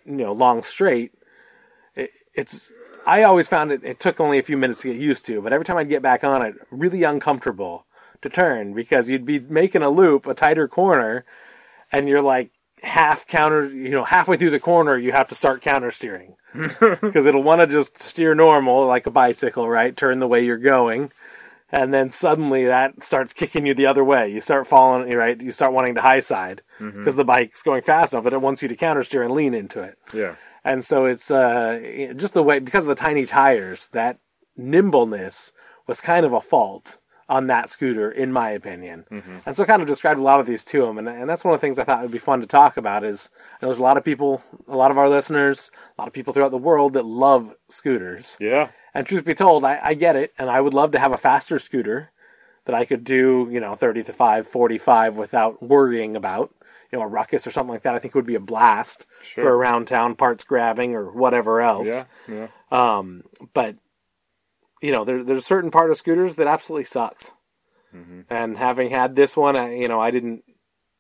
you 0.06 0.18
know 0.18 0.34
long 0.34 0.62
straight 0.62 1.12
it, 1.96 2.12
it's 2.34 2.72
i 3.06 3.24
always 3.24 3.48
found 3.48 3.72
it 3.72 3.84
it 3.84 4.00
took 4.00 4.20
only 4.20 4.38
a 4.38 4.44
few 4.44 4.58
minutes 4.58 4.82
to 4.82 4.94
get 4.94 5.02
used 5.02 5.26
to 5.26 5.42
but 5.42 5.54
every 5.54 5.66
time 5.66 5.78
i'd 5.78 5.90
get 5.90 6.02
back 6.02 6.24
on 6.24 6.46
it 6.46 6.56
really 6.70 7.04
uncomfortable 7.04 7.86
to 8.22 8.30
turn 8.30 8.74
because 8.74 9.10
you'd 9.10 9.26
be 9.26 9.40
making 9.40 9.82
a 9.82 9.90
loop 9.90 10.26
a 10.28 10.34
tighter 10.34 10.68
corner 10.68 11.26
and 11.92 12.08
you're 12.08 12.22
like 12.22 12.52
half 12.84 13.28
counter 13.28 13.68
you 13.68 13.90
know 13.90 14.04
halfway 14.04 14.38
through 14.38 14.50
the 14.50 14.60
corner 14.60 14.98
you 14.98 15.12
have 15.12 15.28
to 15.28 15.36
start 15.36 15.62
counter 15.62 15.92
steering 15.92 16.36
because 17.02 17.26
it'll 17.26 17.44
want 17.44 17.62
to 17.62 17.68
just 17.68 18.02
steer 18.02 18.36
normal 18.36 18.86
like 18.86 19.06
a 19.06 19.12
bicycle, 19.12 19.70
right? 19.70 19.96
Turn 19.96 20.20
the 20.20 20.28
way 20.28 20.44
you're 20.44 20.58
going, 20.58 21.12
and 21.72 21.94
then 21.94 22.12
suddenly 22.12 22.66
that 22.66 23.04
starts 23.04 23.34
kicking 23.34 23.66
you 23.66 23.74
the 23.74 23.86
other 23.86 24.04
way. 24.04 24.28
You 24.28 24.42
start 24.42 24.68
falling, 24.68 25.12
right? 25.14 25.40
You 25.40 25.52
start 25.52 25.74
wanting 25.74 25.96
to 25.96 26.02
high 26.02 26.20
side 26.20 26.62
because 26.80 27.16
the 27.16 27.26
bike's 27.26 27.62
going 27.64 27.84
fast 27.84 28.14
enough 28.14 28.24
that 28.26 28.34
it 28.34 28.42
wants 28.42 28.62
you 28.62 28.68
to 28.68 28.76
countersteer 28.76 29.24
and 29.24 29.34
lean 29.34 29.54
into 29.54 29.82
it. 29.82 29.98
Yeah. 30.14 30.36
And 30.64 30.86
so 30.86 31.06
it's 31.06 31.32
uh, 31.32 32.14
just 32.16 32.34
the 32.34 32.44
way 32.44 32.60
because 32.60 32.84
of 32.84 32.90
the 32.90 32.96
tiny 32.96 33.26
tires, 33.26 33.88
that 33.90 34.20
nimbleness 34.56 35.54
was 35.88 36.02
kind 36.02 36.26
of 36.26 36.34
a 36.34 36.42
fault 36.42 36.98
on 37.32 37.48
that 37.48 37.70
scooter, 37.70 38.12
in 38.12 38.32
my 38.34 38.50
opinion. 38.50 39.06
And 39.46 39.56
so 39.56 39.64
I 39.64 39.66
kind 39.66 39.82
of 39.82 39.88
described 39.88 40.20
a 40.20 40.24
lot 40.24 40.42
of 40.42 40.46
these 40.46 40.66
to 40.66 40.86
him, 40.86 40.98
and, 40.98 41.08
and 41.08 41.30
that's 41.30 41.46
one 41.46 41.54
of 41.54 41.62
the 41.62 41.66
things 41.66 41.80
I 41.80 41.86
thought 41.86 42.02
would 42.02 42.12
be 42.12 42.18
fun 42.18 42.42
to 42.42 42.46
talk 42.46 42.76
about. 42.76 43.06
Is 43.06 43.30
there's 43.62 43.80
a 43.80 43.84
lot 43.84 43.96
of 43.96 44.04
people, 44.04 44.44
a 44.68 44.76
lot 44.76 44.92
of 44.92 44.98
our 44.98 45.08
listeners, 45.10 45.72
a 45.98 46.02
lot 46.02 46.08
of 46.10 46.14
people 46.14 46.34
throughout 46.34 46.52
the 46.52 46.58
world 46.58 46.94
that 46.94 47.06
love 47.06 47.56
scooters. 47.70 48.36
Yeah. 48.40 48.70
And 48.94 49.08
truth 49.08 49.24
be 49.24 49.34
told, 49.34 49.64
I, 49.64 49.80
I 49.82 49.94
get 49.94 50.18
it, 50.18 50.34
and 50.38 50.50
I 50.50 50.60
would 50.60 50.74
love 50.74 50.92
to 50.92 51.00
have 51.00 51.14
a 51.14 51.18
faster 51.18 51.58
scooter 51.58 52.12
that 52.66 52.76
I 52.76 52.84
could 52.84 53.06
do, 53.06 53.48
you 53.50 53.62
know, 53.62 53.76
30 53.76 54.04
to 54.04 54.14
5, 54.14 54.46
45 54.48 55.16
without 55.16 55.64
worrying 55.64 56.18
about, 56.18 56.54
you 56.92 57.00
know, 57.00 57.06
a 57.06 57.08
ruckus 57.08 57.48
or 57.48 57.52
something 57.52 57.72
like 57.72 57.84
that. 57.84 57.96
I 57.96 58.00
think 58.00 58.14
would 58.14 58.26
be 58.26 58.36
a 58.36 58.40
blast 58.42 59.06
Sure. 59.24 59.46
for 59.46 59.56
around 59.56 59.86
town 59.88 60.16
parts 60.16 60.44
grabbing 60.44 60.94
or 60.96 61.10
whatever 61.12 61.62
else. 61.62 61.88
Yeah. 61.88 62.04
Yeah. 62.28 62.48
Um, 62.72 63.24
but 63.54 63.78
you 64.82 64.92
know, 64.92 65.04
there, 65.06 65.24
there's 65.24 65.40
a 65.40 65.42
certain 65.42 65.72
part 65.72 65.92
of 65.92 65.98
scooters 65.98 66.36
that 66.36 66.48
absolutely 66.48 66.86
sucks. 66.86 67.32
And 68.30 68.58
having 68.58 68.90
had 68.90 69.16
this 69.18 69.36
one, 69.36 69.58
I, 69.58 69.76
you 69.76 69.88
know, 69.90 70.00
I 70.00 70.12
didn't. 70.12 70.44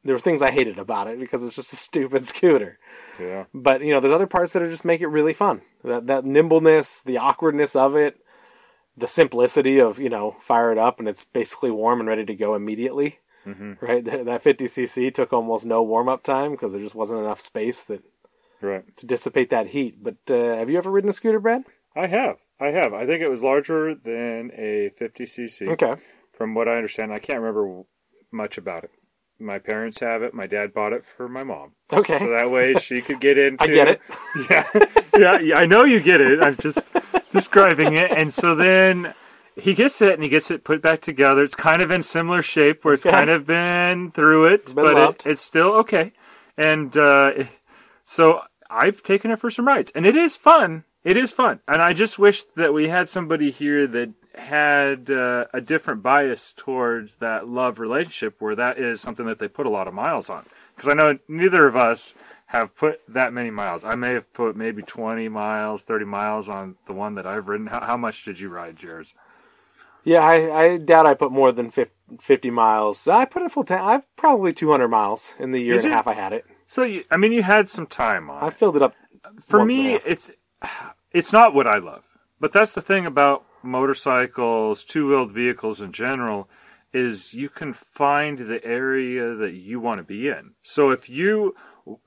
There 0.04 0.14
were 0.16 0.20
things 0.20 0.42
I 0.42 0.52
hated 0.52 0.78
about 0.78 1.08
it 1.08 1.20
because 1.20 1.44
it's 1.44 1.56
just 1.56 1.72
a 1.72 1.76
stupid 1.88 2.26
scooter. 2.26 2.80
Yeah. 3.20 3.46
But 3.54 3.82
you 3.82 3.94
know, 3.94 4.00
there's 4.02 4.12
other 4.14 4.28
parts 4.28 4.52
that 4.54 4.62
are 4.62 4.70
just 4.70 4.84
make 4.84 5.00
it 5.00 5.08
really 5.08 5.32
fun. 5.34 5.62
That 5.86 6.08
that 6.08 6.26
nimbleness, 6.26 7.00
the 7.00 7.18
awkwardness 7.18 7.76
of 7.78 7.96
it, 7.96 8.18
the 8.98 9.08
simplicity 9.08 9.80
of 9.80 10.00
you 10.00 10.10
know, 10.10 10.36
fire 10.42 10.72
it 10.74 10.78
up 10.78 11.00
and 11.00 11.08
it's 11.08 11.24
basically 11.24 11.72
warm 11.72 12.02
and 12.02 12.10
ready 12.10 12.26
to 12.26 12.36
go 12.36 12.56
immediately. 12.56 13.20
Mm-hmm. 13.46 13.84
Right, 13.84 14.04
that 14.04 14.26
that 14.26 14.44
50cc 14.44 15.14
took 15.14 15.32
almost 15.32 15.66
no 15.66 15.82
warm 15.82 16.10
up 16.10 16.24
time 16.24 16.52
because 16.52 16.74
there 16.74 16.82
just 16.82 16.94
wasn't 16.94 17.22
enough 17.22 17.40
space 17.40 17.84
that 17.86 18.04
Right. 18.60 18.84
to 18.98 19.06
dissipate 19.08 19.50
that 19.50 19.68
heat. 19.68 20.04
But 20.04 20.18
uh, 20.30 20.56
have 20.58 20.70
you 20.70 20.78
ever 20.78 20.92
ridden 20.92 21.10
a 21.10 21.14
scooter, 21.14 21.40
Brad? 21.40 21.64
I 21.96 22.08
have. 22.08 22.38
I 22.62 22.68
have. 22.68 22.94
I 22.94 23.06
think 23.06 23.22
it 23.22 23.30
was 23.30 23.44
larger 23.44 23.96
than 23.96 24.52
a 24.56 24.92
50cc. 25.00 25.68
Okay. 25.70 25.96
From 26.32 26.54
what 26.54 26.68
I 26.68 26.76
understand, 26.76 27.12
I 27.12 27.18
can't 27.18 27.40
remember 27.40 27.84
much 28.32 28.58
about 28.58 28.84
it. 28.84 28.92
My 29.40 29.58
parents 29.58 30.00
have 30.00 30.22
it. 30.22 30.36
My 30.36 30.46
dad 30.46 30.72
bought 30.72 30.94
it 30.94 31.04
for 31.04 31.28
my 31.28 31.44
mom. 31.44 31.72
Okay. 31.92 32.20
So 32.20 32.30
that 32.30 32.52
way 32.52 32.76
she 32.76 33.02
could 33.02 33.20
get 33.20 33.38
into. 33.46 33.64
I 33.64 33.68
get 33.68 33.88
it. 33.88 34.02
Yeah, 34.50 34.68
yeah, 35.18 35.40
yeah. 35.40 35.58
I 35.58 35.66
know 35.66 35.84
you 35.84 36.00
get 36.00 36.22
it. 36.22 36.42
I'm 36.42 36.56
just 36.58 36.80
describing 37.34 37.94
it. 37.94 38.12
And 38.12 38.32
so 38.32 38.54
then 38.54 39.16
he 39.56 39.74
gets 39.74 40.02
it 40.02 40.14
and 40.14 40.24
he 40.24 40.30
gets 40.30 40.52
it 40.52 40.64
put 40.64 40.82
back 40.82 41.02
together. 41.02 41.44
It's 41.44 41.56
kind 41.56 41.82
of 41.82 41.90
in 41.90 42.04
similar 42.04 42.44
shape 42.44 42.86
where 42.86 42.94
it's 42.94 43.04
kind 43.04 43.30
of 43.30 43.46
been 43.48 44.12
through 44.12 44.46
it, 44.46 44.68
been 44.68 44.76
but 44.76 44.98
it, 44.98 45.24
it's 45.26 45.42
still 45.42 45.74
okay. 45.74 46.14
And 46.58 46.96
uh, 46.96 47.46
so 48.04 48.42
I've 48.70 49.02
taken 49.02 49.32
it 49.32 49.40
for 49.40 49.50
some 49.50 49.68
rides, 49.68 49.92
and 49.96 50.06
it 50.06 50.16
is 50.16 50.38
fun. 50.38 50.84
It 51.04 51.18
is 51.18 51.32
fun, 51.32 51.62
and 51.68 51.82
I 51.82 51.94
just 51.94 52.20
wish 52.20 52.44
that 52.56 52.74
we 52.74 52.90
had 52.90 53.10
somebody 53.10 53.50
here 53.50 53.88
that 53.88 54.12
had 54.36 55.10
uh, 55.10 55.46
a 55.54 55.60
different 55.60 56.04
bias 56.04 56.54
towards 56.56 57.18
that 57.18 57.48
love 57.48 57.80
relationship, 57.80 58.36
where 58.40 58.56
that 58.56 58.78
is 58.78 59.02
something 59.02 59.26
that 59.26 59.40
they 59.40 59.48
put 59.48 59.66
a 59.66 59.70
lot 59.70 59.88
of 59.88 59.94
miles 59.96 60.30
on. 60.30 60.46
Because 60.76 60.90
I 60.90 60.94
know 60.94 61.18
neither 61.28 61.66
of 61.66 61.76
us 61.76 62.14
have 62.48 62.76
put 62.76 63.02
that 63.08 63.34
many 63.34 63.50
miles. 63.50 63.84
I 63.84 63.96
may 63.96 64.14
have 64.14 64.32
put 64.32 64.56
maybe 64.56 64.84
twenty 64.84 65.28
miles, 65.28 65.82
thirty 65.82 66.06
miles 66.06 66.48
on 66.50 66.76
the 66.86 66.94
one 66.94 67.16
that 67.16 67.26
I've 67.26 67.48
ridden. 67.48 67.68
How, 67.68 67.82
how 67.82 67.98
much 67.98 68.24
did 68.24 68.40
you 68.40 68.50
ride 68.50 68.84
yours? 68.84 69.16
Yeah, 70.04 70.22
I, 70.22 70.64
I 70.64 70.78
doubt 70.78 71.06
I 71.06 71.14
put 71.14 71.32
more 71.32 71.52
than 71.52 71.70
50 71.70 72.50
miles. 72.50 73.08
I 73.08 73.26
put 73.26 73.44
a 73.44 73.50
full 73.50 73.64
tank. 73.64 73.82
I've 73.82 74.16
probably 74.16 74.52
200 74.52 74.88
miles 74.88 75.36
in 75.38 75.52
the 75.52 75.60
year 75.60 75.78
and 75.78 75.86
a 75.86 75.90
half 75.90 76.08
I 76.08 76.14
had 76.14 76.34
it. 76.34 76.46
So 76.66 76.84
you, 76.84 77.04
I 77.12 77.18
mean, 77.18 77.32
you 77.32 77.44
had 77.44 77.70
some 77.70 77.86
time 77.86 78.30
on. 78.30 78.44
I 78.44 78.50
filled 78.50 78.76
it 78.76 78.82
up. 78.82 78.96
for 79.40 79.60
once 79.60 79.72
and 79.72 79.80
a 79.80 79.84
me 79.84 80.00
it's 80.06 80.32
it's 81.12 81.34
not 81.34 81.54
what 81.54 81.68
i 81.68 81.78
love 81.78 82.18
but 82.40 82.52
that's 82.52 82.74
the 82.76 82.82
thing 82.82 83.06
about 83.06 83.44
motorcycles 83.64 84.84
two-wheeled 84.84 85.32
vehicles 85.32 85.82
in 85.82 85.92
general 85.92 86.50
is 86.94 87.34
you 87.34 87.48
can 87.48 87.72
find 87.72 88.38
the 88.40 88.64
area 88.66 89.34
that 89.36 89.54
you 89.54 89.80
want 89.80 89.98
to 90.00 90.04
be 90.04 90.28
in 90.28 90.52
so 90.62 90.90
if 90.92 91.10
you 91.10 91.56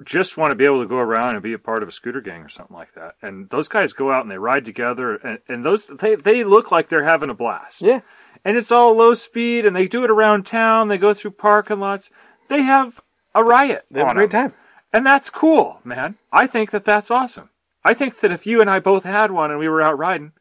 just 0.04 0.36
want 0.36 0.50
to 0.50 0.54
be 0.54 0.64
able 0.64 0.80
to 0.82 0.88
go 0.88 0.98
around 0.98 1.34
and 1.34 1.42
be 1.42 1.52
a 1.52 1.58
part 1.58 1.82
of 1.82 1.88
a 1.88 1.92
scooter 1.92 2.20
gang 2.20 2.42
or 2.42 2.48
something 2.48 2.76
like 2.76 2.94
that 2.94 3.14
and 3.22 3.48
those 3.50 3.68
guys 3.68 3.92
go 3.92 4.10
out 4.12 4.22
and 4.22 4.30
they 4.30 4.38
ride 4.38 4.64
together 4.64 5.16
and, 5.16 5.38
and 5.48 5.64
those 5.64 5.86
they, 5.86 6.14
they 6.14 6.44
look 6.44 6.70
like 6.70 6.88
they're 6.88 7.04
having 7.04 7.30
a 7.30 7.34
blast 7.34 7.80
Yeah. 7.82 8.00
and 8.44 8.56
it's 8.56 8.70
all 8.72 8.94
low 8.94 9.14
speed 9.14 9.64
and 9.66 9.74
they 9.74 9.88
do 9.88 10.04
it 10.04 10.10
around 10.10 10.44
town 10.46 10.88
they 10.88 10.98
go 10.98 11.12
through 11.14 11.32
parking 11.32 11.80
lots 11.80 12.10
they 12.48 12.62
have 12.62 13.00
a 13.34 13.42
riot 13.42 13.84
They 13.90 14.00
have 14.00 14.10
a 14.10 14.14
great 14.14 14.30
them. 14.30 14.50
time. 14.50 14.58
And 14.92 15.04
that's 15.04 15.28
cool, 15.28 15.80
man. 15.82 16.18
I 16.30 16.46
think 16.46 16.70
that 16.70 16.84
that's 16.84 17.10
awesome. 17.10 17.50
I 17.84 17.94
think 17.94 18.20
that 18.20 18.30
if 18.32 18.46
you 18.46 18.60
and 18.60 18.70
I 18.70 18.78
both 18.80 19.04
had 19.04 19.30
one 19.30 19.50
and 19.50 19.58
we 19.60 19.68
were 19.68 19.82
out 19.82 19.98
riding, 19.98 20.32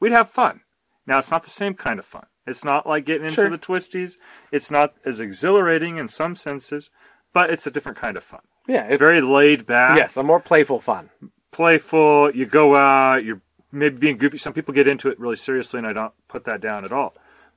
we'd 0.00 0.12
have 0.12 0.28
fun. 0.28 0.60
Now, 1.06 1.18
it's 1.18 1.30
not 1.30 1.42
the 1.42 1.50
same 1.50 1.74
kind 1.74 1.98
of 1.98 2.04
fun. 2.06 2.26
It's 2.46 2.64
not 2.64 2.86
like 2.86 3.04
getting 3.04 3.24
into 3.24 3.34
Sure. 3.34 3.50
the 3.50 3.58
twisties. 3.58 4.16
It's 4.50 4.70
not 4.70 4.94
as 5.04 5.20
exhilarating 5.20 5.96
in 5.96 6.08
some 6.08 6.36
senses, 6.36 6.90
but 7.32 7.50
it's 7.50 7.66
a 7.66 7.70
different 7.70 7.98
kind 7.98 8.16
of 8.16 8.22
fun. 8.24 8.42
Yeah. 8.68 8.86
It's, 8.86 8.96
very 8.96 9.20
laid 9.20 9.66
back, 9.66 9.96
Yes, 9.98 10.16
a 10.16 10.22
more 10.22 10.40
playful 10.40 10.80
fun. 10.80 11.10
playful. 11.50 12.30
You 12.34 12.46
go 12.46 12.76
out, 12.76 13.24
you're 13.24 13.40
maybe 13.72 13.96
being 13.98 14.16
goofy. 14.18 14.38
Some 14.38 14.52
people 14.52 14.74
get 14.74 14.86
into 14.88 15.08
it 15.08 15.18
really 15.18 15.36
seriously, 15.36 15.78
and 15.78 15.86
I 15.86 15.92
don't 15.92 16.12
put 16.28 16.44
that 16.44 16.60
down 16.60 16.84
at 16.84 16.92
all. 16.92 17.14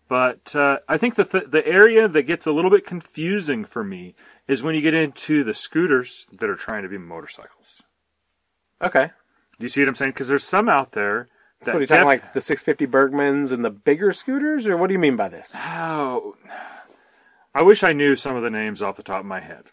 But 0.08 0.56
uh, 0.56 0.80
I 0.88 0.98
think 0.98 1.16
the, 1.16 1.24
the 1.48 1.66
area 1.68 2.08
that 2.08 2.24
gets 2.24 2.46
a 2.46 2.52
little 2.52 2.70
bit 2.72 2.86
confusing 2.86 3.66
for 3.66 3.84
me 3.84 4.14
is 4.48 4.62
when 4.62 4.76
you 4.76 4.82
get 4.82 4.94
into 4.94 5.44
the 5.44 5.54
scooters 5.54 6.28
that 6.32 6.50
are 6.50 6.56
trying 6.56 6.84
to 6.84 6.90
be 6.90 6.98
motorcycles. 7.00 7.82
Okay. 8.82 9.12
Do 9.58 9.64
you 9.64 9.70
see 9.70 9.82
what 9.82 9.90
I'm 9.90 9.96
saying? 9.96 10.12
Because 10.12 10.28
there's 10.28 10.44
some 10.44 10.68
out 10.70 10.92
there 10.92 11.30
that 11.62 11.66
So 11.68 11.72
what 11.74 11.78
are 11.78 11.82
you 11.82 11.88
talking 11.88 12.00
def- 12.02 12.06
like 12.06 12.34
the 12.34 12.42
650 12.42 12.88
Burgmans 12.92 13.52
and 13.52 13.64
the 13.64 13.70
bigger 13.70 14.12
scooters, 14.12 14.68
or 14.68 14.78
what 14.78 14.88
do 14.88 14.94
you 14.94 15.00
mean 15.00 15.16
by 15.16 15.30
this? 15.30 15.56
Oh, 15.56 16.36
I 17.54 17.62
wish 17.62 17.84
I 17.84 17.94
knew 17.94 18.16
some 18.16 18.36
of 18.36 18.44
the 18.44 18.50
names 18.50 18.82
off 18.82 18.98
the 18.98 19.04
top 19.04 19.22
of 19.22 19.26
my 19.26 19.40
head. 19.40 19.66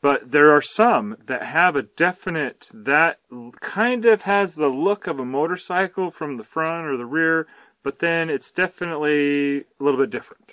But 0.00 0.32
there 0.32 0.50
are 0.50 0.62
some 0.62 1.16
that 1.26 1.44
have 1.44 1.76
a 1.76 1.82
definite 1.82 2.68
that 2.74 3.20
kind 3.60 4.04
of 4.04 4.22
has 4.22 4.56
the 4.56 4.68
look 4.68 5.06
of 5.06 5.20
a 5.20 5.24
motorcycle 5.24 6.10
from 6.10 6.36
the 6.36 6.44
front 6.44 6.86
or 6.86 6.96
the 6.96 7.06
rear, 7.06 7.46
but 7.84 8.00
then 8.00 8.28
it's 8.28 8.50
definitely 8.50 9.58
a 9.60 9.64
little 9.80 9.98
bit 10.00 10.10
different. 10.10 10.52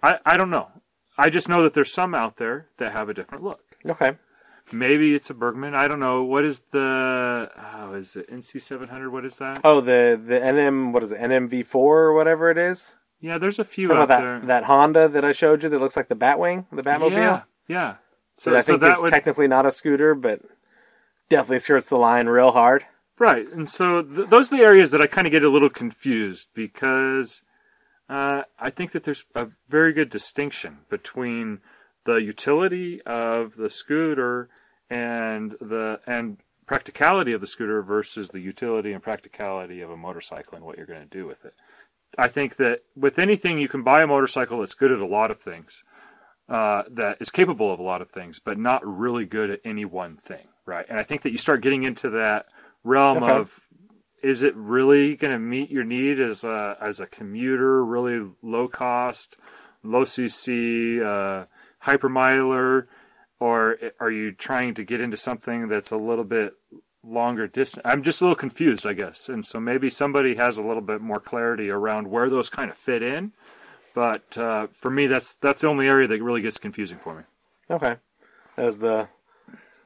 I, 0.00 0.18
I 0.24 0.36
don't 0.36 0.50
know. 0.50 0.68
I 1.16 1.28
just 1.28 1.48
know 1.48 1.62
that 1.64 1.74
there's 1.74 1.92
some 1.92 2.14
out 2.14 2.36
there 2.36 2.68
that 2.76 2.92
have 2.92 3.08
a 3.08 3.14
different 3.14 3.42
look. 3.42 3.62
Okay. 3.84 4.12
Maybe 4.72 5.14
it's 5.14 5.30
a 5.30 5.34
Burgman. 5.34 5.74
I 5.74 5.88
don't 5.88 6.00
know. 6.00 6.22
What 6.22 6.44
is 6.44 6.62
the 6.70 7.50
oh, 7.74 7.94
is 7.94 8.16
it 8.16 8.30
NC 8.30 8.60
seven 8.60 8.88
hundred? 8.88 9.10
What 9.10 9.24
is 9.24 9.38
that? 9.38 9.60
Oh, 9.64 9.80
the 9.80 10.20
the 10.22 10.34
NM 10.34 10.92
what 10.92 11.02
is 11.02 11.12
it 11.12 11.20
NMV4 11.20 11.74
or 11.74 12.12
whatever 12.12 12.50
it 12.50 12.58
is? 12.58 12.96
Yeah, 13.20 13.38
there's 13.38 13.58
a 13.58 13.64
few 13.64 13.92
out 13.92 14.02
about 14.02 14.20
there. 14.20 14.38
that 14.40 14.46
that 14.46 14.64
Honda 14.64 15.08
that 15.08 15.24
I 15.24 15.32
showed 15.32 15.62
you 15.62 15.68
that 15.68 15.78
looks 15.78 15.96
like 15.96 16.08
the 16.08 16.14
Batwing, 16.14 16.66
the 16.70 16.82
Batmobile. 16.82 17.12
Yeah, 17.12 17.42
yeah. 17.66 17.94
So, 18.34 18.56
I 18.56 18.62
think 18.62 18.80
it's 18.80 19.10
technically 19.10 19.48
not 19.48 19.66
a 19.66 19.72
scooter, 19.72 20.14
but 20.14 20.42
definitely 21.28 21.58
skirts 21.58 21.88
the 21.88 21.96
line 21.96 22.28
real 22.28 22.52
hard. 22.52 22.86
right, 23.18 23.50
and 23.52 23.68
so 23.68 24.02
th- 24.02 24.28
those 24.28 24.52
are 24.52 24.56
the 24.56 24.62
areas 24.62 24.92
that 24.92 25.00
I 25.00 25.08
kind 25.08 25.26
of 25.26 25.32
get 25.32 25.42
a 25.42 25.48
little 25.48 25.68
confused 25.68 26.46
because 26.54 27.42
uh, 28.08 28.42
I 28.58 28.70
think 28.70 28.92
that 28.92 29.02
there's 29.02 29.24
a 29.34 29.48
very 29.68 29.92
good 29.92 30.08
distinction 30.08 30.78
between 30.88 31.60
the 32.04 32.16
utility 32.16 33.02
of 33.02 33.56
the 33.56 33.68
scooter 33.68 34.48
and 34.90 35.52
the 35.60 36.00
and 36.06 36.38
practicality 36.66 37.32
of 37.32 37.40
the 37.40 37.46
scooter 37.46 37.82
versus 37.82 38.28
the 38.28 38.40
utility 38.40 38.92
and 38.92 39.02
practicality 39.02 39.80
of 39.80 39.90
a 39.90 39.96
motorcycle 39.96 40.54
and 40.54 40.64
what 40.64 40.76
you're 40.76 40.86
going 40.86 41.00
to 41.00 41.06
do 41.06 41.26
with 41.26 41.44
it. 41.44 41.54
I 42.16 42.28
think 42.28 42.56
that 42.56 42.80
with 42.94 43.18
anything, 43.18 43.58
you 43.58 43.68
can 43.68 43.82
buy 43.82 44.02
a 44.02 44.06
motorcycle 44.06 44.60
that's 44.60 44.74
good 44.74 44.92
at 44.92 44.98
a 44.98 45.06
lot 45.06 45.30
of 45.30 45.40
things, 45.40 45.82
uh, 46.48 46.82
that 46.90 47.18
is 47.20 47.30
capable 47.30 47.72
of 47.72 47.78
a 47.78 47.82
lot 47.82 48.02
of 48.02 48.10
things, 48.10 48.38
but 48.38 48.58
not 48.58 48.86
really 48.86 49.24
good 49.24 49.50
at 49.50 49.60
any 49.64 49.84
one 49.84 50.16
thing, 50.16 50.48
right? 50.66 50.86
And 50.88 50.98
I 50.98 51.02
think 51.02 51.22
that 51.22 51.30
you 51.30 51.38
start 51.38 51.62
getting 51.62 51.84
into 51.84 52.10
that 52.10 52.46
realm 52.84 53.22
Okay. 53.22 53.32
of 53.32 53.60
is 54.22 54.42
it 54.42 54.54
really 54.56 55.14
going 55.14 55.30
to 55.32 55.38
meet 55.38 55.70
your 55.70 55.84
need 55.84 56.18
as 56.18 56.44
a 56.44 56.76
as 56.80 57.00
a 57.00 57.06
commuter, 57.06 57.84
really 57.84 58.30
low 58.42 58.66
cost, 58.68 59.36
low 59.82 60.04
CC, 60.04 61.00
uh, 61.02 61.46
hypermiler, 61.84 62.86
or 63.40 63.78
are 64.00 64.10
you 64.10 64.32
trying 64.32 64.74
to 64.74 64.84
get 64.84 65.00
into 65.00 65.16
something 65.16 65.68
that's 65.68 65.90
a 65.90 65.96
little 65.96 66.24
bit 66.24 66.54
longer 67.04 67.46
distance? 67.46 67.82
I'm 67.84 68.02
just 68.02 68.20
a 68.20 68.24
little 68.24 68.36
confused, 68.36 68.86
I 68.86 68.92
guess, 68.92 69.28
and 69.28 69.44
so 69.46 69.60
maybe 69.60 69.90
somebody 69.90 70.34
has 70.36 70.58
a 70.58 70.62
little 70.62 70.82
bit 70.82 71.00
more 71.00 71.20
clarity 71.20 71.70
around 71.70 72.08
where 72.08 72.28
those 72.28 72.48
kind 72.48 72.70
of 72.70 72.76
fit 72.76 73.02
in. 73.02 73.32
But 73.94 74.36
uh, 74.38 74.68
for 74.68 74.90
me, 74.90 75.06
that's 75.06 75.34
that's 75.34 75.62
the 75.62 75.68
only 75.68 75.88
area 75.88 76.06
that 76.06 76.22
really 76.22 76.42
gets 76.42 76.58
confusing 76.58 76.98
for 76.98 77.14
me. 77.14 77.22
Okay. 77.70 77.96
As 78.56 78.78
the 78.78 79.08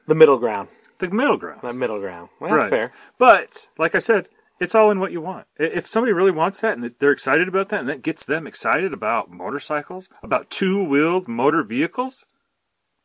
the 0.07 0.15
middle 0.15 0.37
ground. 0.37 0.69
The 0.99 1.09
middle 1.09 1.37
ground. 1.37 1.61
That 1.63 1.75
middle 1.75 1.99
ground. 1.99 2.29
Well, 2.39 2.55
that's 2.55 2.69
fair. 2.69 2.91
But 3.17 3.67
like 3.77 3.95
I 3.95 3.99
said, 3.99 4.29
it's 4.59 4.75
all 4.75 4.91
in 4.91 4.99
what 4.99 5.11
you 5.11 5.21
want. 5.21 5.47
If 5.57 5.87
somebody 5.87 6.13
really 6.13 6.31
wants 6.31 6.61
that 6.61 6.77
and 6.77 6.93
they're 6.99 7.11
excited 7.11 7.47
about 7.47 7.69
that, 7.69 7.81
and 7.81 7.89
that 7.89 8.01
gets 8.01 8.25
them 8.25 8.47
excited 8.47 8.93
about 8.93 9.31
motorcycles, 9.31 10.09
about 10.21 10.49
two-wheeled 10.49 11.27
motor 11.27 11.63
vehicles, 11.63 12.25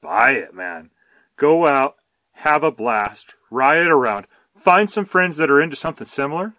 buy 0.09 0.31
it, 0.31 0.55
man. 0.55 0.89
Go 1.37 1.67
out, 1.67 1.97
have 2.33 2.63
a 2.65 2.73
blast, 2.73 3.35
ride 3.51 3.89
around, 3.89 4.27
find 4.57 4.91
some 4.91 5.05
friends 5.05 5.37
that 5.37 5.51
are 5.51 5.61
into 5.61 5.77
something 5.77 6.07
similar, 6.07 6.55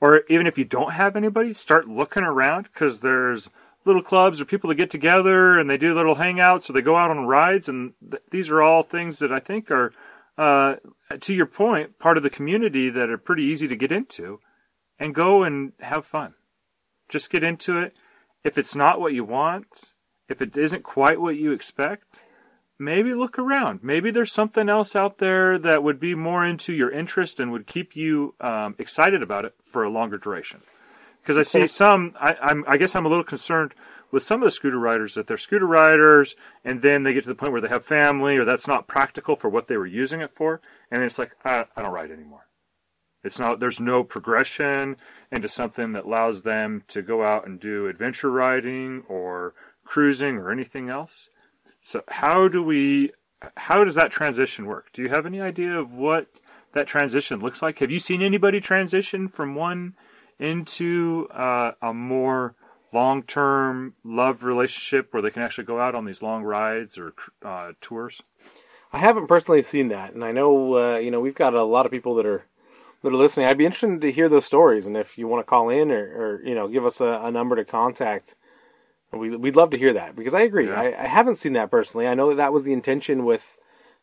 or 0.00 0.24
even 0.28 0.44
if 0.44 0.58
you 0.58 0.64
don't 0.64 0.94
have 0.94 1.14
anybody, 1.14 1.54
start 1.54 1.88
looking 1.88 2.24
around 2.24 2.64
because 2.64 3.00
there's 3.00 3.48
little 3.84 4.02
clubs 4.02 4.40
or 4.40 4.44
people 4.44 4.66
that 4.68 4.74
get 4.74 4.90
together 4.90 5.56
and 5.56 5.70
they 5.70 5.76
do 5.76 5.94
little 5.94 6.16
hangouts 6.16 6.68
or 6.68 6.72
they 6.72 6.82
go 6.82 6.96
out 6.96 7.12
on 7.12 7.26
rides, 7.26 7.68
and 7.68 7.92
th- 8.10 8.24
these 8.32 8.50
are 8.50 8.60
all 8.60 8.82
things 8.82 9.20
that 9.20 9.32
I 9.32 9.38
think 9.38 9.70
are 9.70 9.92
uh, 10.36 10.76
to 11.20 11.32
your 11.32 11.46
point, 11.46 12.00
part 12.00 12.16
of 12.16 12.24
the 12.24 12.30
community 12.30 12.90
that 12.90 13.08
are 13.08 13.18
pretty 13.18 13.44
easy 13.44 13.68
to 13.68 13.76
get 13.76 13.92
into 13.92 14.40
and 14.98 15.14
go 15.14 15.44
and 15.44 15.74
have 15.78 16.04
fun. 16.04 16.34
Just 17.08 17.30
get 17.30 17.44
into 17.44 17.78
it. 17.78 17.94
If 18.42 18.58
it's 18.58 18.74
not 18.74 19.00
what 19.00 19.14
you 19.14 19.22
want, 19.22 19.66
if 20.28 20.42
it 20.42 20.56
isn't 20.56 20.82
quite 20.82 21.20
what 21.20 21.36
you 21.36 21.52
expect, 21.52 22.09
maybe 22.80 23.12
look 23.14 23.38
around. 23.38 23.84
Maybe 23.84 24.10
there's 24.10 24.32
something 24.32 24.68
else 24.68 24.96
out 24.96 25.18
there 25.18 25.58
that 25.58 25.82
would 25.82 26.00
be 26.00 26.14
more 26.14 26.44
into 26.44 26.72
your 26.72 26.90
interest 26.90 27.38
and 27.38 27.52
would 27.52 27.66
keep 27.66 27.94
you 27.94 28.34
um, 28.40 28.74
excited 28.78 29.22
about 29.22 29.44
it 29.44 29.54
for 29.62 29.84
a 29.84 29.90
longer 29.90 30.16
duration. 30.16 30.62
Because 31.22 31.36
I 31.36 31.42
see 31.42 31.66
some, 31.66 32.16
I, 32.18 32.34
I'm, 32.40 32.64
I 32.66 32.78
guess 32.78 32.96
I'm 32.96 33.04
a 33.04 33.10
little 33.10 33.22
concerned 33.22 33.74
with 34.10 34.22
some 34.22 34.40
of 34.40 34.46
the 34.46 34.50
scooter 34.50 34.78
riders 34.78 35.14
that 35.14 35.26
they're 35.26 35.36
scooter 35.36 35.66
riders 35.66 36.34
and 36.64 36.80
then 36.80 37.02
they 37.02 37.12
get 37.12 37.22
to 37.24 37.28
the 37.28 37.34
point 37.34 37.52
where 37.52 37.60
they 37.60 37.68
have 37.68 37.84
family 37.84 38.38
or 38.38 38.46
that's 38.46 38.66
not 38.66 38.88
practical 38.88 39.36
for 39.36 39.50
what 39.50 39.68
they 39.68 39.76
were 39.76 39.86
using 39.86 40.22
it 40.22 40.32
for. 40.32 40.62
And 40.90 41.02
it's 41.02 41.18
like, 41.18 41.36
I, 41.44 41.66
I 41.76 41.82
don't 41.82 41.92
ride 41.92 42.10
anymore. 42.10 42.46
It's 43.22 43.38
not, 43.38 43.60
there's 43.60 43.78
no 43.78 44.02
progression 44.02 44.96
into 45.30 45.46
something 45.46 45.92
that 45.92 46.06
allows 46.06 46.42
them 46.42 46.82
to 46.88 47.02
go 47.02 47.22
out 47.22 47.46
and 47.46 47.60
do 47.60 47.86
adventure 47.86 48.30
riding 48.30 49.04
or 49.06 49.54
cruising 49.84 50.38
or 50.38 50.50
anything 50.50 50.88
else. 50.88 51.28
So 51.80 52.02
how 52.08 52.48
do 52.48 52.62
we, 52.62 53.12
how 53.56 53.84
does 53.84 53.94
that 53.94 54.10
transition 54.10 54.66
work? 54.66 54.90
Do 54.92 55.02
you 55.02 55.08
have 55.08 55.26
any 55.26 55.40
idea 55.40 55.78
of 55.78 55.92
what 55.92 56.26
that 56.72 56.86
transition 56.86 57.40
looks 57.40 57.62
like? 57.62 57.78
Have 57.78 57.90
you 57.90 57.98
seen 57.98 58.22
anybody 58.22 58.60
transition 58.60 59.28
from 59.28 59.54
one 59.54 59.94
into 60.38 61.28
uh, 61.30 61.72
a 61.82 61.92
more 61.92 62.54
long-term 62.92 63.94
love 64.04 64.42
relationship 64.42 65.12
where 65.12 65.22
they 65.22 65.30
can 65.30 65.42
actually 65.42 65.64
go 65.64 65.80
out 65.80 65.94
on 65.94 66.04
these 66.04 66.22
long 66.22 66.42
rides 66.42 66.98
or 66.98 67.14
uh, 67.42 67.72
tours? 67.80 68.22
I 68.92 68.98
haven't 68.98 69.28
personally 69.28 69.62
seen 69.62 69.88
that, 69.88 70.14
and 70.14 70.24
I 70.24 70.32
know 70.32 70.76
uh, 70.76 70.98
you 70.98 71.12
know 71.12 71.20
we've 71.20 71.34
got 71.34 71.54
a 71.54 71.62
lot 71.62 71.86
of 71.86 71.92
people 71.92 72.16
that 72.16 72.26
are 72.26 72.46
that 73.02 73.12
are 73.12 73.16
listening, 73.16 73.46
I'd 73.46 73.56
be 73.56 73.64
interested 73.64 74.00
to 74.00 74.12
hear 74.12 74.28
those 74.28 74.44
stories, 74.44 74.86
and 74.86 74.96
if 74.96 75.16
you 75.16 75.26
want 75.26 75.40
to 75.40 75.48
call 75.48 75.70
in 75.70 75.90
or, 75.90 76.04
or 76.04 76.42
you 76.44 76.54
know 76.54 76.68
give 76.68 76.84
us 76.84 77.00
a, 77.00 77.20
a 77.22 77.30
number 77.30 77.56
to 77.56 77.64
contact, 77.64 78.34
we 79.12 79.36
we'd 79.36 79.56
love 79.56 79.70
to 79.70 79.78
hear 79.78 79.92
that 79.94 80.14
because 80.16 80.34
I 80.34 80.42
agree. 80.42 80.68
Yeah. 80.68 80.80
I, 80.80 81.04
I 81.04 81.06
haven't 81.08 81.36
seen 81.36 81.54
that 81.54 81.70
personally. 81.70 82.06
I 82.06 82.14
know 82.14 82.28
that 82.30 82.36
that 82.36 82.52
was 82.52 82.64
the 82.64 82.72
intention 82.72 83.24
with, 83.24 83.58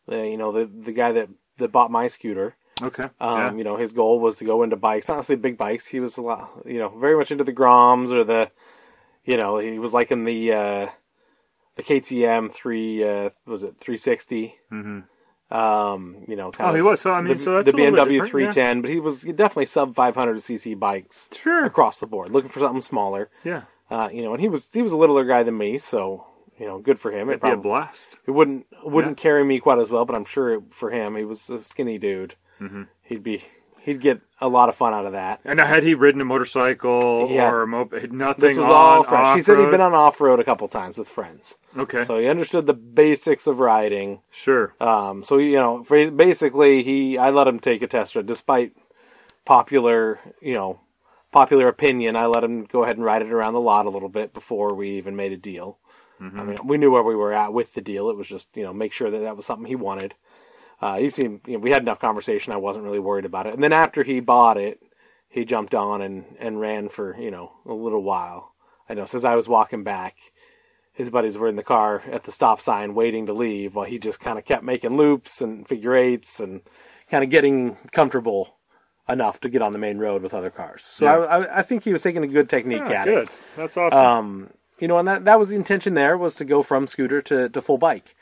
the, 0.06 0.28
you 0.28 0.36
know, 0.36 0.52
the 0.52 0.64
the 0.66 0.92
guy 0.92 1.12
that 1.12 1.28
that 1.58 1.72
bought 1.72 1.90
my 1.90 2.06
scooter. 2.08 2.56
Okay. 2.80 3.04
Um, 3.20 3.38
yeah. 3.38 3.52
You 3.54 3.64
know, 3.64 3.76
his 3.76 3.92
goal 3.92 4.20
was 4.20 4.36
to 4.36 4.44
go 4.44 4.62
into 4.62 4.76
bikes, 4.76 5.10
Honestly, 5.10 5.36
big 5.36 5.58
bikes. 5.58 5.86
He 5.88 5.98
was 5.98 6.16
a 6.16 6.22
lot, 6.22 6.62
you 6.64 6.78
know, 6.78 6.90
very 6.90 7.16
much 7.16 7.32
into 7.32 7.42
the 7.44 7.52
Groms 7.52 8.12
or 8.12 8.22
the, 8.22 8.50
you 9.24 9.36
know, 9.36 9.58
he 9.58 9.78
was 9.78 9.92
like 9.92 10.10
in 10.12 10.24
the 10.24 10.52
uh, 10.52 10.88
the 11.74 11.82
KTM 11.82 12.52
three, 12.52 13.02
uh, 13.02 13.30
was 13.46 13.62
it 13.62 13.76
three 13.80 13.96
Mhm. 13.96 15.04
Um, 15.50 16.24
you 16.28 16.36
know, 16.36 16.50
kind 16.50 16.70
Oh, 16.70 16.74
he 16.74 16.82
was. 16.82 17.00
So 17.00 17.12
I 17.12 17.22
mean, 17.22 17.38
the, 17.38 17.42
so 17.42 17.54
that's 17.54 17.66
the 17.66 17.72
BMW 17.72 18.20
different, 18.20 18.30
310, 18.30 18.82
but 18.82 18.90
he 18.90 19.00
was 19.00 19.22
definitely 19.22 19.66
sub 19.66 19.94
500 19.94 20.36
cc 20.36 20.78
bikes 20.78 21.30
Sure. 21.32 21.64
across 21.64 21.98
the 21.98 22.06
board, 22.06 22.30
looking 22.30 22.50
for 22.50 22.60
something 22.60 22.82
smaller. 22.82 23.30
Yeah. 23.44 23.62
Uh, 23.90 24.08
you 24.12 24.22
know, 24.22 24.32
and 24.34 24.40
he 24.40 24.48
was 24.48 24.68
he 24.72 24.82
was 24.82 24.92
a 24.92 24.96
littler 24.96 25.24
guy 25.24 25.42
than 25.42 25.56
me, 25.56 25.78
so 25.78 26.26
you 26.58 26.66
know, 26.66 26.78
good 26.78 26.98
for 26.98 27.10
him. 27.12 27.28
It 27.28 27.34
It'd 27.34 27.42
be 27.42 27.50
a 27.52 27.56
blast. 27.56 28.08
it 28.26 28.32
wouldn't 28.32 28.66
wouldn't 28.84 29.16
carry 29.16 29.44
me 29.44 29.60
quite 29.60 29.78
as 29.78 29.90
well, 29.90 30.04
but 30.04 30.14
I'm 30.16 30.24
sure 30.24 30.54
it, 30.54 30.62
for 30.70 30.90
him, 30.90 31.16
he 31.16 31.24
was 31.24 31.48
a 31.48 31.58
skinny 31.60 31.98
dude. 31.98 32.34
Mm-hmm. 32.60 32.82
He'd 33.02 33.22
be 33.22 33.44
he'd 33.80 34.00
get 34.00 34.20
a 34.40 34.48
lot 34.48 34.68
of 34.68 34.74
fun 34.74 34.92
out 34.92 35.06
of 35.06 35.12
that. 35.12 35.40
And 35.44 35.58
had 35.58 35.82
he 35.84 35.94
ridden 35.94 36.20
a 36.20 36.24
motorcycle 36.24 37.28
Yeah. 37.30 37.50
or 37.50 37.62
a 37.62 37.66
moped? 37.66 38.12
Nothing. 38.12 38.40
This 38.48 38.56
was 38.58 38.66
on 38.66 38.72
all 38.72 39.02
fresh. 39.04 39.36
He 39.36 39.40
said 39.42 39.58
he'd 39.58 39.70
been 39.70 39.80
on 39.80 39.94
off 39.94 40.20
road 40.20 40.38
a 40.40 40.44
couple 40.44 40.68
times 40.68 40.98
with 40.98 41.08
friends, 41.08 41.56
Okay. 41.76 42.02
so 42.04 42.18
he 42.18 42.26
understood 42.26 42.66
the 42.66 42.74
basics 42.74 43.46
of 43.46 43.60
riding. 43.60 44.20
sure. 44.30 44.74
Um, 44.80 45.22
so 45.22 45.38
you 45.38 45.56
know, 45.56 45.82
for, 45.84 46.10
basically, 46.10 46.82
he 46.82 47.16
I 47.16 47.30
let 47.30 47.48
him 47.48 47.58
take 47.60 47.80
a 47.80 47.86
test 47.86 48.14
ride, 48.16 48.26
despite 48.26 48.72
popular 49.44 50.20
you 50.42 50.54
know 50.54 50.80
popular 51.32 51.68
opinion. 51.68 52.16
I 52.16 52.26
let 52.26 52.44
him 52.44 52.64
go 52.64 52.84
ahead 52.84 52.96
and 52.96 53.04
ride 53.04 53.22
it 53.22 53.32
around 53.32 53.54
the 53.54 53.60
lot 53.60 53.86
a 53.86 53.90
little 53.90 54.08
bit 54.08 54.32
before 54.32 54.74
we 54.74 54.90
even 54.90 55.16
made 55.16 55.32
a 55.32 55.36
deal. 55.36 55.78
I 56.40 56.44
mean, 56.44 56.58
we 56.64 56.78
knew 56.78 56.90
where 56.90 57.02
we 57.02 57.14
were 57.14 57.32
at 57.32 57.52
with 57.52 57.74
the 57.74 57.80
deal. 57.80 58.10
It 58.10 58.16
was 58.16 58.28
just 58.28 58.48
you 58.56 58.64
know 58.64 58.72
make 58.72 58.92
sure 58.92 59.10
that 59.10 59.18
that 59.18 59.36
was 59.36 59.46
something 59.46 59.66
he 59.66 59.76
wanted. 59.76 60.14
Uh, 60.80 60.98
he 60.98 61.10
seemed 61.10 61.40
you 61.46 61.54
know, 61.54 61.58
we 61.58 61.70
had 61.70 61.82
enough 61.82 62.00
conversation. 62.00 62.52
I 62.52 62.56
wasn't 62.56 62.84
really 62.84 62.98
worried 62.98 63.24
about 63.24 63.46
it. 63.46 63.54
And 63.54 63.62
then 63.62 63.72
after 63.72 64.02
he 64.02 64.20
bought 64.20 64.56
it, 64.56 64.80
he 65.28 65.44
jumped 65.44 65.74
on 65.74 66.02
and 66.02 66.24
and 66.38 66.60
ran 66.60 66.88
for 66.88 67.16
you 67.20 67.30
know 67.30 67.52
a 67.66 67.72
little 67.72 68.02
while. 68.02 68.54
I 68.88 68.94
know. 68.94 69.04
Since 69.04 69.24
I 69.24 69.36
was 69.36 69.48
walking 69.48 69.84
back, 69.84 70.16
his 70.92 71.10
buddies 71.10 71.38
were 71.38 71.48
in 71.48 71.56
the 71.56 71.62
car 71.62 72.02
at 72.10 72.24
the 72.24 72.32
stop 72.32 72.60
sign 72.60 72.94
waiting 72.94 73.26
to 73.26 73.32
leave, 73.32 73.74
while 73.74 73.86
he 73.86 73.98
just 73.98 74.18
kind 74.18 74.38
of 74.38 74.44
kept 74.44 74.64
making 74.64 74.96
loops 74.96 75.40
and 75.40 75.68
figure 75.68 75.94
eights 75.94 76.40
and 76.40 76.62
kind 77.08 77.22
of 77.22 77.30
getting 77.30 77.76
comfortable 77.92 78.57
enough 79.08 79.40
to 79.40 79.48
get 79.48 79.62
on 79.62 79.72
the 79.72 79.78
main 79.78 79.98
road 79.98 80.22
with 80.22 80.34
other 80.34 80.50
cars. 80.50 80.82
So 80.84 81.04
Yeah. 81.04 81.12
I, 81.18 81.38
I, 81.38 81.58
I 81.58 81.62
think 81.62 81.84
he 81.84 81.92
was 81.92 82.02
taking 82.02 82.22
a 82.22 82.26
good 82.26 82.48
technique 82.48 82.82
Ah, 82.84 82.90
at 82.92 83.08
it. 83.08 83.14
good. 83.14 83.28
That's 83.56 83.76
awesome. 83.76 84.04
Um, 84.04 84.50
you 84.78 84.86
know, 84.88 84.98
and 84.98 85.08
that, 85.08 85.24
that 85.24 85.38
was 85.38 85.48
the 85.48 85.56
intention 85.56 85.94
there 85.94 86.16
was 86.16 86.34
to 86.36 86.44
go 86.44 86.62
from 86.62 86.86
scooter 86.86 87.20
to, 87.22 87.48
to 87.48 87.60
full 87.60 87.78
bike. 87.78 88.14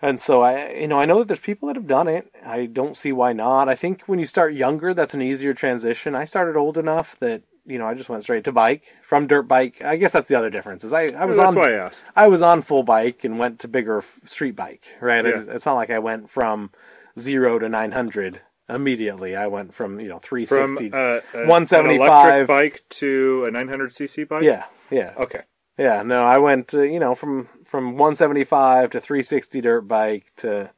And 0.00 0.18
so 0.18 0.42
I, 0.42 0.70
you 0.72 0.88
know, 0.88 0.98
I 0.98 1.04
know 1.04 1.20
that 1.20 1.28
there's 1.28 1.40
people 1.40 1.68
that 1.68 1.76
have 1.76 1.86
done 1.86 2.08
it. 2.08 2.32
I 2.44 2.66
don't 2.66 2.96
see 2.96 3.12
why 3.12 3.32
not. 3.32 3.68
I 3.68 3.74
think 3.76 4.02
when 4.06 4.18
you 4.18 4.26
start 4.26 4.52
younger, 4.54 4.92
that's 4.94 5.14
an 5.14 5.22
easier 5.22 5.52
transition. 5.54 6.14
I 6.16 6.24
started 6.24 6.56
old 6.56 6.76
enough 6.76 7.16
that, 7.20 7.42
you 7.64 7.78
know, 7.78 7.86
I 7.86 7.94
just 7.94 8.08
went 8.08 8.24
straight 8.24 8.42
to 8.44 8.52
bike 8.52 8.82
from 9.02 9.28
dirt 9.28 9.42
bike. 9.46 9.80
I 9.80 9.94
guess 9.96 10.12
that's 10.12 10.26
the 10.28 10.34
other 10.34 10.50
difference 10.50 10.82
is 10.82 10.92
I, 10.92 11.02
I 11.16 11.24
was 11.24 11.36
That's 11.36 11.50
on, 11.50 11.54
why 11.56 11.70
I 11.70 11.74
asked. 11.74 12.02
I 12.16 12.26
was 12.26 12.42
on 12.42 12.62
full 12.62 12.82
bike 12.82 13.22
and 13.22 13.38
went 13.38 13.60
to 13.60 13.68
bigger 13.68 14.02
street 14.26 14.56
bike, 14.56 14.86
right? 15.00 15.24
Yeah. 15.24 15.44
It's 15.48 15.66
not 15.66 15.74
like 15.74 15.90
I 15.90 16.00
went 16.00 16.28
from 16.28 16.70
zero 17.16 17.60
to 17.60 17.68
900 17.68 18.40
immediately. 18.74 19.36
I 19.36 19.46
went 19.46 19.74
from, 19.74 20.00
you 20.00 20.08
know, 20.08 20.18
From 20.18 20.28
360. 20.46 20.92
uh, 20.92 21.20
an 21.40 21.48
175. 21.48 22.00
electric 22.00 22.48
bike 22.48 22.84
to 23.00 23.44
a 23.46 23.50
900cc 23.50 24.28
bike. 24.28 24.42
yeah, 24.42 24.64
yeah. 24.90 25.14
Okay. 25.18 25.42
Yeah, 25.78 26.02
no, 26.02 26.24
I 26.24 26.38
went, 26.38 26.74
uh, 26.74 26.82
you 26.82 27.00
know, 27.00 27.14
from 27.14 27.48
from 27.64 27.92
175 27.92 28.90
to 28.90 29.00
360 29.00 29.60
dirt 29.62 29.82
bike 29.88 30.30
to 30.36 30.70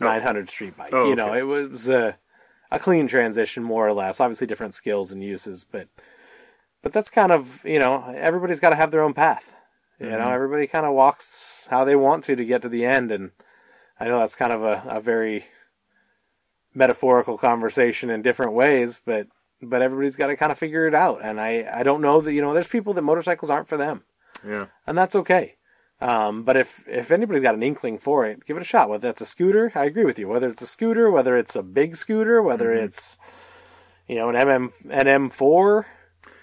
900 0.00 0.48
street 0.48 0.76
bike. 0.76 0.90
Oh, 0.92 1.08
you 1.08 1.16
know, 1.16 1.30
okay. 1.30 1.40
it 1.40 1.42
was 1.42 1.88
a 1.88 2.18
a 2.70 2.78
clean 2.78 3.08
transition, 3.08 3.62
more 3.64 3.86
or 3.88 3.92
less. 3.92 4.20
Obviously, 4.20 4.46
different 4.46 4.74
skills 4.74 5.10
and 5.10 5.24
uses, 5.24 5.64
but 5.64 5.88
but 6.82 6.92
that's 6.92 7.10
kind 7.10 7.32
of 7.32 7.64
you 7.64 7.78
know, 7.80 8.04
everybody's 8.16 8.60
got 8.60 8.70
to 8.70 8.76
have 8.76 8.90
their 8.92 9.02
own 9.02 9.12
path. 9.14 9.54
You 10.00 10.06
Mm-hmm. 10.06 10.18
know, 10.20 10.30
everybody 10.30 10.68
kind 10.68 10.86
of 10.86 10.94
walks 10.94 11.66
how 11.70 11.84
they 11.84 11.96
want 11.96 12.22
to 12.24 12.36
to 12.36 12.44
get 12.44 12.62
to 12.62 12.68
the 12.68 12.84
end, 12.84 13.10
and 13.10 13.32
I 13.98 14.04
know 14.06 14.20
that's 14.20 14.36
kind 14.36 14.52
of 14.52 14.62
a, 14.62 14.84
a 14.86 15.00
very 15.00 15.46
metaphorical 16.78 17.36
conversation 17.36 18.08
in 18.10 18.22
different 18.22 18.52
ways, 18.52 19.00
but 19.04 19.26
but 19.60 19.82
everybody's 19.82 20.14
got 20.16 20.28
to 20.28 20.36
kind 20.36 20.52
of 20.52 20.58
figure 20.58 20.86
it 20.86 20.94
out. 20.94 21.18
And 21.22 21.40
I 21.40 21.68
I 21.72 21.82
don't 21.82 22.00
know 22.00 22.20
that 22.20 22.32
you 22.32 22.40
know, 22.40 22.54
there's 22.54 22.68
people 22.68 22.94
that 22.94 23.02
motorcycles 23.02 23.50
aren't 23.50 23.68
for 23.68 23.76
them 23.76 24.04
Yeah. 24.46 24.66
and 24.86 24.96
that's 24.96 25.16
okay. 25.16 25.56
Um, 26.00 26.44
but 26.44 26.56
if 26.56 26.84
if 26.86 27.10
anybody's 27.10 27.42
got 27.42 27.56
an 27.56 27.62
inkling 27.64 27.98
for 27.98 28.24
it, 28.24 28.46
give 28.46 28.56
it 28.56 28.62
a 28.62 28.72
shot. 28.72 28.88
Whether 28.88 29.10
it's 29.10 29.20
a 29.20 29.26
scooter, 29.26 29.72
I 29.74 29.84
agree 29.84 30.04
with 30.04 30.18
you. 30.18 30.28
Whether 30.28 30.48
it's 30.48 30.62
a 30.62 30.66
scooter, 30.66 31.10
whether 31.10 31.36
it's 31.36 31.56
a 31.56 31.62
big 31.62 31.96
scooter, 31.96 32.40
whether 32.40 32.72
it's 32.72 33.18
you 34.06 34.14
know 34.14 34.28
an 34.28 34.36
MM 34.36 34.70
an 34.88 35.06
M4, 35.30 35.84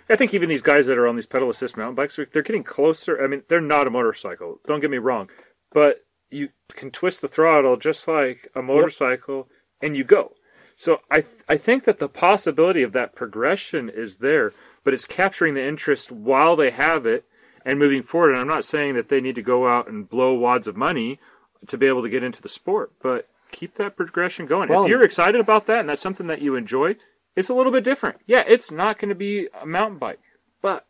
I 0.10 0.16
think 0.18 0.34
even 0.34 0.50
these 0.50 0.62
guys 0.62 0.86
that 0.88 0.98
are 0.98 1.08
on 1.08 1.16
these 1.16 1.26
pedal 1.26 1.50
assist 1.50 1.78
mountain 1.78 1.96
bikes, 1.96 2.18
they're 2.18 2.44
getting 2.44 2.64
closer. 2.66 3.24
I 3.24 3.28
mean, 3.28 3.44
they're 3.48 3.62
not 3.62 3.88
a 3.88 3.90
motorcycle. 3.92 4.58
Don't 4.68 4.82
get 4.82 4.92
me 4.92 4.98
wrong, 4.98 5.30
but 5.72 6.02
you 6.30 6.50
can 6.74 6.92
twist 6.92 7.22
the 7.22 7.30
throttle 7.30 7.78
just 7.78 8.08
like 8.10 8.50
a 8.56 8.62
motorcycle, 8.62 9.48
and 9.82 9.96
you 9.96 10.04
go. 10.04 10.34
So 10.76 11.02
I 11.10 11.22
th- 11.22 11.44
I 11.48 11.58
think 11.58 11.86
that 11.86 12.00
the 12.00 12.10
possibility 12.10 12.84
of 12.84 12.92
that 12.94 13.16
progression 13.16 13.90
is 13.90 14.18
there, 14.18 14.52
but 14.84 14.94
it's 14.94 15.06
capturing 15.06 15.54
the 15.54 15.66
interest 15.66 16.12
while 16.12 16.56
they 16.56 16.70
have 16.72 17.06
it 17.06 17.26
and 17.66 17.80
moving 17.80 18.02
forward. 18.02 18.32
And 18.32 18.40
I'm 18.42 18.48
not 18.48 18.66
saying 18.66 18.96
that 18.96 19.10
they 19.10 19.22
need 19.22 19.36
to 19.36 19.42
go 19.42 19.68
out 19.68 19.88
and 19.88 20.10
blow 20.10 20.34
wads 20.34 20.68
of 20.68 20.76
money 20.76 21.20
to 21.68 21.78
be 21.78 21.88
able 21.88 22.02
to 22.04 22.10
get 22.10 22.24
into 22.24 22.42
the 22.42 22.50
sport, 22.50 22.92
but 23.02 23.28
keep 23.52 23.76
that 23.76 23.96
progression 23.96 24.46
going. 24.46 24.68
Well- 24.70 24.84
if 24.84 24.90
you're 24.90 25.04
excited 25.04 25.40
about 25.40 25.66
that 25.68 25.80
and 25.80 25.90
that's 25.90 26.02
something 26.02 26.28
that 26.28 26.42
you 26.42 26.56
enjoy, 26.56 26.98
it's 27.36 27.50
a 27.50 27.54
little 27.54 27.72
bit 27.72 27.84
different. 27.84 28.18
Yeah, 28.28 28.44
it's 28.46 28.70
not 28.72 29.00
going 29.00 29.10
to 29.10 29.16
be 29.16 29.48
a 29.60 29.66
mountain 29.66 29.98
bike, 29.98 30.20
but 30.62 30.86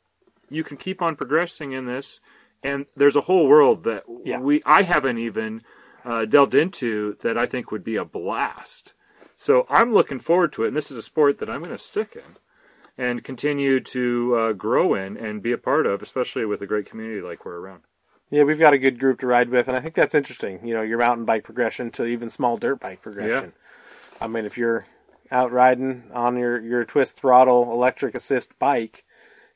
you 0.49 0.63
can 0.63 0.77
keep 0.77 1.01
on 1.01 1.15
progressing 1.15 1.71
in 1.73 1.85
this, 1.85 2.19
and 2.63 2.85
there's 2.95 3.15
a 3.15 3.21
whole 3.21 3.47
world 3.47 3.83
that 3.83 4.03
Yeah. 4.23 4.39
we 4.39 4.61
I 4.65 4.81
haven't 4.83 5.17
even 5.19 5.61
uh, 6.05 6.25
delved 6.25 6.53
into 6.53 7.17
that 7.21 7.37
I 7.37 7.45
think 7.45 7.71
would 7.71 7.83
be 7.83 7.95
a 7.95 8.05
blast. 8.05 8.93
So 9.35 9.65
I'm 9.69 9.93
looking 9.93 10.19
forward 10.19 10.53
to 10.53 10.63
it, 10.63 10.69
and 10.69 10.77
this 10.77 10.91
is 10.91 10.97
a 10.97 11.01
sport 11.01 11.39
that 11.39 11.49
I'm 11.49 11.61
going 11.61 11.75
to 11.75 11.77
stick 11.77 12.15
in 12.15 12.37
and 12.97 13.23
continue 13.23 13.81
to 13.81 14.35
uh, 14.35 14.51
grow 14.53 14.93
in 14.93 15.17
and 15.17 15.41
be 15.41 15.51
a 15.51 15.57
part 15.57 15.85
of, 15.85 16.01
especially 16.01 16.45
with 16.45 16.61
a 16.61 16.67
great 16.67 16.85
community 16.85 17.21
like 17.21 17.43
we're 17.43 17.59
around. 17.59 17.81
yeah, 18.29 18.43
we've 18.43 18.59
got 18.59 18.73
a 18.73 18.77
good 18.77 18.99
group 18.99 19.19
to 19.19 19.27
ride 19.27 19.49
with, 19.49 19.67
and 19.67 19.75
I 19.75 19.81
think 19.81 19.95
that's 19.95 20.15
interesting. 20.15 20.65
You 20.65 20.73
know, 20.75 20.81
your 20.81 20.99
mountain 20.99 21.25
bike 21.25 21.43
progression 21.43 21.91
to 21.91 22.05
even 22.05 22.29
small 22.29 22.55
dirt 22.57 22.79
bike 22.79 23.01
progression. 23.01 23.51
Yeah. 23.57 24.23
I 24.23 24.27
mean, 24.27 24.45
if 24.45 24.57
you're 24.57 24.85
out 25.31 25.51
riding 25.51 26.03
on 26.13 26.37
your 26.37 26.59
your 26.61 26.85
twist 26.85 27.17
throttle 27.17 27.71
electric 27.71 28.15
assist 28.15 28.57
bike, 28.59 29.03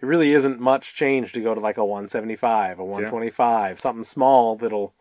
it 0.01 0.05
really 0.05 0.33
isn't 0.33 0.59
much 0.59 0.93
change 0.93 1.31
to 1.33 1.41
go 1.41 1.53
to 1.53 1.61
like 1.61 1.77
a 1.77 1.85
175, 1.85 2.79
a 2.79 2.83
125, 2.83 3.79
something 3.79 4.03
small 4.03 4.57
that'll 4.57 4.93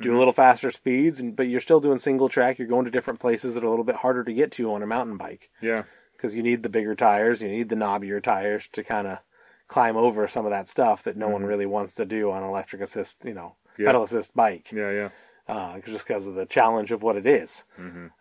do 0.00 0.16
a 0.16 0.18
little 0.18 0.32
faster 0.32 0.70
speeds, 0.70 1.20
and 1.20 1.34
but 1.36 1.48
you're 1.48 1.60
still 1.60 1.80
doing 1.80 1.98
single 1.98 2.28
track. 2.28 2.58
You're 2.58 2.68
going 2.68 2.84
to 2.84 2.90
different 2.90 3.20
places 3.20 3.54
that 3.54 3.64
are 3.64 3.66
a 3.66 3.70
little 3.70 3.84
bit 3.84 3.96
harder 3.96 4.22
to 4.24 4.32
get 4.32 4.52
to 4.52 4.72
on 4.72 4.82
a 4.82 4.86
mountain 4.86 5.16
bike 5.16 5.50
Yeah, 5.60 5.84
because 6.12 6.34
you 6.34 6.42
need 6.42 6.62
the 6.62 6.68
bigger 6.68 6.94
tires, 6.94 7.42
you 7.42 7.48
need 7.48 7.68
the 7.68 7.76
knobbier 7.76 8.22
tires 8.22 8.68
to 8.68 8.84
kind 8.84 9.06
of 9.06 9.18
climb 9.66 9.96
over 9.96 10.26
some 10.28 10.46
of 10.46 10.50
that 10.50 10.66
stuff 10.68 11.02
that 11.02 11.16
no 11.16 11.28
one 11.28 11.44
really 11.44 11.66
wants 11.66 11.94
to 11.96 12.04
do 12.06 12.30
on 12.30 12.42
an 12.42 12.48
electric 12.48 12.80
assist, 12.80 13.18
you 13.24 13.34
know, 13.34 13.56
Yeah. 13.76 13.86
pedal 13.88 14.02
assist 14.04 14.34
bike, 14.34 14.72
yeah, 14.72 14.90
yeah. 14.90 15.08
uh, 15.46 15.78
just 15.80 16.06
because 16.06 16.26
of 16.26 16.34
the 16.34 16.46
challenge 16.46 16.90
of 16.90 17.02
what 17.02 17.16
it 17.16 17.26
is. 17.26 17.64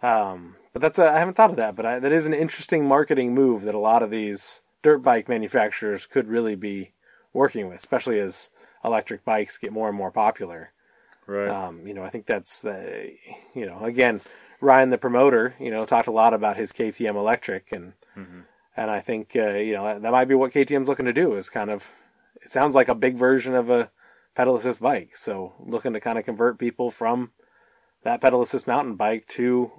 Um, 0.01 0.55
but 0.73 0.81
that's 0.81 0.99
a, 0.99 1.09
I 1.09 1.19
haven't 1.19 1.35
thought 1.35 1.49
of 1.51 1.55
that, 1.55 1.75
but 1.75 1.85
I, 1.85 1.99
that 1.99 2.11
is 2.11 2.25
an 2.25 2.33
interesting 2.33 2.85
marketing 2.85 3.33
move 3.33 3.61
that 3.63 3.75
a 3.75 3.79
lot 3.79 4.03
of 4.03 4.09
these 4.11 4.61
dirt 4.83 4.99
bike 4.99 5.27
manufacturers 5.29 6.05
could 6.05 6.27
really 6.27 6.55
be 6.55 6.91
working 7.33 7.67
with, 7.67 7.77
especially 7.79 8.19
as 8.19 8.49
electric 8.83 9.23
bikes 9.25 9.57
get 9.57 9.71
more 9.73 9.87
and 9.87 9.97
more 9.97 10.11
popular. 10.11 10.71
Right. 11.27 11.49
Um, 11.49 11.85
you 11.85 11.93
know, 11.93 12.03
I 12.03 12.09
think 12.09 12.25
that's 12.25 12.61
the, 12.61 13.11
you 13.53 13.65
know, 13.65 13.83
again, 13.83 14.21
Ryan 14.61 14.89
the 14.89 14.97
promoter, 14.97 15.55
you 15.59 15.69
know, 15.69 15.85
talked 15.85 16.07
a 16.07 16.11
lot 16.11 16.33
about 16.33 16.57
his 16.57 16.71
KTM 16.71 17.15
electric, 17.15 17.71
and 17.71 17.93
and 18.75 18.89
I 18.89 19.01
think 19.01 19.35
uh, 19.35 19.49
you 19.49 19.73
know 19.73 19.83
that, 19.85 20.01
that 20.01 20.11
might 20.11 20.27
be 20.27 20.35
what 20.35 20.53
KTM's 20.53 20.87
looking 20.87 21.05
to 21.05 21.13
do 21.13 21.33
is 21.35 21.49
kind 21.49 21.69
of, 21.69 21.91
it 22.41 22.51
sounds 22.51 22.73
like 22.73 22.87
a 22.87 22.95
big 22.95 23.15
version 23.15 23.53
of 23.53 23.69
a 23.69 23.91
pedal 24.35 24.55
assist 24.55 24.81
bike. 24.81 25.15
So 25.15 25.53
looking 25.59 25.93
to 25.93 25.99
kind 25.99 26.17
of 26.17 26.25
convert 26.25 26.57
people 26.57 26.91
from 26.91 27.31
that 28.03 28.21
pedal 28.21 28.41
assist 28.41 28.67
mountain 28.67 28.95
bike 28.95 29.27
to 29.29 29.71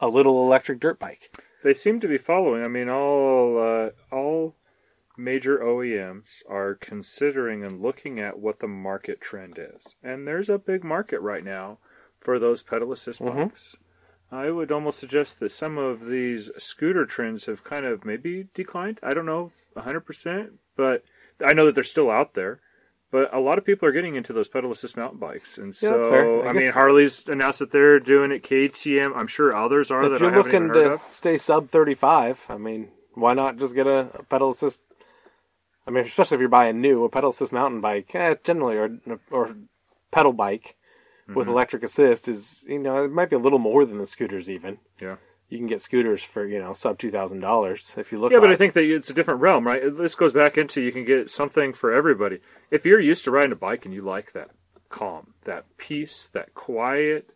a 0.00 0.08
little 0.08 0.42
electric 0.44 0.80
dirt 0.80 0.98
bike. 0.98 1.32
They 1.64 1.74
seem 1.74 1.98
to 2.00 2.08
be 2.08 2.18
following. 2.18 2.62
I 2.62 2.68
mean, 2.68 2.88
all 2.88 3.58
uh, 3.58 3.90
all 4.12 4.54
major 5.18 5.58
OEMs 5.58 6.42
are 6.48 6.74
considering 6.74 7.64
and 7.64 7.82
looking 7.82 8.20
at 8.20 8.38
what 8.38 8.60
the 8.60 8.68
market 8.68 9.20
trend 9.20 9.58
is, 9.58 9.96
and 10.02 10.26
there's 10.26 10.48
a 10.48 10.58
big 10.58 10.84
market 10.84 11.20
right 11.20 11.44
now 11.44 11.78
for 12.20 12.38
those 12.38 12.62
pedal 12.62 12.92
assist 12.92 13.20
mm-hmm. 13.20 13.44
bikes. 13.44 13.76
I 14.30 14.50
would 14.50 14.70
almost 14.70 14.98
suggest 14.98 15.40
that 15.40 15.50
some 15.50 15.78
of 15.78 16.06
these 16.06 16.50
scooter 16.58 17.06
trends 17.06 17.46
have 17.46 17.64
kind 17.64 17.86
of 17.86 18.04
maybe 18.04 18.48
declined. 18.54 19.00
I 19.02 19.14
don't 19.14 19.26
know 19.26 19.52
100%, 19.76 20.50
but 20.76 21.02
I 21.44 21.54
know 21.54 21.66
that 21.66 21.74
they're 21.74 21.84
still 21.84 22.10
out 22.10 22.34
there. 22.34 22.60
But 23.10 23.32
a 23.32 23.40
lot 23.40 23.56
of 23.56 23.64
people 23.64 23.88
are 23.88 23.92
getting 23.92 24.16
into 24.16 24.34
those 24.34 24.48
pedal 24.48 24.70
assist 24.70 24.94
mountain 24.94 25.18
bikes, 25.18 25.56
and 25.56 25.68
Yeah, 25.68 25.88
so 25.88 26.10
fair. 26.10 26.46
I 26.46 26.50
I, 26.50 26.52
mean, 26.52 26.72
Harley's 26.72 27.26
announced 27.26 27.60
that 27.60 27.70
they're 27.70 27.98
doing 27.98 28.30
it. 28.30 28.42
KTM, 28.42 29.16
I'm 29.16 29.26
sure 29.26 29.56
others 29.56 29.90
are 29.90 30.02
if 30.02 30.10
that 30.10 30.20
you're 30.20 30.30
I 30.30 30.34
haven't 30.34 30.54
even 30.54 30.68
looking 30.68 30.98
to 30.98 31.00
stay 31.10 31.38
sub 31.38 31.70
35, 31.70 32.44
I 32.50 32.58
mean, 32.58 32.90
why 33.14 33.32
not 33.32 33.56
just 33.56 33.74
get 33.74 33.86
a 33.86 34.10
pedal 34.28 34.50
assist? 34.50 34.80
I 35.88 35.90
mean, 35.90 36.04
especially 36.04 36.34
if 36.36 36.40
you're 36.40 36.50
buying 36.50 36.80
new, 36.82 37.02
a 37.04 37.08
pedal 37.08 37.30
assist 37.30 37.52
mountain 37.52 37.80
bike, 37.80 38.14
eh, 38.14 38.34
generally, 38.44 38.76
or 38.76 38.98
or 39.30 39.56
pedal 40.10 40.32
bike 40.34 40.76
with 41.26 41.46
Mm-hmm. 41.46 41.50
electric 41.50 41.82
assist 41.82 42.28
is, 42.28 42.64
you 42.66 42.78
know, 42.78 43.04
it 43.04 43.10
might 43.12 43.28
be 43.28 43.36
a 43.36 43.38
little 43.38 43.58
more 43.58 43.84
than 43.84 43.98
the 43.98 44.06
scooters 44.06 44.48
even. 44.48 44.78
Yeah. 45.00 45.16
You 45.50 45.58
can 45.58 45.66
get 45.66 45.80
scooters 45.82 46.22
for 46.22 46.46
you 46.46 46.58
know 46.58 46.74
sub 46.74 46.98
two 46.98 47.10
thousand 47.10 47.40
dollars 47.40 47.94
if 47.96 48.12
you 48.12 48.18
look. 48.18 48.32
Yeah, 48.32 48.38
but 48.38 48.48
on 48.48 48.52
I 48.52 48.56
think 48.56 48.74
that 48.74 48.84
it's 48.84 49.08
a 49.08 49.14
different 49.14 49.40
realm, 49.40 49.66
right? 49.66 49.82
This 49.94 50.14
goes 50.14 50.32
back 50.34 50.58
into 50.58 50.82
you 50.82 50.92
can 50.92 51.06
get 51.06 51.30
something 51.30 51.72
for 51.72 51.90
everybody. 51.92 52.40
If 52.70 52.84
you're 52.84 53.00
used 53.00 53.24
to 53.24 53.30
riding 53.30 53.52
a 53.52 53.56
bike 53.56 53.86
and 53.86 53.94
you 53.94 54.02
like 54.02 54.32
that 54.32 54.50
calm, 54.90 55.32
that 55.44 55.64
peace, 55.78 56.28
that 56.34 56.52
quiet, 56.54 57.30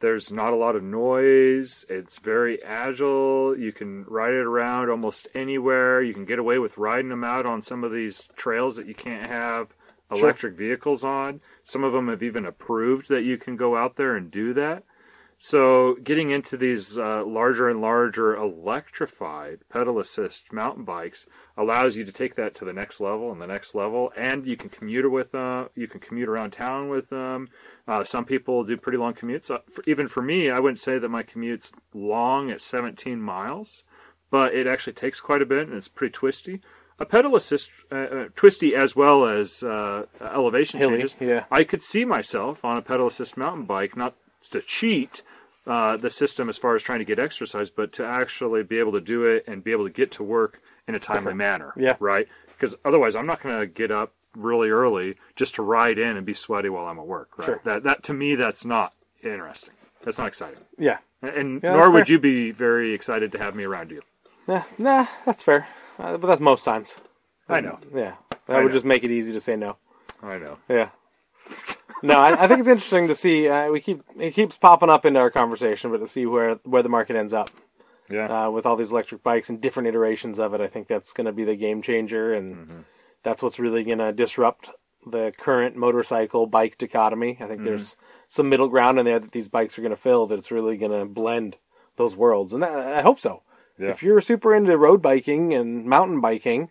there's 0.00 0.30
not 0.30 0.52
a 0.52 0.56
lot 0.56 0.76
of 0.76 0.82
noise. 0.82 1.86
It's 1.88 2.18
very 2.18 2.62
agile. 2.62 3.58
You 3.58 3.72
can 3.72 4.04
ride 4.04 4.34
it 4.34 4.44
around 4.46 4.90
almost 4.90 5.28
anywhere. 5.34 6.02
You 6.02 6.12
can 6.12 6.24
get 6.24 6.38
away 6.38 6.58
with 6.58 6.76
riding 6.76 7.08
them 7.08 7.24
out 7.24 7.46
on 7.46 7.62
some 7.62 7.82
of 7.82 7.92
these 7.92 8.28
trails 8.36 8.76
that 8.76 8.86
you 8.86 8.94
can't 8.94 9.30
have 9.30 9.74
electric 10.10 10.54
vehicles 10.54 11.02
on. 11.02 11.40
Some 11.62 11.82
of 11.82 11.92
them 11.92 12.08
have 12.08 12.22
even 12.22 12.44
approved 12.44 13.08
that 13.08 13.24
you 13.24 13.38
can 13.38 13.56
go 13.56 13.76
out 13.76 13.96
there 13.96 14.14
and 14.14 14.30
do 14.30 14.52
that. 14.54 14.84
So, 15.38 15.96
getting 15.96 16.30
into 16.30 16.56
these 16.56 16.98
uh, 16.98 17.22
larger 17.24 17.68
and 17.68 17.80
larger 17.80 18.34
electrified 18.34 19.58
pedal 19.68 19.98
assist 19.98 20.50
mountain 20.50 20.84
bikes 20.84 21.26
allows 21.58 21.94
you 21.94 22.04
to 22.04 22.12
take 22.12 22.36
that 22.36 22.54
to 22.54 22.64
the 22.64 22.72
next 22.72 23.00
level 23.00 23.30
and 23.30 23.40
the 23.40 23.46
next 23.46 23.74
level, 23.74 24.12
and 24.16 24.46
you 24.46 24.56
can 24.56 24.70
commute 24.70 25.10
with 25.10 25.32
them. 25.32 25.68
You 25.74 25.88
can 25.88 26.00
commute 26.00 26.30
around 26.30 26.52
town 26.52 26.88
with 26.88 27.10
them. 27.10 27.48
Uh, 27.86 28.02
some 28.02 28.24
people 28.24 28.64
do 28.64 28.78
pretty 28.78 28.96
long 28.96 29.12
commutes. 29.12 29.50
Uh, 29.50 29.58
even 29.86 30.08
for 30.08 30.22
me, 30.22 30.50
I 30.50 30.58
wouldn't 30.58 30.78
say 30.78 30.98
that 30.98 31.08
my 31.10 31.22
commute's 31.22 31.70
long 31.92 32.50
at 32.50 32.62
17 32.62 33.20
miles, 33.20 33.84
but 34.30 34.54
it 34.54 34.66
actually 34.66 34.94
takes 34.94 35.20
quite 35.20 35.42
a 35.42 35.46
bit 35.46 35.68
and 35.68 35.74
it's 35.74 35.88
pretty 35.88 36.12
twisty. 36.12 36.62
A 36.98 37.04
pedal 37.04 37.36
assist, 37.36 37.68
uh, 37.92 37.94
uh, 37.94 38.28
twisty 38.34 38.74
as 38.74 38.96
well 38.96 39.26
as 39.26 39.62
uh, 39.62 40.06
elevation 40.18 40.80
Hilly, 40.80 40.92
changes. 40.92 41.16
yeah. 41.20 41.44
I 41.50 41.62
could 41.62 41.82
see 41.82 42.06
myself 42.06 42.64
on 42.64 42.78
a 42.78 42.82
pedal 42.82 43.08
assist 43.08 43.36
mountain 43.36 43.66
bike, 43.66 43.98
not 43.98 44.16
to 44.48 44.60
cheat 44.60 45.22
uh, 45.66 45.96
the 45.96 46.10
system 46.10 46.48
as 46.48 46.56
far 46.58 46.74
as 46.74 46.82
trying 46.82 47.00
to 47.00 47.04
get 47.04 47.18
exercise, 47.18 47.70
but 47.70 47.92
to 47.94 48.04
actually 48.06 48.62
be 48.62 48.78
able 48.78 48.92
to 48.92 49.00
do 49.00 49.24
it 49.24 49.44
and 49.46 49.64
be 49.64 49.72
able 49.72 49.84
to 49.84 49.90
get 49.92 50.10
to 50.12 50.22
work 50.22 50.60
in 50.86 50.94
a 50.94 50.98
timely 50.98 51.34
manner. 51.34 51.72
Yeah. 51.76 51.96
Right? 51.98 52.28
Because 52.48 52.76
otherwise, 52.84 53.16
I'm 53.16 53.26
not 53.26 53.42
going 53.42 53.58
to 53.60 53.66
get 53.66 53.90
up 53.90 54.12
really 54.36 54.68
early 54.70 55.16
just 55.34 55.54
to 55.56 55.62
ride 55.62 55.98
in 55.98 56.16
and 56.16 56.24
be 56.24 56.34
sweaty 56.34 56.68
while 56.68 56.86
I'm 56.86 56.98
at 56.98 57.06
work. 57.06 57.36
Right? 57.38 57.46
Sure. 57.46 57.60
That, 57.64 57.82
that 57.82 58.02
to 58.04 58.12
me, 58.12 58.34
that's 58.34 58.64
not 58.64 58.92
interesting. 59.22 59.74
That's 60.02 60.18
not 60.18 60.28
exciting. 60.28 60.60
yeah, 60.78 60.98
And 61.20 61.60
Yeah, 61.62 61.72
nor 61.72 61.90
would 61.90 62.06
fair. 62.06 62.12
you 62.14 62.18
be 62.20 62.52
very 62.52 62.94
excited 62.94 63.32
to 63.32 63.38
have 63.38 63.54
me 63.56 63.64
around 63.64 63.90
you. 63.90 64.02
nah, 64.46 64.62
nah, 64.78 65.06
that's 65.24 65.42
fair, 65.42 65.66
uh, 65.98 66.16
but 66.16 66.28
that's 66.28 66.40
most 66.40 66.64
times. 66.64 66.94
I 67.48 67.60
know. 67.60 67.80
Yeah, 67.92 68.14
I 68.32 68.36
that 68.46 68.56
would 68.62 68.66
know. 68.68 68.72
just 68.72 68.84
make 68.84 69.02
it 69.02 69.10
easy 69.10 69.32
to 69.32 69.40
say 69.40 69.56
no. 69.56 69.78
I 70.22 70.38
know. 70.38 70.58
Yeah. 70.68 70.90
No, 72.02 72.14
I, 72.18 72.44
I 72.44 72.48
think 72.48 72.60
it's 72.60 72.68
interesting 72.68 73.08
to 73.08 73.14
see. 73.14 73.48
Uh, 73.48 73.70
we 73.70 73.80
keep 73.80 74.02
it 74.18 74.32
keeps 74.34 74.56
popping 74.58 74.90
up 74.90 75.04
into 75.04 75.20
our 75.20 75.30
conversation, 75.30 75.90
but 75.90 75.98
to 75.98 76.06
see 76.06 76.26
where 76.26 76.56
where 76.64 76.82
the 76.82 76.88
market 76.88 77.16
ends 77.16 77.32
up 77.32 77.50
Yeah. 78.10 78.46
uh, 78.46 78.50
with 78.50 78.66
all 78.66 78.76
these 78.76 78.92
electric 78.92 79.22
bikes 79.22 79.48
and 79.48 79.60
different 79.60 79.88
iterations 79.88 80.38
of 80.38 80.54
it, 80.54 80.60
I 80.60 80.66
think 80.66 80.88
that's 80.88 81.12
going 81.12 81.26
to 81.26 81.32
be 81.32 81.44
the 81.44 81.56
game 81.56 81.82
changer, 81.82 82.32
and 82.34 82.84
that's 83.22 83.42
what's 83.42 83.58
really 83.58 83.84
going 83.84 83.98
to 83.98 84.12
disrupt 84.12 84.70
the 85.06 85.32
current 85.38 85.76
motorcycle 85.76 86.46
bike 86.46 86.78
dichotomy. 86.78 87.38
I 87.40 87.46
think 87.46 87.62
there's 87.64 87.96
some 88.28 88.48
middle 88.48 88.68
ground 88.68 88.98
in 88.98 89.04
there 89.04 89.20
that 89.20 89.32
these 89.32 89.48
bikes 89.48 89.78
are 89.78 89.82
going 89.82 89.90
to 89.90 89.96
fill. 89.96 90.26
That 90.26 90.38
it's 90.38 90.50
really 90.50 90.76
going 90.76 90.92
to 90.92 91.04
blend 91.06 91.56
those 91.96 92.14
worlds, 92.16 92.52
and 92.52 92.62
that, 92.62 92.72
I 92.98 93.02
hope 93.02 93.18
so. 93.20 93.42
Yeah. 93.78 93.88
If 93.90 94.02
you're 94.02 94.20
super 94.20 94.54
into 94.54 94.76
road 94.78 95.00
biking 95.02 95.52
and 95.54 95.84
mountain 95.84 96.20
biking, 96.20 96.70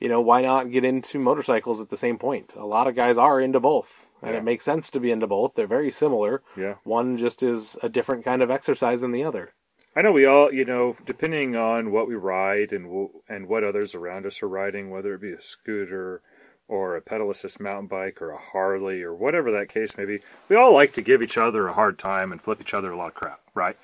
you 0.00 0.08
know 0.08 0.20
why 0.20 0.40
not 0.42 0.70
get 0.70 0.84
into 0.84 1.18
motorcycles 1.18 1.80
at 1.80 1.90
the 1.90 1.96
same 1.96 2.16
point? 2.18 2.52
A 2.56 2.64
lot 2.66 2.86
of 2.86 2.94
guys 2.94 3.18
are 3.18 3.40
into 3.40 3.58
both, 3.60 4.07
and 4.22 4.32
Yeah. 4.32 4.38
it 4.38 4.44
makes 4.44 4.64
sense 4.64 4.90
to 4.90 5.00
be 5.00 5.10
into 5.10 5.26
both. 5.26 5.54
They're 5.54 5.66
very 5.66 5.90
similar. 5.90 6.42
Yeah. 6.56 6.74
One 6.84 7.16
just 7.16 7.42
is 7.42 7.76
a 7.82 7.88
different 7.88 8.24
kind 8.24 8.42
of 8.42 8.50
exercise 8.50 9.00
than 9.00 9.12
the 9.12 9.24
other. 9.24 9.52
I 9.96 10.02
know 10.02 10.12
we 10.12 10.26
all, 10.26 10.52
you 10.52 10.64
know, 10.64 10.96
depending 11.06 11.56
on 11.56 11.90
what 11.90 12.06
we 12.06 12.14
ride 12.14 12.72
and 12.72 13.08
and 13.28 13.48
what 13.48 13.64
others 13.64 13.94
around 13.94 14.26
us 14.26 14.42
are 14.42 14.48
riding, 14.48 14.90
whether 14.90 15.14
it 15.14 15.20
be 15.20 15.32
a 15.32 15.40
scooter 15.40 16.22
or 16.68 16.96
a 16.96 17.00
pedal 17.00 17.30
assist 17.30 17.58
mountain 17.60 17.86
bike 17.88 18.20
or 18.20 18.30
a 18.30 18.38
Harley 18.38 19.02
or 19.02 19.14
whatever 19.14 19.50
that 19.50 19.68
case 19.70 19.96
may 19.96 20.04
be, 20.04 20.20
we 20.48 20.54
all 20.56 20.72
like 20.72 20.92
to 20.92 21.02
give 21.02 21.22
each 21.22 21.38
other 21.38 21.66
a 21.66 21.72
hard 21.72 21.98
time 21.98 22.30
and 22.30 22.42
flip 22.42 22.60
each 22.60 22.74
other 22.74 22.92
a 22.92 22.96
lot 22.96 23.08
of 23.08 23.14
crap, 23.14 23.40
right? 23.54 23.76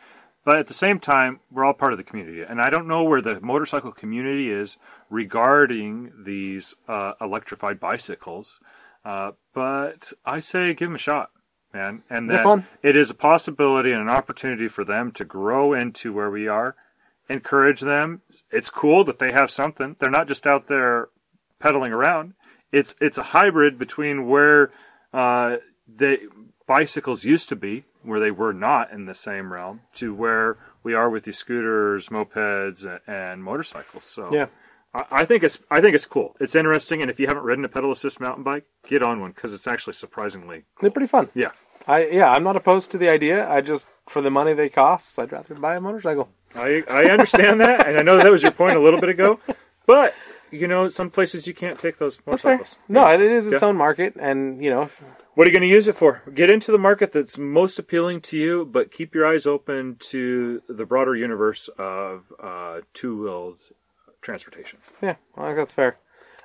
But 0.45 0.59
at 0.59 0.67
the 0.67 0.75
same 0.75 1.01
time, 1.01 1.41
we're 1.51 1.65
all 1.65 1.73
part 1.73 1.93
of 1.95 1.99
the 1.99 2.05
community, 2.05 2.43
and 2.43 2.61
I 2.61 2.69
don't 2.69 2.87
know 2.87 3.03
where 3.03 3.23
the 3.23 3.41
motorcycle 3.41 3.91
community 3.93 4.51
is 4.51 4.77
regarding 5.09 6.13
these 6.25 6.75
uh, 6.87 7.15
electrified 7.21 7.81
bicycles, 7.81 8.61
uh, 9.05 9.33
but 9.53 10.13
I 10.25 10.41
say 10.41 10.75
give 10.75 10.89
them 10.89 10.97
a 10.97 10.99
shot, 10.99 11.31
man, 11.73 12.03
and 12.09 12.29
They're 12.29 12.39
that 12.39 12.45
fun. 12.45 12.67
it 12.83 12.97
is 12.97 13.11
a 13.11 13.15
possibility 13.15 13.93
and 13.93 14.03
an 14.03 14.09
opportunity 14.09 14.69
for 14.69 14.85
them 14.85 15.13
to 15.13 15.25
grow 15.25 15.73
into 15.73 16.13
where 16.13 16.31
we 16.31 16.49
are. 16.49 16.75
Encourage 17.29 17.81
them. 17.81 18.21
It's 18.51 18.69
cool 18.71 19.05
that 19.05 19.19
they 19.19 19.33
have 19.33 19.51
something. 19.51 19.97
They're 19.99 20.11
not 20.11 20.29
just 20.29 20.47
out 20.47 20.67
there 20.67 21.09
pedaling 21.59 21.93
around. 21.93 22.35
It's 22.71 22.95
it's 23.01 23.17
a 23.17 23.23
hybrid 23.23 23.79
between 23.79 24.27
where 24.29 24.73
uh, 25.13 25.57
the 25.87 26.19
bicycles 26.67 27.25
used 27.25 27.49
to 27.51 27.57
be, 27.57 27.85
where 28.03 28.21
they 28.21 28.31
were 28.31 28.53
not 28.53 28.91
in 28.91 29.07
the 29.07 29.15
same 29.15 29.53
realm, 29.53 29.81
to 29.95 30.15
where 30.15 30.59
we 30.83 30.93
are 30.93 31.09
with 31.09 31.25
these 31.25 31.39
scooters, 31.39 32.09
mopeds, 32.11 32.85
and, 32.85 33.01
and 33.07 33.45
motorcycles. 33.45 34.05
So 34.05 34.29
Yeah. 34.33 34.47
I, 34.95 35.05
I 35.11 35.25
think 35.25 35.43
it's 35.43 35.59
I 35.71 35.81
think 35.81 35.95
it's 35.95 36.07
cool. 36.07 36.37
It's 36.41 36.55
interesting, 36.55 37.03
and 37.03 37.11
if 37.11 37.19
you 37.21 37.27
haven't 37.27 37.43
ridden 37.45 37.65
a 37.65 37.69
pedal 37.69 37.91
assist 37.91 38.21
mountain 38.21 38.45
bike, 38.45 38.65
get 38.89 39.03
on 39.03 39.21
one 39.21 39.33
because 39.33 39.53
it's 39.53 39.67
actually 39.67 39.95
surprisingly 39.95 40.65
They're 40.81 40.91
pretty 40.91 41.09
fun. 41.09 41.29
yeah. 41.35 41.51
I 41.87 42.07
yeah, 42.07 42.31
I'm 42.33 42.43
not 42.45 42.57
opposed 42.57 42.91
to 42.93 42.99
the 42.99 43.09
idea. 43.11 43.49
I 43.51 43.61
just 43.61 43.87
for 44.07 44.23
the 44.23 44.31
money 44.31 44.55
they 44.55 44.69
cost, 44.71 45.19
I'd 45.19 45.33
rather 45.33 45.55
buy 45.55 45.77
a 45.77 45.81
motorcycle. 45.81 46.29
I 46.55 46.83
I 46.89 47.05
understand 47.11 47.61
that, 47.61 47.87
and 47.87 47.99
I 47.99 48.03
know 48.03 48.17
that 48.17 48.31
was 48.31 48.43
your 48.43 48.53
point 48.53 48.77
a 48.77 48.81
little 48.81 49.01
bit 49.01 49.11
ago, 49.11 49.39
but 49.87 50.15
you 50.51 50.69
know, 50.69 50.89
some 50.89 51.11
places 51.11 51.47
you 51.49 51.53
can't 51.55 51.79
take 51.81 51.99
those 51.99 52.17
That's 52.25 52.43
fair. 52.43 52.53
motorcycles. 52.53 52.79
No, 52.89 53.11
it 53.11 53.21
is 53.21 53.47
its 53.53 53.61
Yeah. 53.61 53.69
own 53.69 53.77
market, 53.77 54.15
and 54.19 54.63
you 54.65 54.71
know, 54.71 54.83
if, 54.83 55.03
What 55.35 55.47
are 55.47 55.51
you 55.51 55.59
going 55.59 55.69
to 55.69 55.75
use 55.75 55.89
it 55.89 55.97
for? 55.97 56.23
Get 56.33 56.49
into 56.49 56.71
the 56.71 56.79
market 56.79 57.11
that's 57.11 57.37
most 57.37 57.79
appealing 57.81 58.21
to 58.23 58.37
you, 58.37 58.65
but 58.65 58.93
keep 58.93 59.15
your 59.17 59.27
eyes 59.27 59.47
open 59.47 59.97
to 60.13 60.63
the 60.69 60.87
broader 60.87 61.17
universe 61.17 61.69
of 61.77 62.33
uh, 62.41 62.83
two-wheeled 62.93 63.59
transportation. 64.25 64.81
yeah, 65.03 65.17
I 65.37 65.47
think 65.47 65.57
that's 65.59 65.73
fair. 65.73 65.99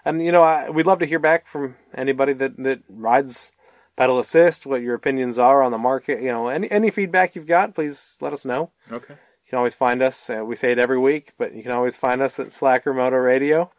And 0.05 0.23
you 0.23 0.31
know, 0.31 0.43
I, 0.43 0.69
we'd 0.69 0.85
love 0.85 0.99
to 0.99 1.05
hear 1.05 1.19
back 1.19 1.47
from 1.47 1.75
anybody 1.93 2.33
that 2.33 2.57
that 2.57 2.81
rides 2.87 3.51
pedal 3.95 4.19
assist. 4.19 4.65
What 4.65 4.81
your 4.81 4.95
opinions 4.95 5.39
are 5.39 5.63
on 5.63 5.71
the 5.71 5.77
market. 5.77 6.21
You 6.21 6.29
know, 6.29 6.49
any 6.49 6.69
any 6.69 6.91
feedback 6.91 7.35
you've 7.35 7.47
got, 7.47 7.73
please 7.73 8.17
let 8.21 8.33
us 8.33 8.45
know. 8.45 8.71
Okay. 8.91 9.13
You 9.13 9.49
can 9.49 9.57
always 9.57 9.75
find 9.75 10.03
us. 10.03 10.29
Uh, 10.29 10.43
we 10.45 10.55
say 10.55 10.71
it 10.71 10.79
every 10.79 10.99
week, 10.99 11.33
but 11.37 11.55
you 11.55 11.63
can 11.63 11.71
always 11.71 11.97
find 11.97 12.21
us 12.21 12.39
at 12.39 12.51
Slacker 12.51 12.93
Moto 12.93 13.17
Radio. 13.17 13.71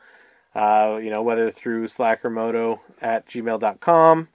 Uh, 0.52 0.98
you 1.00 1.10
know, 1.10 1.22
whether 1.22 1.48
through 1.52 1.86
slackermoto 1.86 2.80
at 3.00 3.28
gmail.com 3.28 4.28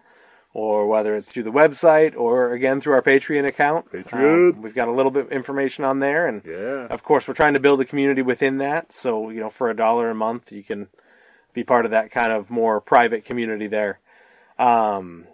or 0.55 0.87
whether 0.87 1.17
it's 1.17 1.29
through 1.29 1.43
the 1.43 1.51
website 1.51 2.15
or 2.15 2.53
again 2.53 2.79
through 2.79 2.93
our 2.93 3.01
Patreon 3.01 3.45
account. 3.45 3.91
Patreon. 3.91 4.53
Um, 4.55 4.61
we've 4.61 4.73
got 4.73 4.87
a 4.87 4.91
little 4.91 5.11
bit 5.11 5.25
of 5.25 5.31
information 5.33 5.83
on 5.83 5.99
there. 5.99 6.25
And 6.27 6.41
Yeah. 6.45 6.87
of 6.87 7.03
course, 7.03 7.27
we're 7.27 7.33
trying 7.33 7.55
to 7.55 7.59
build 7.59 7.81
a 7.81 7.85
community 7.85 8.21
within 8.21 8.57
that. 8.59 8.93
So, 8.93 9.29
you 9.29 9.41
know, 9.41 9.49
for 9.49 9.69
a 9.69 9.75
dollar 9.75 10.09
a 10.09 10.15
month, 10.15 10.53
you 10.53 10.63
can 10.63 10.87
be 11.53 11.65
part 11.65 11.83
of 11.83 11.91
that 11.91 12.09
kind 12.09 12.31
of 12.31 12.49
more 12.49 12.79
private 12.79 13.25
community 13.25 13.67
there. 13.67 13.99
Um, 14.57 15.25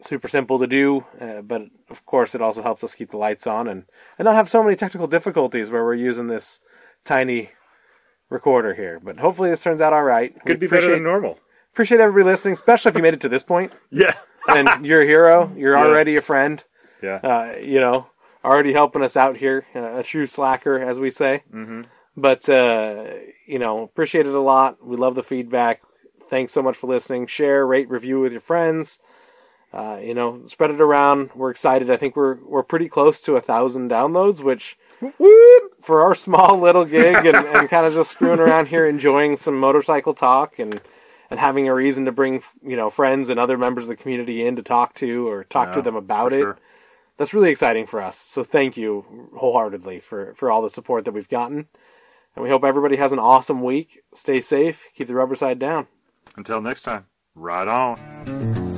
super 0.00 0.26
simple 0.26 0.58
to 0.58 0.66
do, 0.66 1.04
uh, 1.20 1.42
but 1.42 1.64
of 1.90 2.06
course, 2.06 2.34
it 2.34 2.40
also 2.40 2.62
helps 2.62 2.82
us 2.82 2.94
keep 2.94 3.10
the 3.10 3.18
lights 3.18 3.46
on 3.46 3.68
and, 3.68 3.84
and 4.18 4.24
not 4.24 4.36
have 4.36 4.48
so 4.48 4.62
many 4.64 4.74
technical 4.74 5.06
difficulties 5.06 5.70
where 5.70 5.84
we're 5.84 5.92
using 5.92 6.28
this 6.28 6.60
tiny 7.04 7.50
recorder 8.30 8.72
here. 8.72 8.98
But 9.04 9.18
hopefully, 9.18 9.50
this 9.50 9.62
turns 9.62 9.82
out 9.82 9.92
all 9.92 10.02
right. 10.02 10.32
We 10.34 10.40
Could 10.46 10.60
be 10.60 10.66
better 10.66 10.92
than 10.92 11.02
normal. 11.02 11.38
Appreciate 11.72 12.00
everybody 12.00 12.24
listening, 12.30 12.54
especially 12.54 12.90
if 12.90 12.96
you 12.96 13.02
made 13.02 13.14
it 13.14 13.20
to 13.22 13.28
this 13.28 13.42
point. 13.42 13.72
Yeah. 13.90 14.14
And 14.48 14.84
you're 14.84 15.02
a 15.02 15.06
hero. 15.06 15.52
You're 15.56 15.74
Yeah. 15.76 15.84
already 15.84 16.16
a 16.16 16.20
friend. 16.22 16.62
Yeah. 17.02 17.16
Uh, 17.22 17.54
you 17.60 17.80
know, 17.80 18.06
already 18.44 18.72
helping 18.72 19.02
us 19.02 19.16
out 19.16 19.36
here. 19.36 19.66
Uh, 19.74 19.98
a 19.98 20.02
true 20.02 20.26
slacker, 20.26 20.78
as 20.78 20.98
we 20.98 21.10
say. 21.10 21.44
Mhm. 21.54 21.86
But 22.16 22.48
uh, 22.48 23.04
you 23.46 23.58
know, 23.58 23.82
appreciate 23.82 24.26
it 24.26 24.34
a 24.34 24.40
lot. 24.40 24.84
We 24.84 24.96
love 24.96 25.14
the 25.14 25.22
feedback. 25.22 25.80
Thanks 26.28 26.52
so 26.52 26.62
much 26.62 26.76
for 26.76 26.86
listening. 26.88 27.26
Share, 27.26 27.64
rate, 27.66 27.88
review 27.88 28.20
with 28.20 28.32
your 28.32 28.40
friends. 28.40 28.98
uh, 29.72 29.98
you 30.02 30.12
know, 30.12 30.42
spread 30.48 30.70
it 30.70 30.80
around. 30.80 31.30
We're 31.34 31.50
excited. 31.50 31.90
I 31.90 31.96
think 31.96 32.16
we're 32.16 32.36
we're 32.44 32.62
pretty 32.64 32.88
close 32.88 33.20
to 33.22 33.36
a 33.36 33.40
thousand 33.40 33.90
downloads, 33.90 34.42
which 34.42 34.76
for 35.80 36.02
our 36.02 36.14
small 36.26 36.58
little 36.58 36.84
gig 36.84 37.24
and, 37.24 37.36
and 37.36 37.68
kind 37.68 37.86
of 37.86 37.94
just 37.94 38.10
screwing 38.10 38.40
around 38.40 38.68
here, 38.68 38.86
enjoying 38.86 39.36
some 39.36 39.58
motorcycle 39.58 40.14
talk 40.14 40.58
and 40.58 40.80
and 41.32 41.40
having 41.40 41.66
a 41.68 41.74
reason 41.74 42.04
to 42.04 42.12
bring 42.12 42.42
you 42.62 42.76
know 42.76 42.90
friends 42.90 43.28
and 43.28 43.40
other 43.40 43.58
members 43.58 43.84
of 43.84 43.88
the 43.88 43.96
community 43.96 44.46
in 44.46 44.54
to 44.56 44.62
talk 44.62 44.94
to 44.94 45.26
or 45.28 45.42
talk 45.42 45.68
Yeah, 45.68 45.74
to 45.74 45.82
them 45.82 45.96
about 45.96 46.32
it. 46.32 46.38
sure. 46.40 46.58
That's 47.18 47.34
really 47.34 47.50
exciting 47.50 47.86
for 47.86 48.00
us. 48.00 48.16
So 48.16 48.42
thank 48.44 48.76
you 48.76 49.30
wholeheartedly 49.36 50.00
for 50.00 50.34
for 50.34 50.50
all 50.50 50.62
the 50.62 50.70
support 50.70 51.04
that 51.04 51.12
we've 51.12 51.28
gotten. 51.28 51.66
And 52.34 52.42
we 52.42 52.48
hope 52.50 52.64
everybody 52.64 52.96
has 52.96 53.12
an 53.12 53.18
awesome 53.18 53.62
week. 53.62 54.02
Stay 54.14 54.40
safe. 54.40 54.86
Keep 54.96 55.08
the 55.08 55.14
rubber 55.14 55.34
side 55.34 55.58
down. 55.58 55.86
Until 56.36 56.60
next 56.62 56.82
time, 56.82 57.06
right 57.34 57.68
on. 57.68 58.71